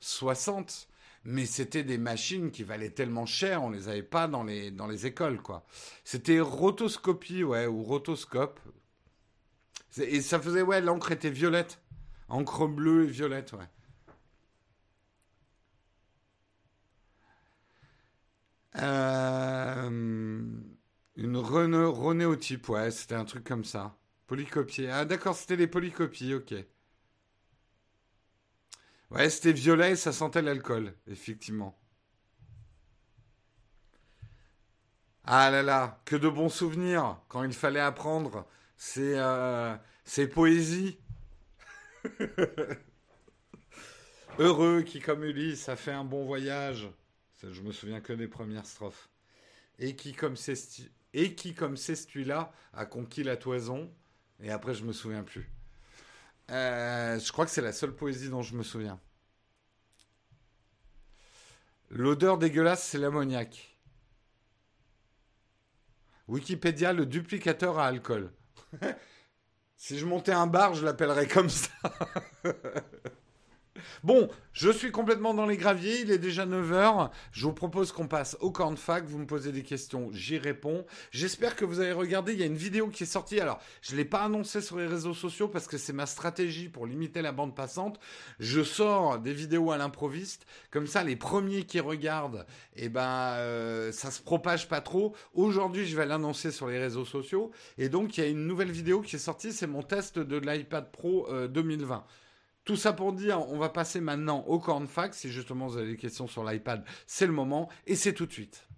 60 0.00 0.88
mais 1.24 1.46
c'était 1.46 1.84
des 1.84 1.98
machines 1.98 2.50
qui 2.50 2.64
valaient 2.64 2.90
tellement 2.90 3.26
cher, 3.26 3.62
on 3.62 3.70
les 3.70 3.88
avait 3.88 4.02
pas 4.02 4.28
dans 4.28 4.42
les, 4.44 4.70
dans 4.70 4.86
les 4.86 5.06
écoles, 5.06 5.40
quoi. 5.40 5.64
C'était 6.04 6.40
rotoscopie, 6.40 7.44
ou 7.44 7.82
rotoscope. 7.82 8.60
Et 9.98 10.20
ça 10.20 10.40
faisait, 10.40 10.62
ouais, 10.62 10.80
l'encre 10.80 11.12
était 11.12 11.30
violette. 11.30 11.80
Encre 12.28 12.66
bleue 12.66 13.04
et 13.04 13.06
violette, 13.10 13.52
ouais. 13.52 13.68
Euh, 18.76 19.90
une 21.16 21.36
renéotype, 21.36 22.68
ouais, 22.70 22.90
c'était 22.90 23.14
un 23.14 23.24
truc 23.24 23.44
comme 23.44 23.64
ça. 23.64 23.98
Polycopier. 24.26 24.90
Ah 24.90 25.04
d'accord, 25.04 25.36
c'était 25.36 25.56
les 25.56 25.66
polycopies, 25.66 26.34
ok. 26.34 26.54
Ouais, 29.12 29.28
c'était 29.28 29.52
violet 29.52 29.92
et 29.92 29.96
ça 29.96 30.10
sentait 30.10 30.40
l'alcool, 30.40 30.94
effectivement. 31.06 31.78
Ah 35.24 35.50
là 35.50 35.62
là, 35.62 36.00
que 36.06 36.16
de 36.16 36.30
bons 36.30 36.48
souvenirs 36.48 37.20
quand 37.28 37.44
il 37.44 37.52
fallait 37.52 37.78
apprendre 37.80 38.46
ces, 38.76 39.14
euh, 39.16 39.76
poésies. 40.32 40.98
Heureux 44.38 44.80
qui, 44.80 45.00
comme 45.00 45.24
Ulysse, 45.24 45.68
a 45.68 45.76
fait 45.76 45.92
un 45.92 46.04
bon 46.04 46.24
voyage. 46.24 46.88
Je 47.42 47.60
me 47.60 47.70
souviens 47.70 48.00
que 48.00 48.14
des 48.14 48.28
premières 48.28 48.64
strophes. 48.64 49.10
Et 49.78 49.94
qui, 49.94 50.14
comme 50.14 50.36
c'est 50.36 50.56
et 51.12 51.34
qui, 51.34 51.54
a 52.72 52.86
conquis 52.86 53.24
la 53.24 53.36
toison. 53.36 53.92
Et 54.40 54.50
après, 54.50 54.72
je 54.72 54.84
me 54.84 54.92
souviens 54.94 55.22
plus. 55.22 55.50
Euh, 56.52 57.18
je 57.18 57.32
crois 57.32 57.46
que 57.46 57.50
c'est 57.50 57.62
la 57.62 57.72
seule 57.72 57.94
poésie 57.94 58.28
dont 58.28 58.42
je 58.42 58.54
me 58.54 58.62
souviens. 58.62 59.00
L'odeur 61.90 62.38
dégueulasse, 62.38 62.84
c'est 62.84 62.98
l'ammoniac. 62.98 63.78
Wikipédia, 66.28 66.92
le 66.92 67.06
duplicateur 67.06 67.78
à 67.78 67.86
alcool. 67.86 68.32
si 69.76 69.98
je 69.98 70.06
montais 70.06 70.32
un 70.32 70.46
bar, 70.46 70.74
je 70.74 70.84
l'appellerais 70.84 71.26
comme 71.26 71.50
ça. 71.50 71.70
Bon, 74.04 74.28
je 74.52 74.70
suis 74.70 74.90
complètement 74.90 75.32
dans 75.32 75.46
les 75.46 75.56
graviers, 75.56 76.02
il 76.02 76.10
est 76.10 76.18
déjà 76.18 76.44
9h. 76.44 77.10
Je 77.32 77.44
vous 77.44 77.54
propose 77.54 77.90
qu'on 77.90 78.06
passe 78.06 78.36
au 78.40 78.50
corn 78.50 78.76
fac. 78.76 79.04
Vous 79.04 79.18
me 79.18 79.26
posez 79.26 79.50
des 79.50 79.62
questions, 79.62 80.10
j'y 80.12 80.38
réponds. 80.38 80.84
J'espère 81.10 81.56
que 81.56 81.64
vous 81.64 81.80
avez 81.80 81.92
regardé, 81.92 82.34
il 82.34 82.40
y 82.40 82.42
a 82.42 82.46
une 82.46 82.56
vidéo 82.56 82.88
qui 82.88 83.04
est 83.04 83.06
sortie. 83.06 83.40
Alors, 83.40 83.60
je 83.80 83.92
ne 83.92 83.96
l'ai 83.96 84.04
pas 84.04 84.22
annoncé 84.22 84.60
sur 84.60 84.76
les 84.76 84.86
réseaux 84.86 85.14
sociaux 85.14 85.48
parce 85.48 85.66
que 85.66 85.78
c'est 85.78 85.94
ma 85.94 86.06
stratégie 86.06 86.68
pour 86.68 86.86
limiter 86.86 87.22
la 87.22 87.32
bande 87.32 87.54
passante. 87.54 87.98
Je 88.40 88.62
sors 88.62 89.18
des 89.18 89.32
vidéos 89.32 89.72
à 89.72 89.78
l'improviste. 89.78 90.46
Comme 90.70 90.86
ça, 90.86 91.02
les 91.02 91.16
premiers 91.16 91.64
qui 91.64 91.80
regardent, 91.80 92.46
eh 92.76 92.90
ben, 92.90 93.34
euh, 93.36 93.90
ça 93.92 94.10
se 94.10 94.20
propage 94.20 94.68
pas 94.68 94.82
trop. 94.82 95.14
Aujourd'hui, 95.32 95.86
je 95.86 95.96
vais 95.96 96.06
l'annoncer 96.06 96.50
sur 96.50 96.66
les 96.68 96.78
réseaux 96.78 97.06
sociaux. 97.06 97.52
Et 97.78 97.88
donc, 97.88 98.18
il 98.18 98.24
y 98.24 98.26
a 98.26 98.28
une 98.28 98.46
nouvelle 98.46 98.70
vidéo 98.70 99.00
qui 99.00 99.16
est 99.16 99.18
sortie. 99.18 99.52
C'est 99.52 99.66
mon 99.66 99.82
test 99.82 100.18
de 100.18 100.36
l'iPad 100.36 100.90
Pro 100.92 101.26
2020. 101.48 102.04
Tout 102.64 102.76
ça 102.76 102.92
pour 102.92 103.12
dire, 103.12 103.40
on 103.48 103.58
va 103.58 103.70
passer 103.70 104.00
maintenant 104.00 104.44
au 104.46 104.60
cornfax. 104.60 105.18
Si 105.18 105.30
justement 105.30 105.66
vous 105.66 105.78
avez 105.78 105.92
des 105.92 105.96
questions 105.96 106.28
sur 106.28 106.44
l'iPad, 106.44 106.84
c'est 107.08 107.26
le 107.26 107.32
moment 107.32 107.68
et 107.86 107.96
c'est 107.96 108.12
tout 108.12 108.26
de 108.26 108.32
suite. 108.32 108.68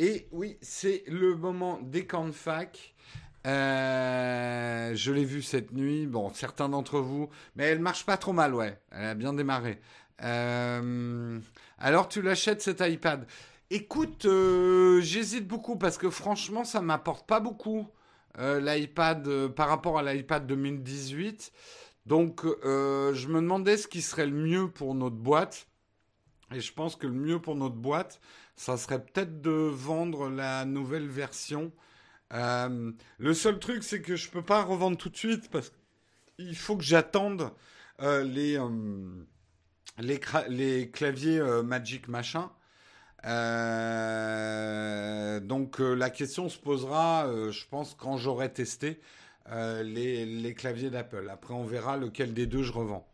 Et 0.00 0.28
oui, 0.30 0.58
c'est 0.60 1.02
le 1.08 1.34
moment 1.34 1.80
des 1.80 2.06
cornfacs. 2.06 2.94
Euh, 3.48 4.94
je 4.94 5.10
l'ai 5.10 5.24
vue 5.24 5.42
cette 5.42 5.72
nuit. 5.72 6.06
Bon, 6.06 6.30
certains 6.34 6.68
d'entre 6.68 7.00
vous, 7.00 7.30
mais 7.56 7.64
elle 7.64 7.80
marche 7.80 8.04
pas 8.04 8.18
trop 8.18 8.32
mal, 8.32 8.54
ouais. 8.54 8.78
Elle 8.90 9.06
a 9.06 9.14
bien 9.14 9.32
démarré. 9.32 9.80
Euh, 10.22 11.38
alors, 11.78 12.08
tu 12.08 12.20
l'achètes 12.20 12.60
cet 12.60 12.80
iPad? 12.80 13.26
Écoute, 13.70 14.26
euh, 14.26 15.00
j'hésite 15.00 15.46
beaucoup 15.46 15.76
parce 15.76 15.96
que 15.96 16.10
franchement, 16.10 16.64
ça 16.64 16.80
m'apporte 16.80 17.26
pas 17.26 17.40
beaucoup 17.40 17.88
l'iPad 18.38 19.48
par 19.48 19.68
rapport 19.68 19.98
à 19.98 20.02
l'iPad 20.04 20.46
2018. 20.46 21.50
Donc, 22.06 22.44
je 22.44 23.26
me 23.26 23.40
demandais 23.40 23.76
ce 23.76 23.88
qui 23.88 24.00
serait 24.00 24.26
le 24.26 24.32
mieux 24.32 24.70
pour 24.70 24.94
notre 24.94 25.16
boîte. 25.16 25.66
Et 26.54 26.60
je 26.60 26.72
pense 26.72 26.94
que 26.94 27.08
le 27.08 27.14
mieux 27.14 27.40
pour 27.40 27.56
notre 27.56 27.74
boîte, 27.74 28.20
ça 28.54 28.76
serait 28.76 29.04
peut-être 29.04 29.40
de 29.40 29.50
vendre 29.50 30.28
la 30.28 30.64
nouvelle 30.64 31.08
version 31.08 31.72
euh, 32.34 32.92
le 33.18 33.34
seul 33.34 33.58
truc, 33.58 33.82
c'est 33.82 34.02
que 34.02 34.16
je 34.16 34.28
peux 34.30 34.42
pas 34.42 34.62
revendre 34.62 34.96
tout 34.96 35.08
de 35.08 35.16
suite 35.16 35.50
parce 35.50 35.72
qu'il 36.36 36.56
faut 36.56 36.76
que 36.76 36.84
j'attende 36.84 37.50
euh, 38.00 38.22
les, 38.22 38.58
euh, 38.58 39.24
les, 39.98 40.90
claviers 40.90 41.40
Magic 41.62 42.08
machin. 42.08 42.50
donc 45.42 45.78
la 45.78 46.10
question 46.10 46.48
se 46.48 46.58
posera, 46.58 47.26
je 47.50 47.64
pense, 47.70 47.94
quand 47.94 48.16
j'aurai 48.16 48.52
testé 48.52 49.00
les, 49.50 50.26
les, 50.26 50.54
claviers 50.54 50.90
d'Apple. 50.90 51.28
Après, 51.30 51.54
on 51.54 51.64
verra 51.64 51.96
lequel 51.96 52.34
des 52.34 52.46
deux 52.46 52.62
je 52.62 52.72
revends. 52.72 53.08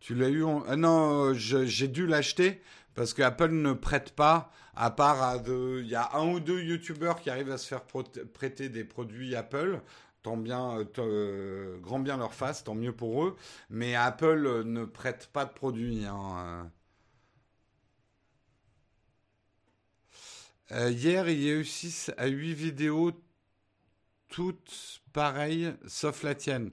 Tu 0.00 0.14
l'as 0.14 0.28
eu. 0.28 0.44
Non, 0.76 1.32
j'ai 1.34 1.88
dû 1.88 2.06
l'acheter 2.06 2.60
parce 2.94 3.14
que 3.14 3.22
Apple 3.22 3.50
ne 3.50 3.72
prête 3.72 4.12
pas, 4.12 4.52
à 4.74 4.90
part 4.90 5.22
à 5.22 5.36
Il 5.46 5.86
y 5.86 5.94
a 5.94 6.10
un 6.14 6.28
ou 6.32 6.40
deux 6.40 6.62
YouTubeurs 6.62 7.20
qui 7.20 7.30
arrivent 7.30 7.50
à 7.50 7.58
se 7.58 7.66
faire 7.66 7.82
prêter 8.32 8.68
des 8.68 8.84
produits 8.84 9.34
Apple. 9.36 9.80
Tant 10.22 10.36
bien, 10.36 10.78
euh, 10.78 10.84
euh, 10.98 11.78
grand 11.80 11.98
bien 11.98 12.16
leur 12.16 12.32
face, 12.32 12.62
tant 12.64 12.74
mieux 12.74 12.92
pour 12.92 13.24
eux. 13.24 13.36
Mais 13.70 13.96
Apple 13.96 14.62
ne 14.64 14.84
prête 14.84 15.28
pas 15.32 15.44
de 15.44 15.52
produits. 15.52 16.04
Hein. 16.06 16.70
Euh, 20.72 20.90
hier, 20.90 21.28
il 21.28 21.42
y 21.42 21.50
a 21.50 21.54
eu 21.54 21.64
6 21.64 22.12
à 22.16 22.26
8 22.28 22.54
vidéos, 22.54 23.12
toutes 24.28 25.02
pareilles, 25.12 25.74
sauf 25.86 26.22
la 26.22 26.34
tienne. 26.34 26.70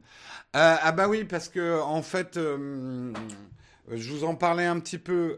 ah 0.53 0.91
bah 0.93 1.09
oui, 1.09 1.25
parce 1.25 1.49
que 1.49 1.81
en 1.81 2.01
fait, 2.01 2.37
euh, 2.37 3.13
je 3.89 4.11
vous 4.11 4.23
en 4.23 4.35
parlais 4.35 4.65
un 4.65 4.79
petit 4.79 4.99
peu. 4.99 5.37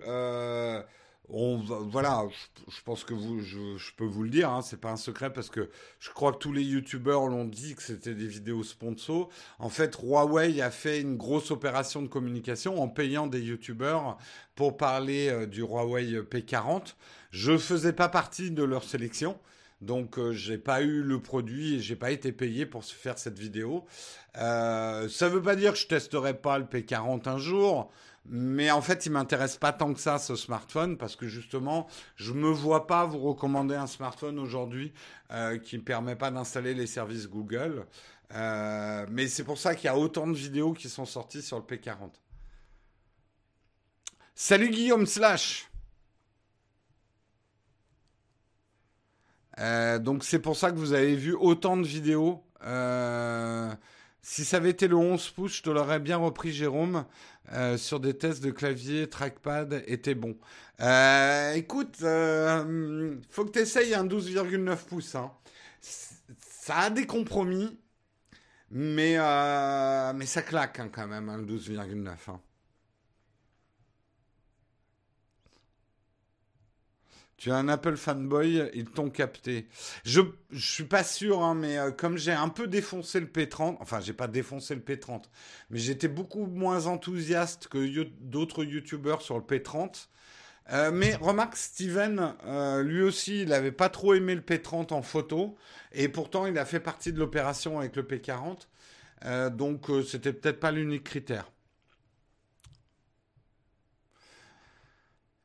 Euh, 1.33 1.57
voilà, 1.89 2.25
je, 2.67 2.81
pense 2.83 3.03
que 3.03 3.13
je, 3.15 3.95
peux 3.95 4.05
vous 4.05 4.23
le 4.23 4.29
dire, 4.29 4.49
hein, 4.49 4.61
c'est 4.61 4.79
pas 4.79 4.91
un 4.91 4.97
secret 4.97 5.31
parce 5.31 5.49
que 5.49 5.69
je 5.99 6.09
crois 6.09 6.33
que 6.33 6.37
tous 6.37 6.51
les 6.51 6.63
youtubeurs 6.63 7.27
l'ont 7.27 7.45
dit 7.45 7.75
que 7.75 7.83
c'était 7.83 8.15
des 8.15 8.27
vidéos 8.27 8.63
sponsor. 8.63 9.29
En 9.59 9.69
fait, 9.69 9.95
Huawei 9.95 10.61
a 10.61 10.71
fait 10.71 10.99
une 10.99 11.15
grosse 11.15 11.51
opération 11.51 12.01
de 12.01 12.07
communication 12.07 12.81
en 12.81 12.89
payant 12.89 13.27
des 13.27 13.41
youtubeurs 13.41 14.17
pour 14.55 14.77
parler 14.77 15.29
euh, 15.29 15.45
du 15.45 15.61
Huawei 15.61 16.21
P40. 16.21 16.95
Je 17.31 17.57
faisais 17.57 17.93
pas 17.93 18.09
partie 18.09 18.51
de 18.51 18.63
leur 18.63 18.83
sélection. 18.83 19.39
Donc 19.79 20.19
je 20.19 20.31
j'ai 20.33 20.57
pas 20.59 20.83
eu 20.83 21.01
le 21.01 21.19
produit 21.19 21.75
et 21.75 21.79
j'ai 21.79 21.95
pas 21.95 22.11
été 22.11 22.31
payé 22.31 22.67
pour 22.67 22.85
faire 22.85 23.17
cette 23.17 23.39
vidéo. 23.39 23.85
Euh, 24.37 25.09
ça 25.09 25.27
veut 25.27 25.41
pas 25.41 25.55
dire 25.55 25.73
que 25.73 25.79
je 25.79 25.87
testerai 25.87 26.35
pas 26.35 26.59
le 26.59 26.65
P40 26.65 27.27
un 27.27 27.37
jour. 27.37 27.91
Mais 28.25 28.69
en 28.69 28.81
fait, 28.81 29.05
il 29.05 29.11
m'intéresse 29.11 29.57
pas 29.57 29.73
tant 29.73 29.93
que 29.93 29.99
ça 29.99 30.19
ce 30.19 30.35
smartphone 30.35 30.97
parce 30.97 31.15
que 31.15 31.27
justement, 31.27 31.87
je 32.15 32.33
me 32.33 32.49
vois 32.49 32.85
pas 32.85 33.05
vous 33.05 33.19
recommander 33.19 33.75
un 33.75 33.87
smartphone 33.87 34.37
aujourd'hui 34.37 34.93
euh, 35.31 35.57
qui 35.57 35.77
ne 35.77 35.81
permet 35.81 36.15
pas 36.15 36.29
d'installer 36.29 36.73
les 36.73 36.87
services 36.87 37.27
Google. 37.27 37.87
Euh, 38.33 39.05
mais 39.09 39.27
c'est 39.27 39.43
pour 39.43 39.57
ça 39.57 39.75
qu'il 39.75 39.85
y 39.85 39.89
a 39.89 39.97
autant 39.97 40.27
de 40.27 40.33
vidéos 40.33 40.73
qui 40.73 40.87
sont 40.87 41.05
sorties 41.05 41.41
sur 41.41 41.57
le 41.57 41.63
P40. 41.63 42.11
Salut 44.35 44.69
Guillaume 44.69 45.05
Slash. 45.05 45.69
Euh, 49.59 49.99
donc 49.99 50.23
c'est 50.23 50.39
pour 50.39 50.55
ça 50.55 50.71
que 50.71 50.77
vous 50.77 50.93
avez 50.93 51.15
vu 51.15 51.33
autant 51.33 51.75
de 51.75 51.85
vidéos. 51.85 52.43
Si 54.21 54.45
ça 54.45 54.57
avait 54.57 54.69
été 54.69 54.87
le 54.87 54.95
11 54.95 55.29
pouces, 55.31 55.57
je 55.57 55.63
te 55.63 55.69
l'aurais 55.69 55.99
bien 55.99 56.17
repris, 56.17 56.51
Jérôme. 56.51 57.05
Euh, 57.53 57.77
sur 57.77 57.99
des 57.99 58.17
tests 58.17 58.43
de 58.43 58.51
clavier, 58.51 59.09
trackpad 59.09 59.83
était 59.87 60.15
bon. 60.15 60.37
Euh, 60.79 61.53
écoute, 61.53 61.97
euh, 62.03 63.15
faut 63.29 63.45
que 63.45 63.51
tu 63.51 63.59
essayes 63.59 63.93
un 63.93 64.05
12,9 64.05 64.77
pouces. 64.85 65.15
Hein. 65.15 65.31
Ça 65.81 66.77
a 66.77 66.89
des 66.91 67.07
compromis, 67.07 67.79
mais, 68.69 69.17
mais 70.13 70.25
ça 70.25 70.43
claque 70.43 70.79
hein, 70.79 70.89
quand 70.93 71.07
même, 71.07 71.27
un 71.29 71.41
12,9. 71.41 72.15
Tu 77.41 77.49
es 77.49 77.53
un 77.53 77.69
Apple 77.69 77.97
fanboy, 77.97 78.69
ils 78.75 78.85
t'ont 78.85 79.09
capté. 79.09 79.67
Je, 80.05 80.21
suis 80.53 80.83
pas 80.83 81.03
sûr, 81.03 81.41
hein, 81.41 81.55
mais 81.55 81.75
euh, 81.79 81.89
comme 81.89 82.15
j'ai 82.15 82.33
un 82.33 82.49
peu 82.49 82.67
défoncé 82.67 83.19
le 83.19 83.25
P30, 83.25 83.77
enfin 83.79 83.99
j'ai 83.99 84.13
pas 84.13 84.27
défoncé 84.27 84.75
le 84.75 84.81
P30, 84.81 85.23
mais 85.71 85.79
j'étais 85.79 86.07
beaucoup 86.07 86.45
moins 86.45 86.85
enthousiaste 86.85 87.67
que 87.67 88.03
d'autres 88.19 88.63
YouTubeurs 88.63 89.23
sur 89.23 89.39
le 89.39 89.43
P30. 89.43 90.09
Euh, 90.71 90.91
mais 90.93 91.15
remarque, 91.15 91.57
Steven, 91.57 92.35
euh, 92.45 92.83
lui 92.83 93.01
aussi, 93.01 93.41
il 93.41 93.49
n'avait 93.49 93.71
pas 93.71 93.89
trop 93.89 94.13
aimé 94.13 94.35
le 94.35 94.41
P30 94.41 94.93
en 94.93 95.01
photo, 95.01 95.55
et 95.93 96.09
pourtant 96.09 96.45
il 96.45 96.59
a 96.59 96.65
fait 96.65 96.79
partie 96.79 97.11
de 97.11 97.17
l'opération 97.17 97.79
avec 97.79 97.95
le 97.95 98.03
P40, 98.03 98.67
donc 99.49 99.87
c'était 100.07 100.33
peut-être 100.33 100.59
pas 100.59 100.69
l'unique 100.69 101.05
critère. 101.05 101.51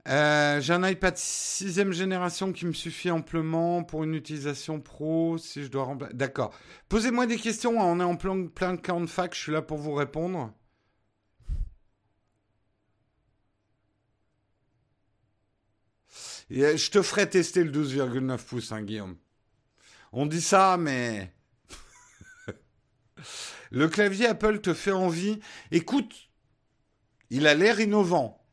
Euh, 0.09 0.61
j'ai 0.61 0.72
un 0.72 0.88
iPad 0.88 1.16
6 1.16 1.90
génération 1.90 2.52
qui 2.52 2.64
me 2.64 2.72
suffit 2.72 3.11
amplement 3.11 3.82
pour 3.82 4.04
une 4.04 4.14
utilisation 4.14 4.80
pro 4.80 5.36
si 5.36 5.64
je 5.64 5.68
dois. 5.68 5.96
D'accord. 6.12 6.54
Posez-moi 6.88 7.26
des 7.26 7.36
questions, 7.36 7.80
hein. 7.80 7.86
on 7.86 7.98
est 7.98 8.04
en 8.04 8.16
plein, 8.16 8.46
plein 8.46 8.76
camp 8.76 9.00
de 9.00 9.07
fac, 9.07 9.34
je 9.34 9.40
suis 9.40 9.52
là 9.52 9.62
pour 9.62 9.78
vous 9.78 9.94
répondre. 9.94 10.52
Euh, 16.52 16.76
je 16.76 16.90
te 16.90 17.02
ferai 17.02 17.28
tester 17.28 17.64
le 17.64 17.72
12,9 17.72 18.38
pouces, 18.44 18.70
hein, 18.70 18.82
Guillaume. 18.82 19.16
On 20.12 20.26
dit 20.26 20.40
ça, 20.40 20.76
mais. 20.76 21.32
le 23.72 23.88
clavier 23.88 24.26
Apple 24.26 24.61
te 24.61 24.72
fait 24.72 24.92
envie. 24.92 25.40
Écoute, 25.72 26.30
il 27.30 27.48
a 27.48 27.54
l'air 27.54 27.80
innovant. 27.80 28.45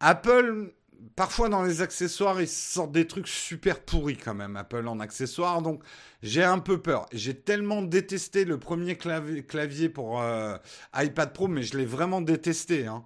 Apple, 0.00 0.72
parfois 1.16 1.48
dans 1.48 1.62
les 1.62 1.82
accessoires, 1.82 2.40
ils 2.40 2.48
sortent 2.48 2.92
des 2.92 3.06
trucs 3.06 3.28
super 3.28 3.80
pourris 3.80 4.16
quand 4.16 4.34
même, 4.34 4.56
Apple 4.56 4.86
en 4.86 5.00
accessoires. 5.00 5.62
Donc 5.62 5.82
j'ai 6.22 6.44
un 6.44 6.58
peu 6.58 6.80
peur. 6.80 7.06
J'ai 7.12 7.34
tellement 7.34 7.82
détesté 7.82 8.44
le 8.44 8.58
premier 8.58 8.96
clavier, 8.96 9.88
pour 9.88 10.20
euh, 10.20 10.56
iPad 10.94 11.32
Pro, 11.32 11.48
mais 11.48 11.62
je 11.62 11.76
l'ai 11.76 11.86
vraiment 11.86 12.20
détesté. 12.20 12.86
Hein. 12.86 13.04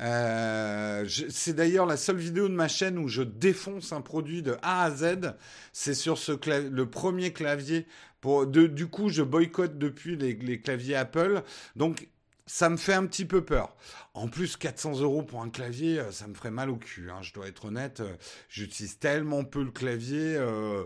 Euh, 0.00 1.06
c'est 1.28 1.54
d'ailleurs 1.54 1.86
la 1.86 1.96
seule 1.96 2.16
vidéo 2.16 2.48
de 2.48 2.54
ma 2.54 2.68
chaîne 2.68 2.98
où 2.98 3.08
je 3.08 3.22
défonce 3.22 3.92
un 3.92 4.00
produit 4.00 4.42
de 4.42 4.56
A 4.62 4.84
à 4.84 4.90
Z. 4.90 5.34
C'est 5.72 5.94
sur 5.94 6.18
ce 6.18 6.32
le 6.58 6.90
premier 6.90 7.32
clavier. 7.32 7.86
Pour, 8.20 8.46
du 8.46 8.86
coup, 8.86 9.10
je 9.10 9.22
boycotte 9.22 9.78
depuis 9.78 10.16
les, 10.16 10.32
les 10.32 10.60
claviers 10.60 10.96
Apple. 10.96 11.42
Donc, 11.76 12.08
ça 12.46 12.68
me 12.68 12.76
fait 12.76 12.94
un 12.94 13.06
petit 13.06 13.24
peu 13.24 13.44
peur. 13.44 13.74
En 14.14 14.28
plus, 14.28 14.56
400 14.56 15.00
euros 15.00 15.22
pour 15.22 15.42
un 15.42 15.50
clavier, 15.50 15.98
euh, 15.98 16.12
ça 16.12 16.26
me 16.26 16.34
ferait 16.34 16.50
mal 16.50 16.70
au 16.70 16.76
cul. 16.76 17.10
Hein, 17.10 17.22
je 17.22 17.32
dois 17.32 17.48
être 17.48 17.64
honnête. 17.66 18.00
Euh, 18.00 18.16
j'utilise 18.48 18.98
tellement 18.98 19.44
peu 19.44 19.62
le 19.62 19.70
clavier. 19.70 20.36
Euh, 20.36 20.84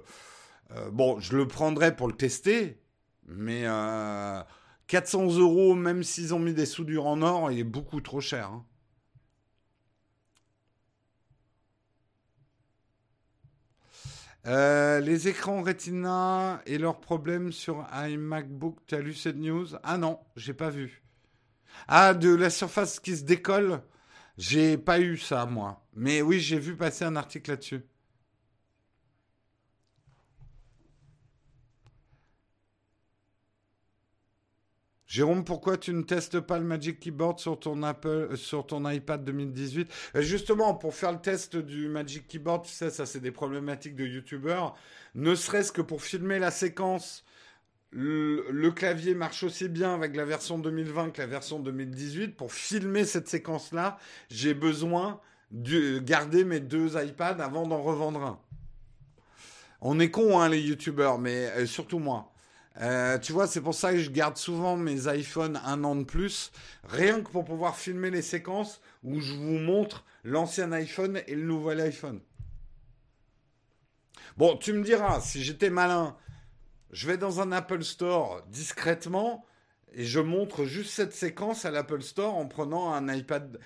bon, 0.93 1.19
je 1.21 1.37
le 1.37 1.47
prendrais 1.49 1.97
pour 1.97 2.09
le 2.09 2.15
tester, 2.15 2.79
mais 3.27 3.65
400 4.87 5.39
euros, 5.39 5.75
même 5.75 6.03
s'ils 6.03 6.35
ont 6.35 6.39
mis 6.39 6.55
des 6.55 6.67
soudures 6.67 7.07
en 7.07 7.23
or, 7.23 7.51
il 7.51 7.59
est 7.59 7.65
beaucoup 7.65 8.01
trop 8.01 8.21
cher. 8.21 8.51
Hein. 8.51 8.65
les 15.01 15.29
écrans 15.29 15.63
Retina 15.63 16.63
et 16.67 16.79
leurs 16.79 17.01
problèmes 17.01 17.53
sur 17.53 17.87
iMacBook, 17.93 18.79
tu 18.87 19.01
lu 19.03 19.13
cette 19.13 19.37
news? 19.37 19.67
Ah 19.83 19.99
non, 19.99 20.19
j'ai 20.37 20.55
pas 20.55 20.71
vu. 20.71 21.03
Ah, 21.87 22.15
de 22.15 22.35
la 22.35 22.51
surface 22.51 23.01
qui 23.01 23.17
se 23.17 23.25
décolle 23.25 23.83
J'ai 24.37 24.79
pas 24.79 25.01
eu 25.01 25.17
ça, 25.19 25.47
moi. 25.47 25.85
Mais 25.95 26.23
oui, 26.23 26.41
j'ai 26.41 26.59
vu 26.59 26.77
passer 26.77 27.05
un 27.05 27.17
article 27.17 27.51
là-dessus. 27.51 27.83
Jérôme, 35.09 35.43
pourquoi 35.43 35.79
tu 35.79 35.95
ne 35.95 36.03
testes 36.03 36.39
pas 36.39 36.59
le 36.59 36.65
Magic 36.65 37.01
Keyboard 37.01 37.39
sur 37.39 37.59
ton 37.59 37.83
Apple, 37.83 38.09
euh, 38.09 38.37
sur 38.37 38.67
ton 38.67 38.87
iPad 38.89 39.25
2018 39.25 39.91
euh, 40.17 40.21
Justement, 40.21 40.75
pour 40.75 40.95
faire 40.95 41.13
le 41.13 41.19
test 41.19 41.57
du 41.57 41.89
Magic 41.89 42.29
Keyboard, 42.29 42.67
tu 42.67 42.73
sais, 42.73 42.91
ça 42.91 43.07
c'est 43.07 43.21
des 43.21 43.31
problématiques 43.31 43.97
de 43.97 44.05
YouTubeurs. 44.05 44.77
Ne 45.15 45.35
serait-ce 45.35 45.73
que 45.73 45.81
pour 45.81 46.03
filmer 46.03 46.39
la 46.39 46.51
séquence 46.51 47.25
le, 47.91 48.71
clavier 48.71 49.15
marche 49.15 49.43
aussi 49.43 49.69
bien 49.69 49.95
avec 49.95 50.15
la 50.15 50.25
version 50.25 50.59
2020 50.59 51.11
que 51.11 51.21
la 51.21 51.27
version 51.27 51.59
2018. 51.59 52.37
Pour 52.37 52.53
filmer 52.53 53.05
cette 53.05 53.29
séquence-là, 53.29 53.99
j'ai 54.31 54.55
besoin 54.55 55.21
de 55.51 55.99
garder 55.99 56.45
mes 56.45 56.61
deux 56.61 57.03
iPads 57.03 57.43
avant 57.43 57.67
d'en 57.67 57.83
revendre 57.83 58.23
un. 58.23 58.41
On 59.81 60.01
est 60.01 60.11
cons, 60.11 60.41
hein, 60.41 60.49
les 60.49 60.61
youtubeurs, 60.61 61.19
mais 61.19 61.51
euh, 61.57 61.67
surtout 61.67 61.99
moi. 61.99 62.33
Euh, 62.81 63.19
tu 63.19 63.33
vois, 63.33 63.47
c'est 63.47 63.61
pour 63.61 63.75
ça 63.75 63.93
que 63.93 63.99
je 63.99 64.11
garde 64.11 64.37
souvent 64.37 64.77
mes 64.77 65.09
iPhones 65.13 65.61
un 65.65 65.83
an 65.85 65.97
de 65.97 66.05
plus, 66.05 66.53
rien 66.85 67.23
que 67.23 67.31
pour 67.31 67.45
pouvoir 67.45 67.77
filmer 67.77 68.11
les 68.11 68.23
séquences 68.23 68.81
où 69.03 69.21
je 69.21 69.35
vous 69.35 69.59
montre 69.59 70.05
l'ancien 70.25 70.71
iPhone 70.73 71.21
et 71.27 71.35
le 71.35 71.43
nouvel 71.43 71.81
iPhone. 71.81 72.21
Bon, 74.37 74.57
tu 74.57 74.73
me 74.73 74.85
diras, 74.85 75.21
si 75.21 75.43
j'étais 75.43 75.71
malin, 75.71 76.17
je 76.91 77.07
vais 77.07 77.17
dans 77.17 77.41
un 77.41 77.53
Apple 77.53 77.83
Store 77.83 78.43
discrètement 78.49 79.45
et 79.93 80.05
je 80.05 80.21
montre 80.21 80.65
juste 80.65 80.91
cette 80.91 81.13
séquence 81.13 81.65
à 81.65 81.71
l'Apple 81.71 82.03
Store 82.03 82.35
en 82.35 82.47
prenant 82.47 82.93
un 82.93 83.13
iPad. 83.13 83.59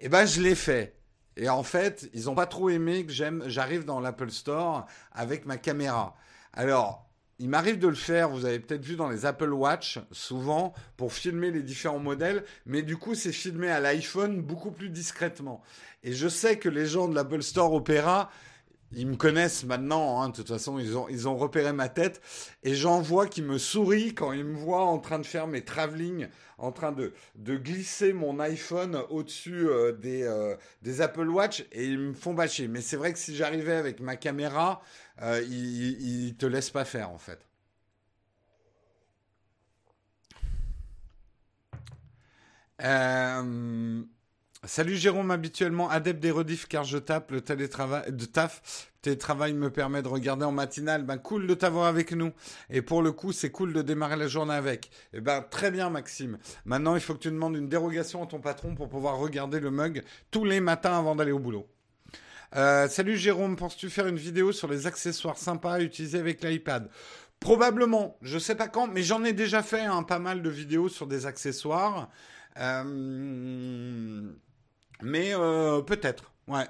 Eh 0.00 0.08
ben, 0.08 0.26
je 0.26 0.40
l'ai 0.40 0.54
fait. 0.54 0.96
Et 1.36 1.48
en 1.48 1.62
fait, 1.62 2.08
ils 2.14 2.24
n'ont 2.24 2.34
pas 2.34 2.46
trop 2.46 2.70
aimé 2.70 3.04
que 3.06 3.12
j'arrive 3.12 3.84
dans 3.84 4.00
l'Apple 4.00 4.30
Store 4.30 4.86
avec 5.12 5.46
ma 5.46 5.56
caméra. 5.56 6.16
Alors, 6.52 7.08
il 7.40 7.48
m'arrive 7.48 7.78
de 7.80 7.88
le 7.88 7.96
faire, 7.96 8.28
vous 8.30 8.44
avez 8.44 8.60
peut-être 8.60 8.84
vu 8.84 8.94
dans 8.94 9.08
les 9.08 9.26
Apple 9.26 9.52
Watch, 9.52 9.98
souvent, 10.12 10.72
pour 10.96 11.12
filmer 11.12 11.50
les 11.50 11.62
différents 11.62 11.98
modèles, 11.98 12.44
mais 12.64 12.82
du 12.82 12.96
coup, 12.96 13.16
c'est 13.16 13.32
filmé 13.32 13.68
à 13.68 13.80
l'iPhone 13.80 14.40
beaucoup 14.40 14.70
plus 14.70 14.88
discrètement. 14.88 15.60
Et 16.04 16.12
je 16.12 16.28
sais 16.28 16.58
que 16.58 16.68
les 16.68 16.86
gens 16.86 17.08
de 17.08 17.14
l'Apple 17.14 17.42
Store 17.42 17.72
Opera, 17.72 18.30
ils 18.92 19.06
me 19.06 19.16
connaissent 19.16 19.64
maintenant, 19.64 20.20
hein, 20.22 20.28
de 20.28 20.36
toute 20.36 20.48
façon, 20.48 20.78
ils 20.78 20.96
ont, 20.96 21.08
ils 21.08 21.28
ont 21.28 21.36
repéré 21.36 21.72
ma 21.72 21.88
tête. 21.88 22.20
Et 22.62 22.74
j'en 22.74 23.00
vois 23.00 23.26
qui 23.26 23.42
me 23.42 23.58
sourient 23.58 24.14
quand 24.14 24.32
ils 24.32 24.44
me 24.44 24.56
voient 24.56 24.84
en 24.84 24.98
train 24.98 25.18
de 25.18 25.26
faire 25.26 25.46
mes 25.46 25.64
travelling, 25.64 26.28
en 26.58 26.72
train 26.72 26.92
de, 26.92 27.12
de 27.36 27.56
glisser 27.56 28.12
mon 28.12 28.38
iPhone 28.40 28.96
au-dessus 29.10 29.68
euh, 29.68 29.92
des, 29.92 30.22
euh, 30.22 30.56
des 30.82 31.00
Apple 31.00 31.28
Watch 31.28 31.64
et 31.72 31.86
ils 31.86 31.98
me 31.98 32.14
font 32.14 32.34
bâcher. 32.34 32.68
Mais 32.68 32.80
c'est 32.80 32.96
vrai 32.96 33.12
que 33.12 33.18
si 33.18 33.34
j'arrivais 33.34 33.74
avec 33.74 34.00
ma 34.00 34.16
caméra, 34.16 34.82
euh, 35.22 35.42
ils, 35.42 36.36
te 36.36 36.46
laissent 36.46 36.70
pas 36.70 36.84
faire 36.84 37.10
en 37.10 37.18
fait. 37.18 37.40
Salut 44.66 44.96
Jérôme, 44.96 45.30
habituellement 45.30 45.90
adepte 45.90 46.20
des 46.20 46.30
rediffs 46.30 46.66
car 46.66 46.84
je 46.84 46.96
tape 46.96 47.32
le 47.32 47.42
télétravail 47.42 48.10
de 48.10 48.24
taf. 48.24 48.90
Télétravail 49.02 49.52
me 49.52 49.68
permet 49.68 50.00
de 50.00 50.08
regarder 50.08 50.46
en 50.46 50.52
matinale. 50.52 51.02
Ben 51.02 51.18
cool 51.18 51.46
de 51.46 51.52
t'avoir 51.52 51.86
avec 51.86 52.12
nous. 52.12 52.32
Et 52.70 52.80
pour 52.80 53.02
le 53.02 53.12
coup, 53.12 53.32
c'est 53.32 53.50
cool 53.50 53.74
de 53.74 53.82
démarrer 53.82 54.16
la 54.16 54.26
journée 54.26 54.54
avec. 54.54 54.90
Eh 55.12 55.20
ben 55.20 55.42
très 55.42 55.70
bien 55.70 55.90
Maxime. 55.90 56.38
Maintenant, 56.64 56.94
il 56.94 57.02
faut 57.02 57.12
que 57.12 57.18
tu 57.18 57.30
demandes 57.30 57.56
une 57.56 57.68
dérogation 57.68 58.22
à 58.22 58.26
ton 58.26 58.40
patron 58.40 58.74
pour 58.74 58.88
pouvoir 58.88 59.18
regarder 59.18 59.60
le 59.60 59.70
mug 59.70 60.02
tous 60.30 60.46
les 60.46 60.60
matins 60.60 60.96
avant 60.96 61.14
d'aller 61.14 61.32
au 61.32 61.38
boulot. 61.38 61.68
Euh, 62.56 62.88
salut 62.88 63.18
Jérôme, 63.18 63.56
penses-tu 63.56 63.90
faire 63.90 64.06
une 64.06 64.16
vidéo 64.16 64.50
sur 64.52 64.68
les 64.68 64.86
accessoires 64.86 65.36
sympas 65.36 65.74
à 65.74 65.80
utiliser 65.80 66.18
avec 66.18 66.42
l'iPad? 66.42 66.88
Probablement, 67.38 68.16
je 68.22 68.38
sais 68.38 68.54
pas 68.54 68.68
quand, 68.68 68.86
mais 68.86 69.02
j'en 69.02 69.24
ai 69.24 69.34
déjà 69.34 69.62
fait 69.62 69.82
hein, 69.82 70.04
pas 70.04 70.20
mal 70.20 70.40
de 70.40 70.48
vidéos 70.48 70.88
sur 70.88 71.06
des 71.06 71.26
accessoires. 71.26 72.08
Euh, 72.58 74.32
mais 75.02 75.34
euh, 75.34 75.82
peut-être, 75.82 76.32
ouais. 76.48 76.66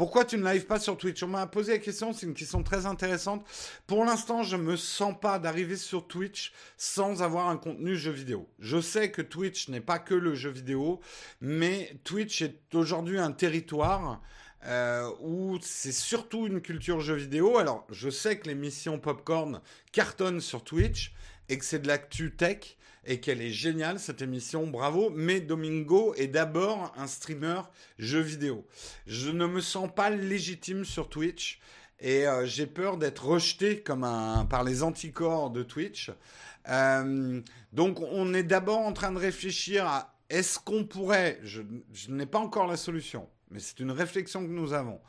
Pourquoi 0.00 0.24
tu 0.24 0.38
ne 0.38 0.50
lives 0.50 0.64
pas 0.64 0.80
sur 0.80 0.96
Twitch? 0.96 1.22
On 1.22 1.26
m'a 1.26 1.46
posé 1.46 1.72
la 1.72 1.78
question, 1.78 2.14
c'est 2.14 2.24
une 2.24 2.32
question 2.32 2.62
très 2.62 2.86
intéressante. 2.86 3.44
Pour 3.86 4.02
l'instant, 4.02 4.42
je 4.42 4.56
ne 4.56 4.62
me 4.62 4.76
sens 4.76 5.14
pas 5.20 5.38
d'arriver 5.38 5.76
sur 5.76 6.06
Twitch 6.06 6.54
sans 6.78 7.22
avoir 7.22 7.50
un 7.50 7.58
contenu 7.58 7.96
jeu 7.96 8.10
vidéo. 8.10 8.48
Je 8.60 8.80
sais 8.80 9.10
que 9.10 9.20
Twitch 9.20 9.68
n'est 9.68 9.82
pas 9.82 9.98
que 9.98 10.14
le 10.14 10.34
jeu 10.34 10.48
vidéo, 10.48 11.00
mais 11.42 12.00
Twitch 12.02 12.40
est 12.40 12.74
aujourd'hui 12.74 13.18
un 13.18 13.32
territoire 13.32 14.22
euh, 14.64 15.10
où 15.20 15.58
c'est 15.60 15.92
surtout 15.92 16.46
une 16.46 16.62
culture 16.62 17.00
jeu 17.00 17.16
vidéo. 17.16 17.58
Alors, 17.58 17.86
je 17.90 18.08
sais 18.08 18.38
que 18.38 18.48
l'émission 18.48 18.98
Popcorn 18.98 19.60
cartonne 19.92 20.40
sur 20.40 20.64
Twitch 20.64 21.12
et 21.50 21.58
que 21.58 21.64
c'est 21.66 21.80
de 21.80 21.88
l'actu 21.88 22.34
tech 22.34 22.78
et 23.04 23.20
qu'elle 23.20 23.40
est 23.40 23.50
géniale 23.50 23.98
cette 23.98 24.22
émission, 24.22 24.66
bravo. 24.66 25.10
Mais 25.10 25.40
Domingo 25.40 26.14
est 26.14 26.28
d'abord 26.28 26.92
un 26.96 27.06
streamer 27.06 27.62
jeux 27.98 28.20
vidéo. 28.20 28.66
Je 29.06 29.30
ne 29.30 29.46
me 29.46 29.60
sens 29.60 29.88
pas 29.94 30.10
légitime 30.10 30.84
sur 30.84 31.08
Twitch 31.08 31.60
et 32.00 32.26
euh, 32.26 32.46
j'ai 32.46 32.66
peur 32.66 32.96
d'être 32.96 33.26
rejeté 33.26 33.80
comme 33.80 34.04
un 34.04 34.44
par 34.46 34.64
les 34.64 34.82
anticorps 34.82 35.50
de 35.50 35.62
Twitch. 35.62 36.10
Euh, 36.68 37.40
donc 37.72 38.00
on 38.00 38.34
est 38.34 38.42
d'abord 38.42 38.80
en 38.80 38.92
train 38.92 39.12
de 39.12 39.18
réfléchir 39.18 39.86
à 39.86 40.14
est-ce 40.28 40.58
qu'on 40.58 40.84
pourrait, 40.84 41.40
je, 41.42 41.62
n'ai 42.08 42.26
pas 42.26 42.38
encore 42.38 42.68
la 42.68 42.76
solution, 42.76 43.28
mais 43.50 43.58
c'est 43.58 43.80
une 43.80 43.90
réflexion 43.90 44.46
que 44.46 44.52
nous 44.52 44.72
avons. 44.72 45.00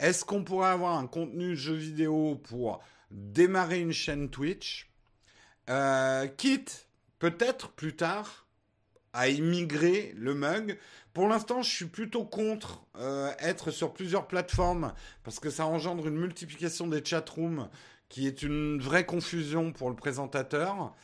Est-ce 0.00 0.24
qu'on 0.24 0.42
pourrait 0.42 0.70
avoir 0.70 0.98
un 0.98 1.06
contenu 1.06 1.56
jeu 1.56 1.74
vidéo 1.74 2.34
pour 2.34 2.82
démarrer 3.12 3.80
une 3.80 3.92
chaîne 3.92 4.28
Twitch, 4.28 4.90
euh, 5.70 6.26
peut-être 7.24 7.70
plus 7.70 7.96
tard 7.96 8.46
à 9.14 9.28
immigrer 9.28 10.12
le 10.14 10.34
mug. 10.34 10.78
Pour 11.14 11.26
l'instant, 11.26 11.62
je 11.62 11.70
suis 11.70 11.86
plutôt 11.86 12.26
contre 12.26 12.84
euh, 12.98 13.32
être 13.38 13.70
sur 13.70 13.94
plusieurs 13.94 14.28
plateformes 14.28 14.92
parce 15.22 15.40
que 15.40 15.48
ça 15.48 15.64
engendre 15.64 16.06
une 16.06 16.18
multiplication 16.18 16.86
des 16.86 17.02
chatrooms 17.02 17.70
qui 18.10 18.26
est 18.26 18.42
une 18.42 18.78
vraie 18.78 19.06
confusion 19.06 19.72
pour 19.72 19.88
le 19.88 19.96
présentateur. 19.96 20.94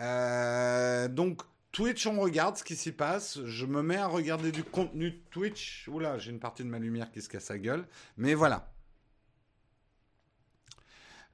Euh, 0.00 1.08
donc, 1.08 1.40
Twitch, 1.72 2.06
on 2.06 2.20
regarde 2.20 2.58
ce 2.58 2.64
qui 2.64 2.76
s'y 2.76 2.92
passe. 2.92 3.42
Je 3.46 3.64
me 3.64 3.80
mets 3.80 3.96
à 3.96 4.06
regarder 4.06 4.52
du 4.52 4.64
contenu 4.64 5.22
Twitch. 5.30 5.88
Oula, 5.88 6.18
j'ai 6.18 6.30
une 6.30 6.40
partie 6.40 6.62
de 6.62 6.68
ma 6.68 6.78
lumière 6.78 7.10
qui 7.10 7.22
se 7.22 7.30
casse 7.30 7.48
la 7.48 7.56
gueule. 7.56 7.88
Mais 8.18 8.34
voilà. 8.34 8.70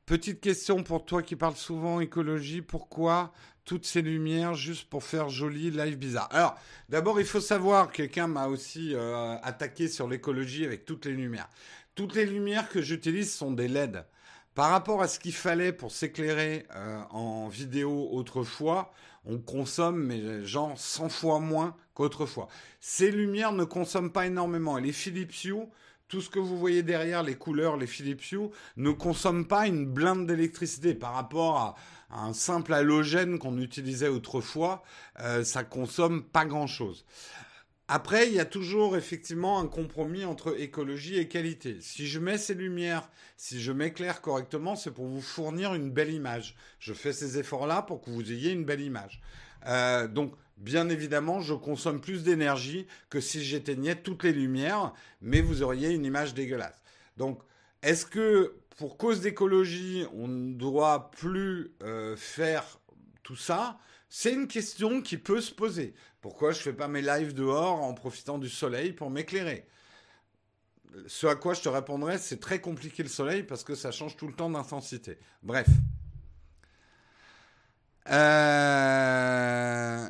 Petite 0.05 0.41
question 0.41 0.85
pour 0.85 1.05
toi 1.05 1.21
qui 1.21 1.35
parles 1.35 1.57
souvent 1.57 1.99
écologie. 1.99 2.63
Pourquoi 2.63 3.33
toutes 3.67 3.85
ces 3.85 4.01
lumières 4.01 4.55
juste 4.55 4.89
pour 4.89 5.05
faire 5.05 5.29
joli 5.29 5.71
live 5.71 5.99
bizarre. 5.99 6.29
Alors, 6.31 6.55
d'abord, 6.89 7.21
il 7.21 7.27
faut 7.27 7.41
savoir, 7.41 7.91
quelqu'un 7.91 8.29
m'a 8.29 8.47
aussi 8.47 8.95
euh, 8.95 9.37
attaqué 9.43 9.89
sur 9.89 10.09
l'écologie 10.09 10.65
avec 10.65 10.87
toutes 10.87 11.05
les 11.05 11.13
lumières. 11.13 11.51
Toutes 11.97 12.15
les 12.15 12.27
lumières 12.27 12.69
que 12.69 12.81
j'utilise 12.81 13.35
sont 13.35 13.51
des 13.51 13.69
LED. 13.69 14.05
par 14.55 14.71
rapport 14.71 15.03
à 15.03 15.09
ce 15.09 15.19
qu'il 15.19 15.35
fallait 15.35 15.73
pour 15.73 15.91
s'éclairer 15.91 16.65
euh, 16.77 17.03
en 17.11 17.49
vidéo 17.49 18.09
autrefois, 18.13 18.93
on 19.25 19.39
consomme 19.39 20.03
mais 20.03 20.45
genre 20.45 20.79
100 20.79 21.09
fois 21.09 21.41
moins 21.41 21.75
qu'autrefois. 21.95 22.49
Ces 22.81 23.11
lumières 23.11 23.53
ne 23.53 23.65
consomment 23.65 24.13
pas 24.13 24.27
énormément. 24.27 24.79
Et 24.79 24.83
les 24.83 24.93
Philips 24.93 25.45
Hue, 25.45 25.67
tout 26.09 26.21
ce 26.21 26.31
que 26.31 26.39
vous 26.39 26.57
voyez 26.57 26.85
derrière, 26.85 27.25
les 27.25 27.35
couleurs, 27.35 27.77
les 27.77 27.89
Philips 27.89 28.31
Hue, 28.31 28.49
ne 28.77 28.93
consomment 28.93 29.47
pas 29.47 29.67
une 29.67 29.87
blinde 29.87 30.27
d'électricité 30.27 30.95
par 30.95 31.15
rapport 31.15 31.59
à, 31.59 31.75
un 32.11 32.33
simple 32.33 32.73
halogène 32.73 33.39
qu'on 33.39 33.59
utilisait 33.59 34.09
autrefois. 34.09 34.83
Euh, 35.21 35.45
ça 35.45 35.65
consomme 35.65 36.25
pas 36.25 36.45
grand-chose. 36.45 37.05
Après, 37.89 38.27
il 38.27 38.35
y 38.35 38.41
a 38.41 38.45
toujours 38.45 38.97
effectivement 38.97 39.61
un 39.61 39.69
compromis 39.69 40.25
entre 40.25 40.61
écologie 40.61 41.19
et 41.19 41.29
qualité. 41.29 41.79
Si 41.81 42.09
je 42.09 42.19
mets 42.19 42.37
ces 42.37 42.55
lumières, 42.55 43.09
si 43.37 43.61
je 43.61 43.71
m'éclaire 43.71 44.23
correctement, 44.23 44.75
c'est 44.75 44.91
pour 44.91 45.07
vous 45.07 45.21
fournir 45.21 45.73
une 45.73 45.93
belle 45.93 46.13
image. 46.13 46.57
Je 46.81 46.93
fais 46.93 47.13
ces 47.13 47.39
efforts-là 47.39 47.83
pour 47.83 48.01
que 48.01 48.11
vous 48.11 48.33
ayez 48.33 48.51
une 48.51 48.65
belle 48.65 48.81
image. 48.81 49.21
Euh, 49.67 50.09
donc, 50.09 50.33
bien 50.57 50.89
évidemment, 50.89 51.41
je 51.41 51.55
consomme 51.55 52.01
plus 52.01 52.25
d'énergie 52.25 52.89
que 53.09 53.21
si 53.21 53.45
j'éteignais 53.45 53.95
toutes 53.95 54.25
les 54.25 54.33
lumières, 54.33 54.93
mais 55.21 55.41
vous 55.41 55.63
auriez 55.63 55.91
une 55.91 56.05
image 56.05 56.35
dégueulasse. 56.35 56.83
Donc, 57.17 57.41
est-ce 57.83 58.07
que 58.07 58.57
pour 58.77 58.99
cause 58.99 59.21
d'écologie, 59.21 60.07
on 60.13 60.29
ne 60.29 60.55
doit 60.55 61.11
plus 61.11 61.73
euh, 61.83 62.17
faire 62.17 62.79
tout 63.23 63.37
ça? 63.37 63.79
C'est 64.09 64.33
une 64.33 64.49
question 64.49 65.03
qui 65.03 65.17
peut 65.17 65.41
se 65.41 65.53
poser. 65.53 65.95
Pourquoi 66.21 66.53
je 66.53 66.61
fais 66.61 66.73
pas 66.73 66.89
mes 66.89 67.03
lives 67.03 67.35
dehors 67.35 67.83
en 67.83 67.95
profitant 67.95 68.39
du 68.39 68.49
soleil 68.49 68.93
pour 68.93 69.11
m'éclairer? 69.11 69.67
Ce 71.07 71.27
à 71.27 71.35
quoi 71.35 71.55
je 71.55 71.61
te 71.61 71.69
répondrai, 71.69 72.19
c'est 72.19 72.41
très 72.41 72.61
compliqué 72.61 73.03
le 73.03 73.09
soleil 73.09 73.43
parce 73.43 73.65
que 73.65 73.75
ça 73.75 73.91
change 73.91 74.17
tout 74.17 74.27
le 74.27 74.35
temps 74.35 74.51
d'intensité. 74.51 75.19
Bref. 75.43 75.69
Euh, 78.09 80.09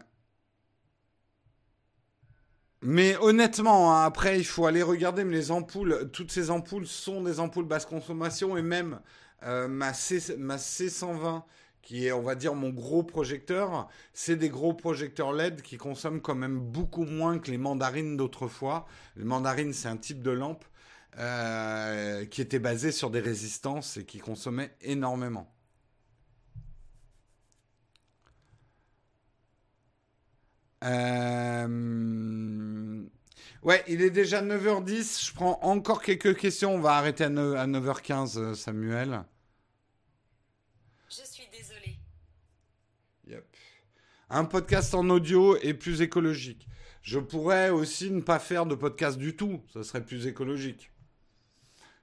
mais 2.88 3.16
honnêtement, 3.16 3.92
hein, 3.92 4.04
après, 4.04 4.38
il 4.38 4.44
faut 4.44 4.64
aller 4.64 4.82
regarder. 4.82 5.24
Mais 5.24 5.34
les 5.34 5.50
ampoules, 5.50 6.08
toutes 6.12 6.30
ces 6.30 6.50
ampoules 6.50 6.86
sont 6.86 7.20
des 7.20 7.40
ampoules 7.40 7.64
basse 7.64 7.84
consommation 7.84 8.56
et 8.56 8.62
même 8.62 9.00
euh, 9.42 9.66
ma, 9.66 9.90
ma 10.38 10.56
C120 10.56 11.42
qui 11.82 12.06
est, 12.06 12.12
on 12.12 12.22
va 12.22 12.36
dire, 12.36 12.54
mon 12.54 12.70
gros 12.70 13.02
projecteur, 13.02 13.88
c'est 14.12 14.36
des 14.36 14.48
gros 14.48 14.72
projecteurs 14.72 15.32
LED 15.32 15.62
qui 15.62 15.78
consomment 15.78 16.20
quand 16.20 16.36
même 16.36 16.60
beaucoup 16.60 17.04
moins 17.04 17.40
que 17.40 17.50
les 17.50 17.58
mandarines 17.58 18.16
d'autrefois. 18.16 18.86
Les 19.16 19.24
mandarines, 19.24 19.72
c'est 19.72 19.88
un 19.88 19.96
type 19.96 20.22
de 20.22 20.30
lampe 20.30 20.64
euh, 21.18 22.24
qui 22.26 22.40
était 22.40 22.60
basé 22.60 22.92
sur 22.92 23.10
des 23.10 23.20
résistances 23.20 23.96
et 23.96 24.04
qui 24.04 24.18
consommait 24.18 24.70
énormément. 24.80 25.52
Euh, 30.86 31.66
ouais, 33.62 33.84
il 33.88 34.00
est 34.02 34.10
déjà 34.10 34.42
9h10. 34.42 35.26
Je 35.26 35.34
prends 35.34 35.58
encore 35.62 36.02
quelques 36.02 36.36
questions. 36.36 36.74
On 36.74 36.80
va 36.80 36.92
arrêter 36.92 37.24
à 37.24 37.30
9h15, 37.30 38.38
euh, 38.38 38.54
Samuel. 38.54 39.24
un 44.28 44.44
podcast 44.44 44.94
en 44.94 45.08
audio 45.08 45.56
est 45.58 45.74
plus 45.74 46.02
écologique. 46.02 46.68
Je 47.02 47.18
pourrais 47.18 47.70
aussi 47.70 48.10
ne 48.10 48.20
pas 48.20 48.40
faire 48.40 48.66
de 48.66 48.74
podcast 48.74 49.18
du 49.18 49.36
tout, 49.36 49.62
ça 49.72 49.84
serait 49.84 50.04
plus 50.04 50.26
écologique. 50.26 50.90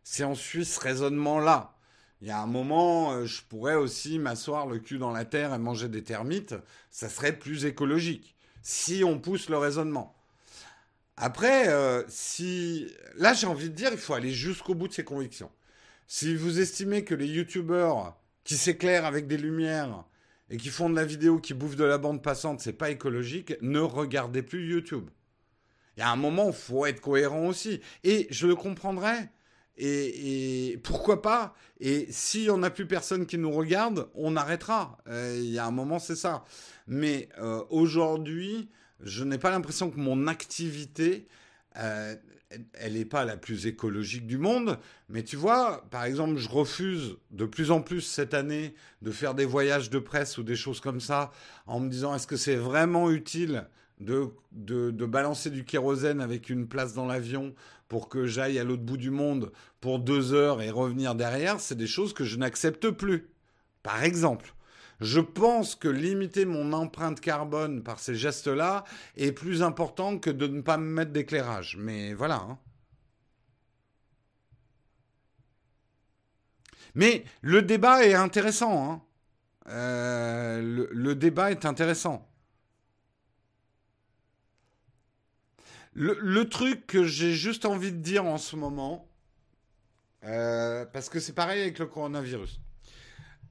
Si 0.04 0.24
on 0.24 0.34
suit 0.34 0.66
ce 0.66 0.80
raisonnement-là, 0.80 1.78
il 2.22 2.28
y 2.28 2.32
a 2.32 2.42
un 2.42 2.48
moment, 2.48 3.12
euh, 3.12 3.26
je 3.26 3.42
pourrais 3.44 3.76
aussi 3.76 4.20
m'asseoir 4.20 4.68
le 4.68 4.80
cul 4.80 4.98
dans 4.98 5.12
la 5.12 5.26
terre 5.26 5.54
et 5.54 5.58
manger 5.58 5.90
des 5.90 6.04
termites, 6.04 6.56
ça 6.90 7.10
serait 7.10 7.38
plus 7.38 7.66
écologique, 7.66 8.38
si 8.64 9.04
on 9.04 9.20
pousse 9.20 9.50
le 9.50 9.58
raisonnement. 9.58 10.16
Après, 11.18 11.68
euh, 11.68 12.04
si... 12.08 12.88
Là, 13.18 13.34
j'ai 13.34 13.46
envie 13.46 13.70
de 13.70 13.76
dire, 13.76 13.90
il 13.92 14.00
faut 14.00 14.16
aller 14.16 14.32
jusqu'au 14.32 14.74
bout 14.74 14.88
de 14.88 14.94
ses 14.94 15.04
convictions. 15.04 15.52
Si 16.08 16.36
vous 16.36 16.60
estimez 16.60 17.04
que 17.04 17.14
les 17.14 17.28
youtubeurs 17.28 18.18
qui 18.44 18.58
s'éclairent 18.58 19.06
avec 19.06 19.28
des 19.28 19.38
lumières 19.38 20.06
et 20.50 20.58
qui 20.58 20.70
font 20.70 20.90
de 20.90 20.96
la 20.96 21.06
vidéo, 21.06 21.38
qui 21.40 21.54
bouffent 21.54 21.76
de 21.76 21.84
la 21.84 21.98
bande 21.98 22.24
passante, 22.24 22.62
c'est 22.62 22.74
pas 22.74 22.90
écologique, 22.90 23.54
ne 23.62 23.80
regardez 23.80 24.42
plus 24.42 24.68
YouTube. 24.68 25.10
Il 25.96 26.00
y 26.00 26.04
a 26.04 26.10
un 26.10 26.16
moment, 26.16 26.48
il 26.48 26.54
faut 26.54 26.86
être 26.86 27.02
cohérent 27.02 27.46
aussi. 27.46 27.80
Et 28.04 28.28
je 28.32 28.48
le 28.48 28.56
comprendrais. 28.56 29.30
Et, 29.78 30.80
pourquoi 30.84 31.22
pas? 31.22 31.56
Et 31.80 32.08
si 32.10 32.48
on 32.50 32.60
n'a 32.60 32.70
plus 32.70 32.86
personne 32.86 33.26
qui 33.26 33.38
nous 33.38 33.52
regarde, 33.52 34.10
on 34.16 34.36
arrêtera. 34.36 34.98
Euh, 35.08 35.38
il 35.38 35.50
y 35.50 35.60
a 35.60 35.66
un 35.66 35.72
moment, 35.72 36.00
c'est 36.00 36.16
ça. 36.16 36.44
Mais 36.88 37.30
euh, 37.40 37.64
aujourd'hui, 37.70 38.70
je 39.02 39.24
n'ai 39.24 39.38
pas 39.38 39.52
l'impression 39.52 39.90
que 39.90 40.00
mon 40.00 40.28
activité 40.28 41.28
euh, 41.78 42.16
elle 42.74 42.94
n'est 42.94 43.06
pas 43.06 43.26
la 43.26 43.38
plus 43.38 43.68
écologique 43.68 44.28
du 44.28 44.38
monde, 44.38 44.78
mais 45.10 45.24
tu 45.24 45.36
vois, 45.36 45.86
par 45.90 46.04
exemple, 46.04 46.38
je 46.38 46.50
refuse 46.50 47.18
de 47.32 47.46
plus 47.46 47.72
en 47.72 47.82
plus 47.82 48.02
cette 48.02 48.34
année 48.34 48.76
de 49.02 49.12
faire 49.12 49.34
des 49.34 49.46
voyages 49.46 49.90
de 49.90 50.00
presse 50.00 50.38
ou 50.38 50.44
des 50.44 50.56
choses 50.56 50.80
comme 50.80 51.00
ça, 51.00 51.32
en 51.66 51.80
me 51.80 51.90
disant 51.90 52.16
est-ce 52.16 52.28
que 52.28 52.38
c'est 52.38 52.56
vraiment 52.56 53.12
utile 53.12 53.68
de, 54.04 55.06
balancer 55.06 55.50
du 55.50 55.66
kérosène 55.66 56.22
avec 56.22 56.50
une 56.50 56.68
place 56.68 56.94
dans 56.94 57.06
l'avion 57.06 57.54
pour 57.88 58.10
que 58.10 58.26
j'aille 58.26 58.60
à 58.60 58.64
l'autre 58.64 58.84
bout 58.84 58.98
du 58.98 59.12
monde 59.12 59.52
pour 59.82 60.00
deux 60.00 60.34
heures 60.34 60.62
et 60.62 60.70
revenir 60.70 61.16
derrière, 61.16 61.60
c'est 61.60 61.76
des 61.76 61.88
choses 61.88 62.14
que 62.14 62.24
je 62.24 62.38
n'accepte 62.38 62.90
plus. 62.90 63.30
Par 63.82 64.04
exemple. 64.04 64.54
Je 65.02 65.20
pense 65.20 65.76
que 65.76 65.90
limiter 65.90 66.46
mon 66.46 66.72
empreinte 66.72 67.20
carbone 67.20 67.84
par 67.84 68.00
ces 68.00 68.16
gestes-là 68.16 68.86
est 69.18 69.34
plus 69.34 69.62
important 69.62 70.18
que 70.18 70.30
de 70.30 70.48
ne 70.48 70.62
pas 70.62 70.78
me 70.78 70.86
mettre 70.86 71.12
d'éclairage. 71.12 71.76
Mais 71.78 72.14
voilà. 72.14 72.36
Hein. 72.36 72.58
Mais 76.96 77.26
le 77.42 77.62
débat 77.62 78.06
est 78.06 78.14
intéressant. 78.14 78.92
Hein. 78.92 79.02
Euh, 79.70 80.88
le, 80.92 81.16
débat 81.16 81.52
est 81.52 81.66
intéressant. 81.66 82.30
Le, 85.96 86.44
truc 86.46 86.88
que 86.88 87.04
j'ai 87.04 87.34
juste 87.34 87.66
envie 87.66 87.92
de 87.92 87.98
dire 87.98 88.26
en 88.26 88.38
ce 88.38 88.56
moment, 88.56 89.08
euh, 90.24 90.86
parce 90.86 91.10
que 91.10 91.20
c'est 91.20 91.34
pareil 91.34 91.62
avec 91.62 91.78
le 91.80 91.86
coronavirus. 91.86 92.60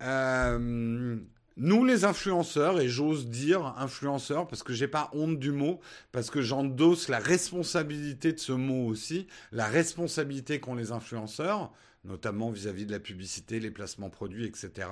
Euh, 0.03 1.19
nous, 1.57 1.85
les 1.85 2.05
influenceurs, 2.05 2.81
et 2.81 2.89
j'ose 2.89 3.29
dire 3.29 3.75
influenceurs 3.77 4.49
parce 4.49 4.63
que 4.63 4.73
j'ai 4.73 4.89
pas 4.89 5.11
honte 5.13 5.39
du 5.39 5.53
mot, 5.53 5.81
parce 6.11 6.31
que 6.31 6.41
j'endosse 6.41 7.09
la 7.09 7.19
responsabilité 7.19 8.33
de 8.33 8.39
ce 8.39 8.53
mot 8.53 8.87
aussi, 8.87 9.27
la 9.53 9.67
responsabilité 9.67 10.61
qu'ont 10.61 10.75
les 10.75 10.93
influenceurs, 10.93 11.71
notamment 12.05 12.51
vis-à-vis 12.51 12.87
de 12.87 12.93
la 12.93 13.01
publicité, 13.01 13.61
les 13.61 13.71
placements 13.71 14.11
produits, 14.11 14.47
etc. 14.47 14.89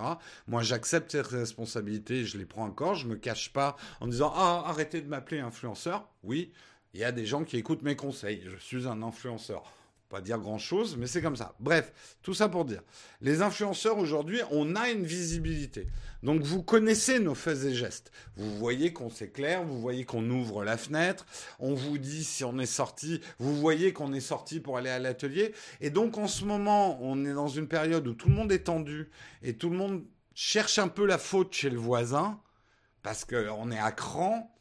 Moi, 0.46 0.62
j'accepte 0.62 1.12
ces 1.12 1.22
responsabilités, 1.22 2.24
je 2.24 2.38
les 2.38 2.44
prends 2.44 2.66
encore, 2.66 2.94
je 2.94 3.08
me 3.08 3.16
cache 3.16 3.52
pas 3.52 3.76
en 4.00 4.06
disant 4.06 4.32
ah 4.36 4.62
arrêtez 4.66 5.00
de 5.00 5.08
m'appeler 5.08 5.40
influenceur. 5.40 6.08
Oui, 6.22 6.52
il 6.94 7.00
y 7.00 7.04
a 7.04 7.12
des 7.12 7.26
gens 7.26 7.44
qui 7.44 7.56
écoutent 7.56 7.82
mes 7.82 7.96
conseils. 7.96 8.42
Je 8.44 8.56
suis 8.56 8.86
un 8.86 9.02
influenceur 9.02 9.72
pas 10.10 10.20
dire 10.20 10.38
grand 10.38 10.58
chose, 10.58 10.96
mais 10.98 11.06
c'est 11.06 11.22
comme 11.22 11.36
ça. 11.36 11.54
Bref, 11.60 12.18
tout 12.20 12.34
ça 12.34 12.48
pour 12.48 12.64
dire. 12.64 12.82
Les 13.20 13.42
influenceurs 13.42 13.96
aujourd'hui, 13.96 14.40
on 14.50 14.74
a 14.74 14.90
une 14.90 15.04
visibilité. 15.04 15.86
Donc 16.24 16.42
vous 16.42 16.64
connaissez 16.64 17.20
nos 17.20 17.36
faits 17.36 17.64
et 17.64 17.72
gestes. 17.72 18.10
Vous 18.36 18.58
voyez 18.58 18.92
qu'on 18.92 19.08
s'éclaire, 19.08 19.62
vous 19.62 19.80
voyez 19.80 20.04
qu'on 20.04 20.28
ouvre 20.28 20.64
la 20.64 20.76
fenêtre, 20.76 21.24
on 21.60 21.74
vous 21.74 21.96
dit 21.96 22.24
si 22.24 22.42
on 22.42 22.58
est 22.58 22.66
sorti, 22.66 23.20
vous 23.38 23.56
voyez 23.56 23.92
qu'on 23.92 24.12
est 24.12 24.20
sorti 24.20 24.58
pour 24.58 24.76
aller 24.76 24.90
à 24.90 24.98
l'atelier. 24.98 25.54
Et 25.80 25.90
donc 25.90 26.18
en 26.18 26.26
ce 26.26 26.44
moment, 26.44 26.98
on 27.00 27.24
est 27.24 27.32
dans 27.32 27.48
une 27.48 27.68
période 27.68 28.06
où 28.08 28.14
tout 28.14 28.28
le 28.28 28.34
monde 28.34 28.50
est 28.50 28.64
tendu 28.64 29.10
et 29.42 29.54
tout 29.54 29.70
le 29.70 29.76
monde 29.76 30.02
cherche 30.34 30.80
un 30.80 30.88
peu 30.88 31.06
la 31.06 31.18
faute 31.18 31.54
chez 31.54 31.70
le 31.70 31.78
voisin 31.78 32.40
parce 33.04 33.24
qu'on 33.24 33.70
est 33.70 33.78
à 33.78 33.92
cran. 33.92 34.52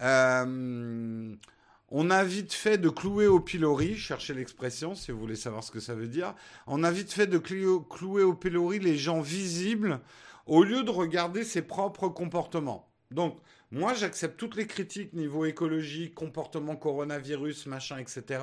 Euh, 0.00 1.36
on 1.90 2.10
a 2.10 2.22
vite 2.22 2.52
fait 2.52 2.78
de 2.78 2.90
clouer 2.90 3.26
au 3.26 3.40
pilori, 3.40 3.96
cherchez 3.96 4.34
l'expression 4.34 4.94
si 4.94 5.10
vous 5.10 5.18
voulez 5.18 5.36
savoir 5.36 5.64
ce 5.64 5.70
que 5.70 5.80
ça 5.80 5.94
veut 5.94 6.08
dire. 6.08 6.34
On 6.66 6.84
a 6.84 6.90
vite 6.90 7.12
fait 7.12 7.26
de 7.26 7.38
clouer 7.38 8.22
au 8.22 8.34
pilori 8.34 8.78
les 8.78 8.98
gens 8.98 9.20
visibles 9.20 10.00
au 10.46 10.64
lieu 10.64 10.82
de 10.82 10.90
regarder 10.90 11.44
ses 11.44 11.62
propres 11.62 12.08
comportements. 12.08 12.90
Donc, 13.10 13.38
moi, 13.70 13.92
j'accepte 13.92 14.38
toutes 14.38 14.56
les 14.56 14.66
critiques 14.66 15.12
niveau 15.12 15.44
écologie, 15.44 16.12
comportement 16.12 16.74
coronavirus, 16.74 17.66
machin, 17.66 17.98
etc. 17.98 18.40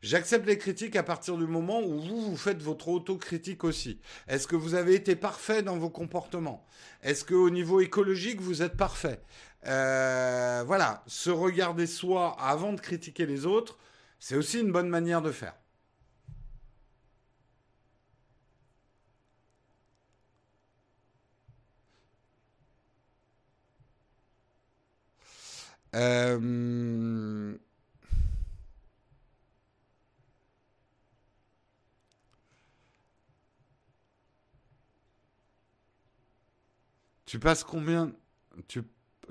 J'accepte 0.00 0.46
les 0.46 0.56
critiques 0.56 0.96
à 0.96 1.02
partir 1.02 1.36
du 1.36 1.46
moment 1.46 1.82
où 1.82 2.00
vous, 2.00 2.30
vous 2.30 2.36
faites 2.36 2.62
votre 2.62 2.88
autocritique 2.88 3.62
aussi. 3.64 4.00
Est-ce 4.26 4.46
que 4.46 4.56
vous 4.56 4.74
avez 4.74 4.94
été 4.94 5.16
parfait 5.16 5.62
dans 5.62 5.76
vos 5.76 5.90
comportements? 5.90 6.66
Est-ce 7.02 7.26
qu'au 7.26 7.50
niveau 7.50 7.80
écologique, 7.80 8.40
vous 8.40 8.62
êtes 8.62 8.76
parfait? 8.76 9.20
Euh, 9.66 10.62
voilà, 10.66 11.02
se 11.06 11.30
regarder 11.30 11.86
soi 11.86 12.36
avant 12.40 12.72
de 12.72 12.80
critiquer 12.80 13.26
les 13.26 13.46
autres, 13.46 13.78
c'est 14.18 14.36
aussi 14.36 14.60
une 14.60 14.72
bonne 14.72 14.88
manière 14.88 15.22
de 15.22 15.32
faire. 15.32 15.54
Euh, 25.94 27.56
tu 37.26 37.38
passes 37.38 37.64
combien? 37.64 38.12
Tu 38.68 38.82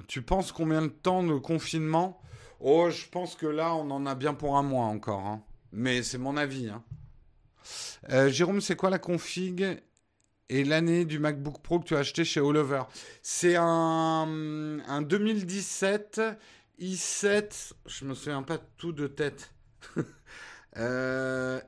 tu 0.07 0.22
penses 0.22 0.52
combien 0.52 0.82
de 0.82 0.88
temps 0.88 1.24
de 1.24 1.38
confinement? 1.38 2.22
Oh, 2.60 2.90
je 2.90 3.07
pense 3.10 3.36
que 3.36 3.45
là, 3.45 3.76
on 3.76 3.90
en 3.91 4.06
a 4.06 4.15
bien 4.15 4.34
pour 4.34 4.57
un 4.57 4.64
mois 4.64 4.86
encore. 4.86 5.26
Hein. 5.26 5.44
Mais 5.72 6.03
c'est 6.03 6.18
mon 6.18 6.38
avis. 6.38 6.70
Hein. 6.70 6.84
Euh, 8.10 8.30
Jérôme, 8.30 8.61
c'est 8.61 8.76
quoi 8.76 8.90
la 8.90 8.99
config 8.99 9.82
et 10.49 10.64
l'année 10.64 11.06
du 11.06 11.20
MacBook 11.20 11.61
Pro 11.61 11.80
que 11.80 11.86
tu 11.86 11.95
as 11.95 11.99
acheté 11.99 12.24
chez 12.24 12.40
Oliver 12.40 12.84
C'est 13.22 13.56
un, 13.56 14.80
un 14.86 15.02
2017 15.02 16.22
i7. 16.80 17.74
Je 17.86 18.06
me 18.06 18.14
souviens 18.14 18.44
pas 18.44 18.57
tout 18.78 18.91
de 18.91 19.07
tête. 19.07 19.52
euh, 20.78 21.60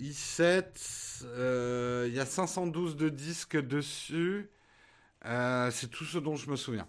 i7. 0.00 1.24
Euh, 1.24 2.06
il 2.08 2.14
y 2.14 2.20
a 2.20 2.26
512 2.26 2.96
de 2.96 3.08
disques 3.08 3.60
dessus. 3.60 4.50
Euh, 5.26 5.70
c'est 5.70 5.88
tout 5.88 6.04
ce 6.04 6.18
dont 6.18 6.36
je 6.36 6.50
me 6.50 6.56
souviens. 6.56 6.88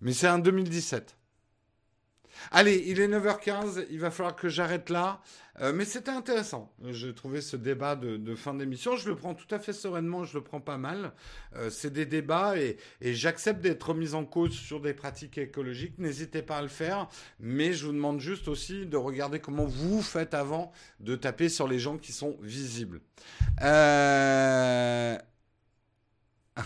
Mais 0.00 0.12
c'est 0.12 0.28
un 0.28 0.38
2017. 0.38 1.16
Allez, 2.50 2.84
il 2.86 3.00
est 3.00 3.08
9h15, 3.08 3.86
il 3.90 3.98
va 3.98 4.10
falloir 4.10 4.36
que 4.36 4.48
j'arrête 4.48 4.90
là. 4.90 5.20
Euh, 5.62 5.72
mais 5.72 5.86
c'était 5.86 6.10
intéressant. 6.10 6.70
J'ai 6.90 7.14
trouvé 7.14 7.40
ce 7.40 7.56
débat 7.56 7.96
de, 7.96 8.34
fin 8.34 8.52
d'émission. 8.52 8.96
Je 8.96 9.08
le 9.08 9.16
prends 9.16 9.34
tout 9.34 9.52
à 9.54 9.58
fait 9.58 9.72
sereinement, 9.72 10.24
je 10.24 10.36
le 10.36 10.44
prends 10.44 10.60
pas 10.60 10.76
mal. 10.76 11.12
Euh, 11.54 11.70
c'est 11.70 11.90
des 11.92 12.04
débats 12.04 12.58
et, 12.58 12.76
j'accepte 13.00 13.62
d'être 13.62 13.94
mis 13.94 14.14
en 14.14 14.24
cause 14.24 14.52
sur 14.52 14.80
des 14.80 14.92
pratiques 14.92 15.38
écologiques. 15.38 15.98
N'hésitez 15.98 16.42
pas 16.42 16.58
à 16.58 16.62
le 16.62 16.68
faire. 16.68 17.08
Mais 17.40 17.72
je 17.72 17.86
vous 17.86 17.92
demande 17.92 18.20
juste 18.20 18.48
aussi 18.48 18.84
de 18.86 18.96
regarder 18.96 19.40
comment 19.40 19.64
vous 19.64 20.02
faites 20.02 20.34
avant 20.34 20.72
de 21.00 21.16
taper 21.16 21.48
sur 21.48 21.66
les 21.66 21.78
gens 21.78 21.96
qui 21.96 22.12
sont 22.12 22.36
visibles. 22.42 23.00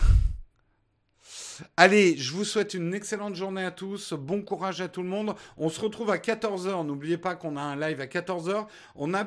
Allez, 1.77 2.17
je 2.17 2.31
vous 2.33 2.43
souhaite 2.43 2.73
une 2.73 2.93
excellente 2.93 3.35
journée 3.35 3.63
à 3.63 3.71
tous. 3.71 4.13
Bon 4.13 4.41
courage 4.41 4.81
à 4.81 4.87
tout 4.87 5.03
le 5.03 5.09
monde. 5.09 5.35
On 5.57 5.69
se 5.69 5.79
retrouve 5.79 6.09
à 6.09 6.17
14h. 6.17 6.85
N'oubliez 6.85 7.17
pas 7.17 7.35
qu'on 7.35 7.57
a 7.57 7.61
un 7.61 7.75
live 7.75 8.01
à 8.01 8.05
14h. 8.05 8.67
On 8.95 9.13
a, 9.13 9.25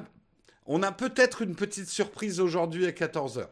on 0.67 0.83
a 0.83 0.93
peut-être 0.93 1.43
une 1.43 1.55
petite 1.55 1.89
surprise 1.89 2.41
aujourd'hui 2.41 2.87
à 2.87 2.91
14h. 2.91 3.47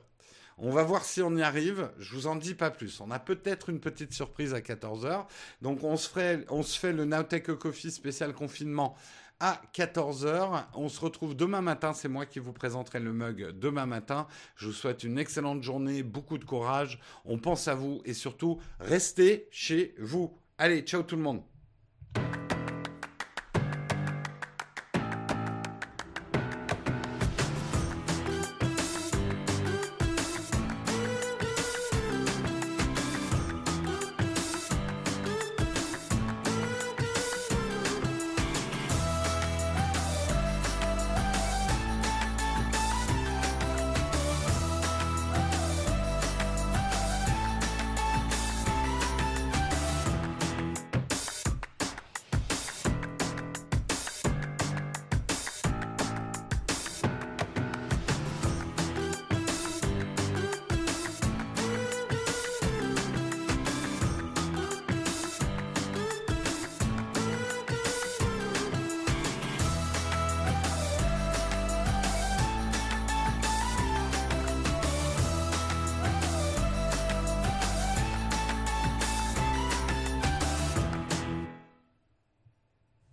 On 0.59 0.70
va 0.70 0.82
voir 0.82 1.05
si 1.05 1.22
on 1.22 1.36
y 1.36 1.43
arrive. 1.43 1.90
Je 1.98 2.14
vous 2.14 2.26
en 2.26 2.36
dis 2.36 2.55
pas 2.55 2.70
plus. 2.70 3.01
On 3.01 3.10
a 3.10 3.18
peut-être 3.18 3.68
une 3.68 3.80
petite 3.80 4.12
surprise 4.12 4.55
à 4.55 4.60
14h. 4.60 5.26
Donc 5.60 5.82
on 5.82 5.97
se, 5.97 6.10
on 6.51 6.62
se 6.62 6.78
fait 6.78 6.93
le 6.93 7.05
Nowtech 7.05 7.47
Coffee 7.55 7.90
spécial 7.90 8.32
confinement 8.32 8.97
à 9.43 9.60
14h. 9.74 10.66
On 10.74 10.89
se 10.89 11.01
retrouve 11.01 11.36
demain 11.36 11.60
matin. 11.60 11.93
C'est 11.93 12.09
moi 12.09 12.24
qui 12.27 12.39
vous 12.39 12.52
présenterai 12.52 13.01
le 13.01 13.12
mug 13.12 13.51
demain 13.59 13.86
matin. 13.86 14.28
Je 14.55 14.66
vous 14.66 14.73
souhaite 14.73 15.02
une 15.02 15.19
excellente 15.19 15.62
journée, 15.62 16.05
beaucoup 16.05 16.39
de 16.39 16.44
courage. 16.44 17.01
On 17.24 17.39
pense 17.39 17.66
à 17.66 17.74
vous 17.74 18.01
et 18.05 18.14
surtout, 18.14 18.60
restez 18.78 19.48
chez 19.51 19.94
vous. 19.98 20.32
Allez, 20.59 20.82
ciao 20.82 21.02
tout 21.02 21.16
le 21.16 21.23
monde. 21.23 21.43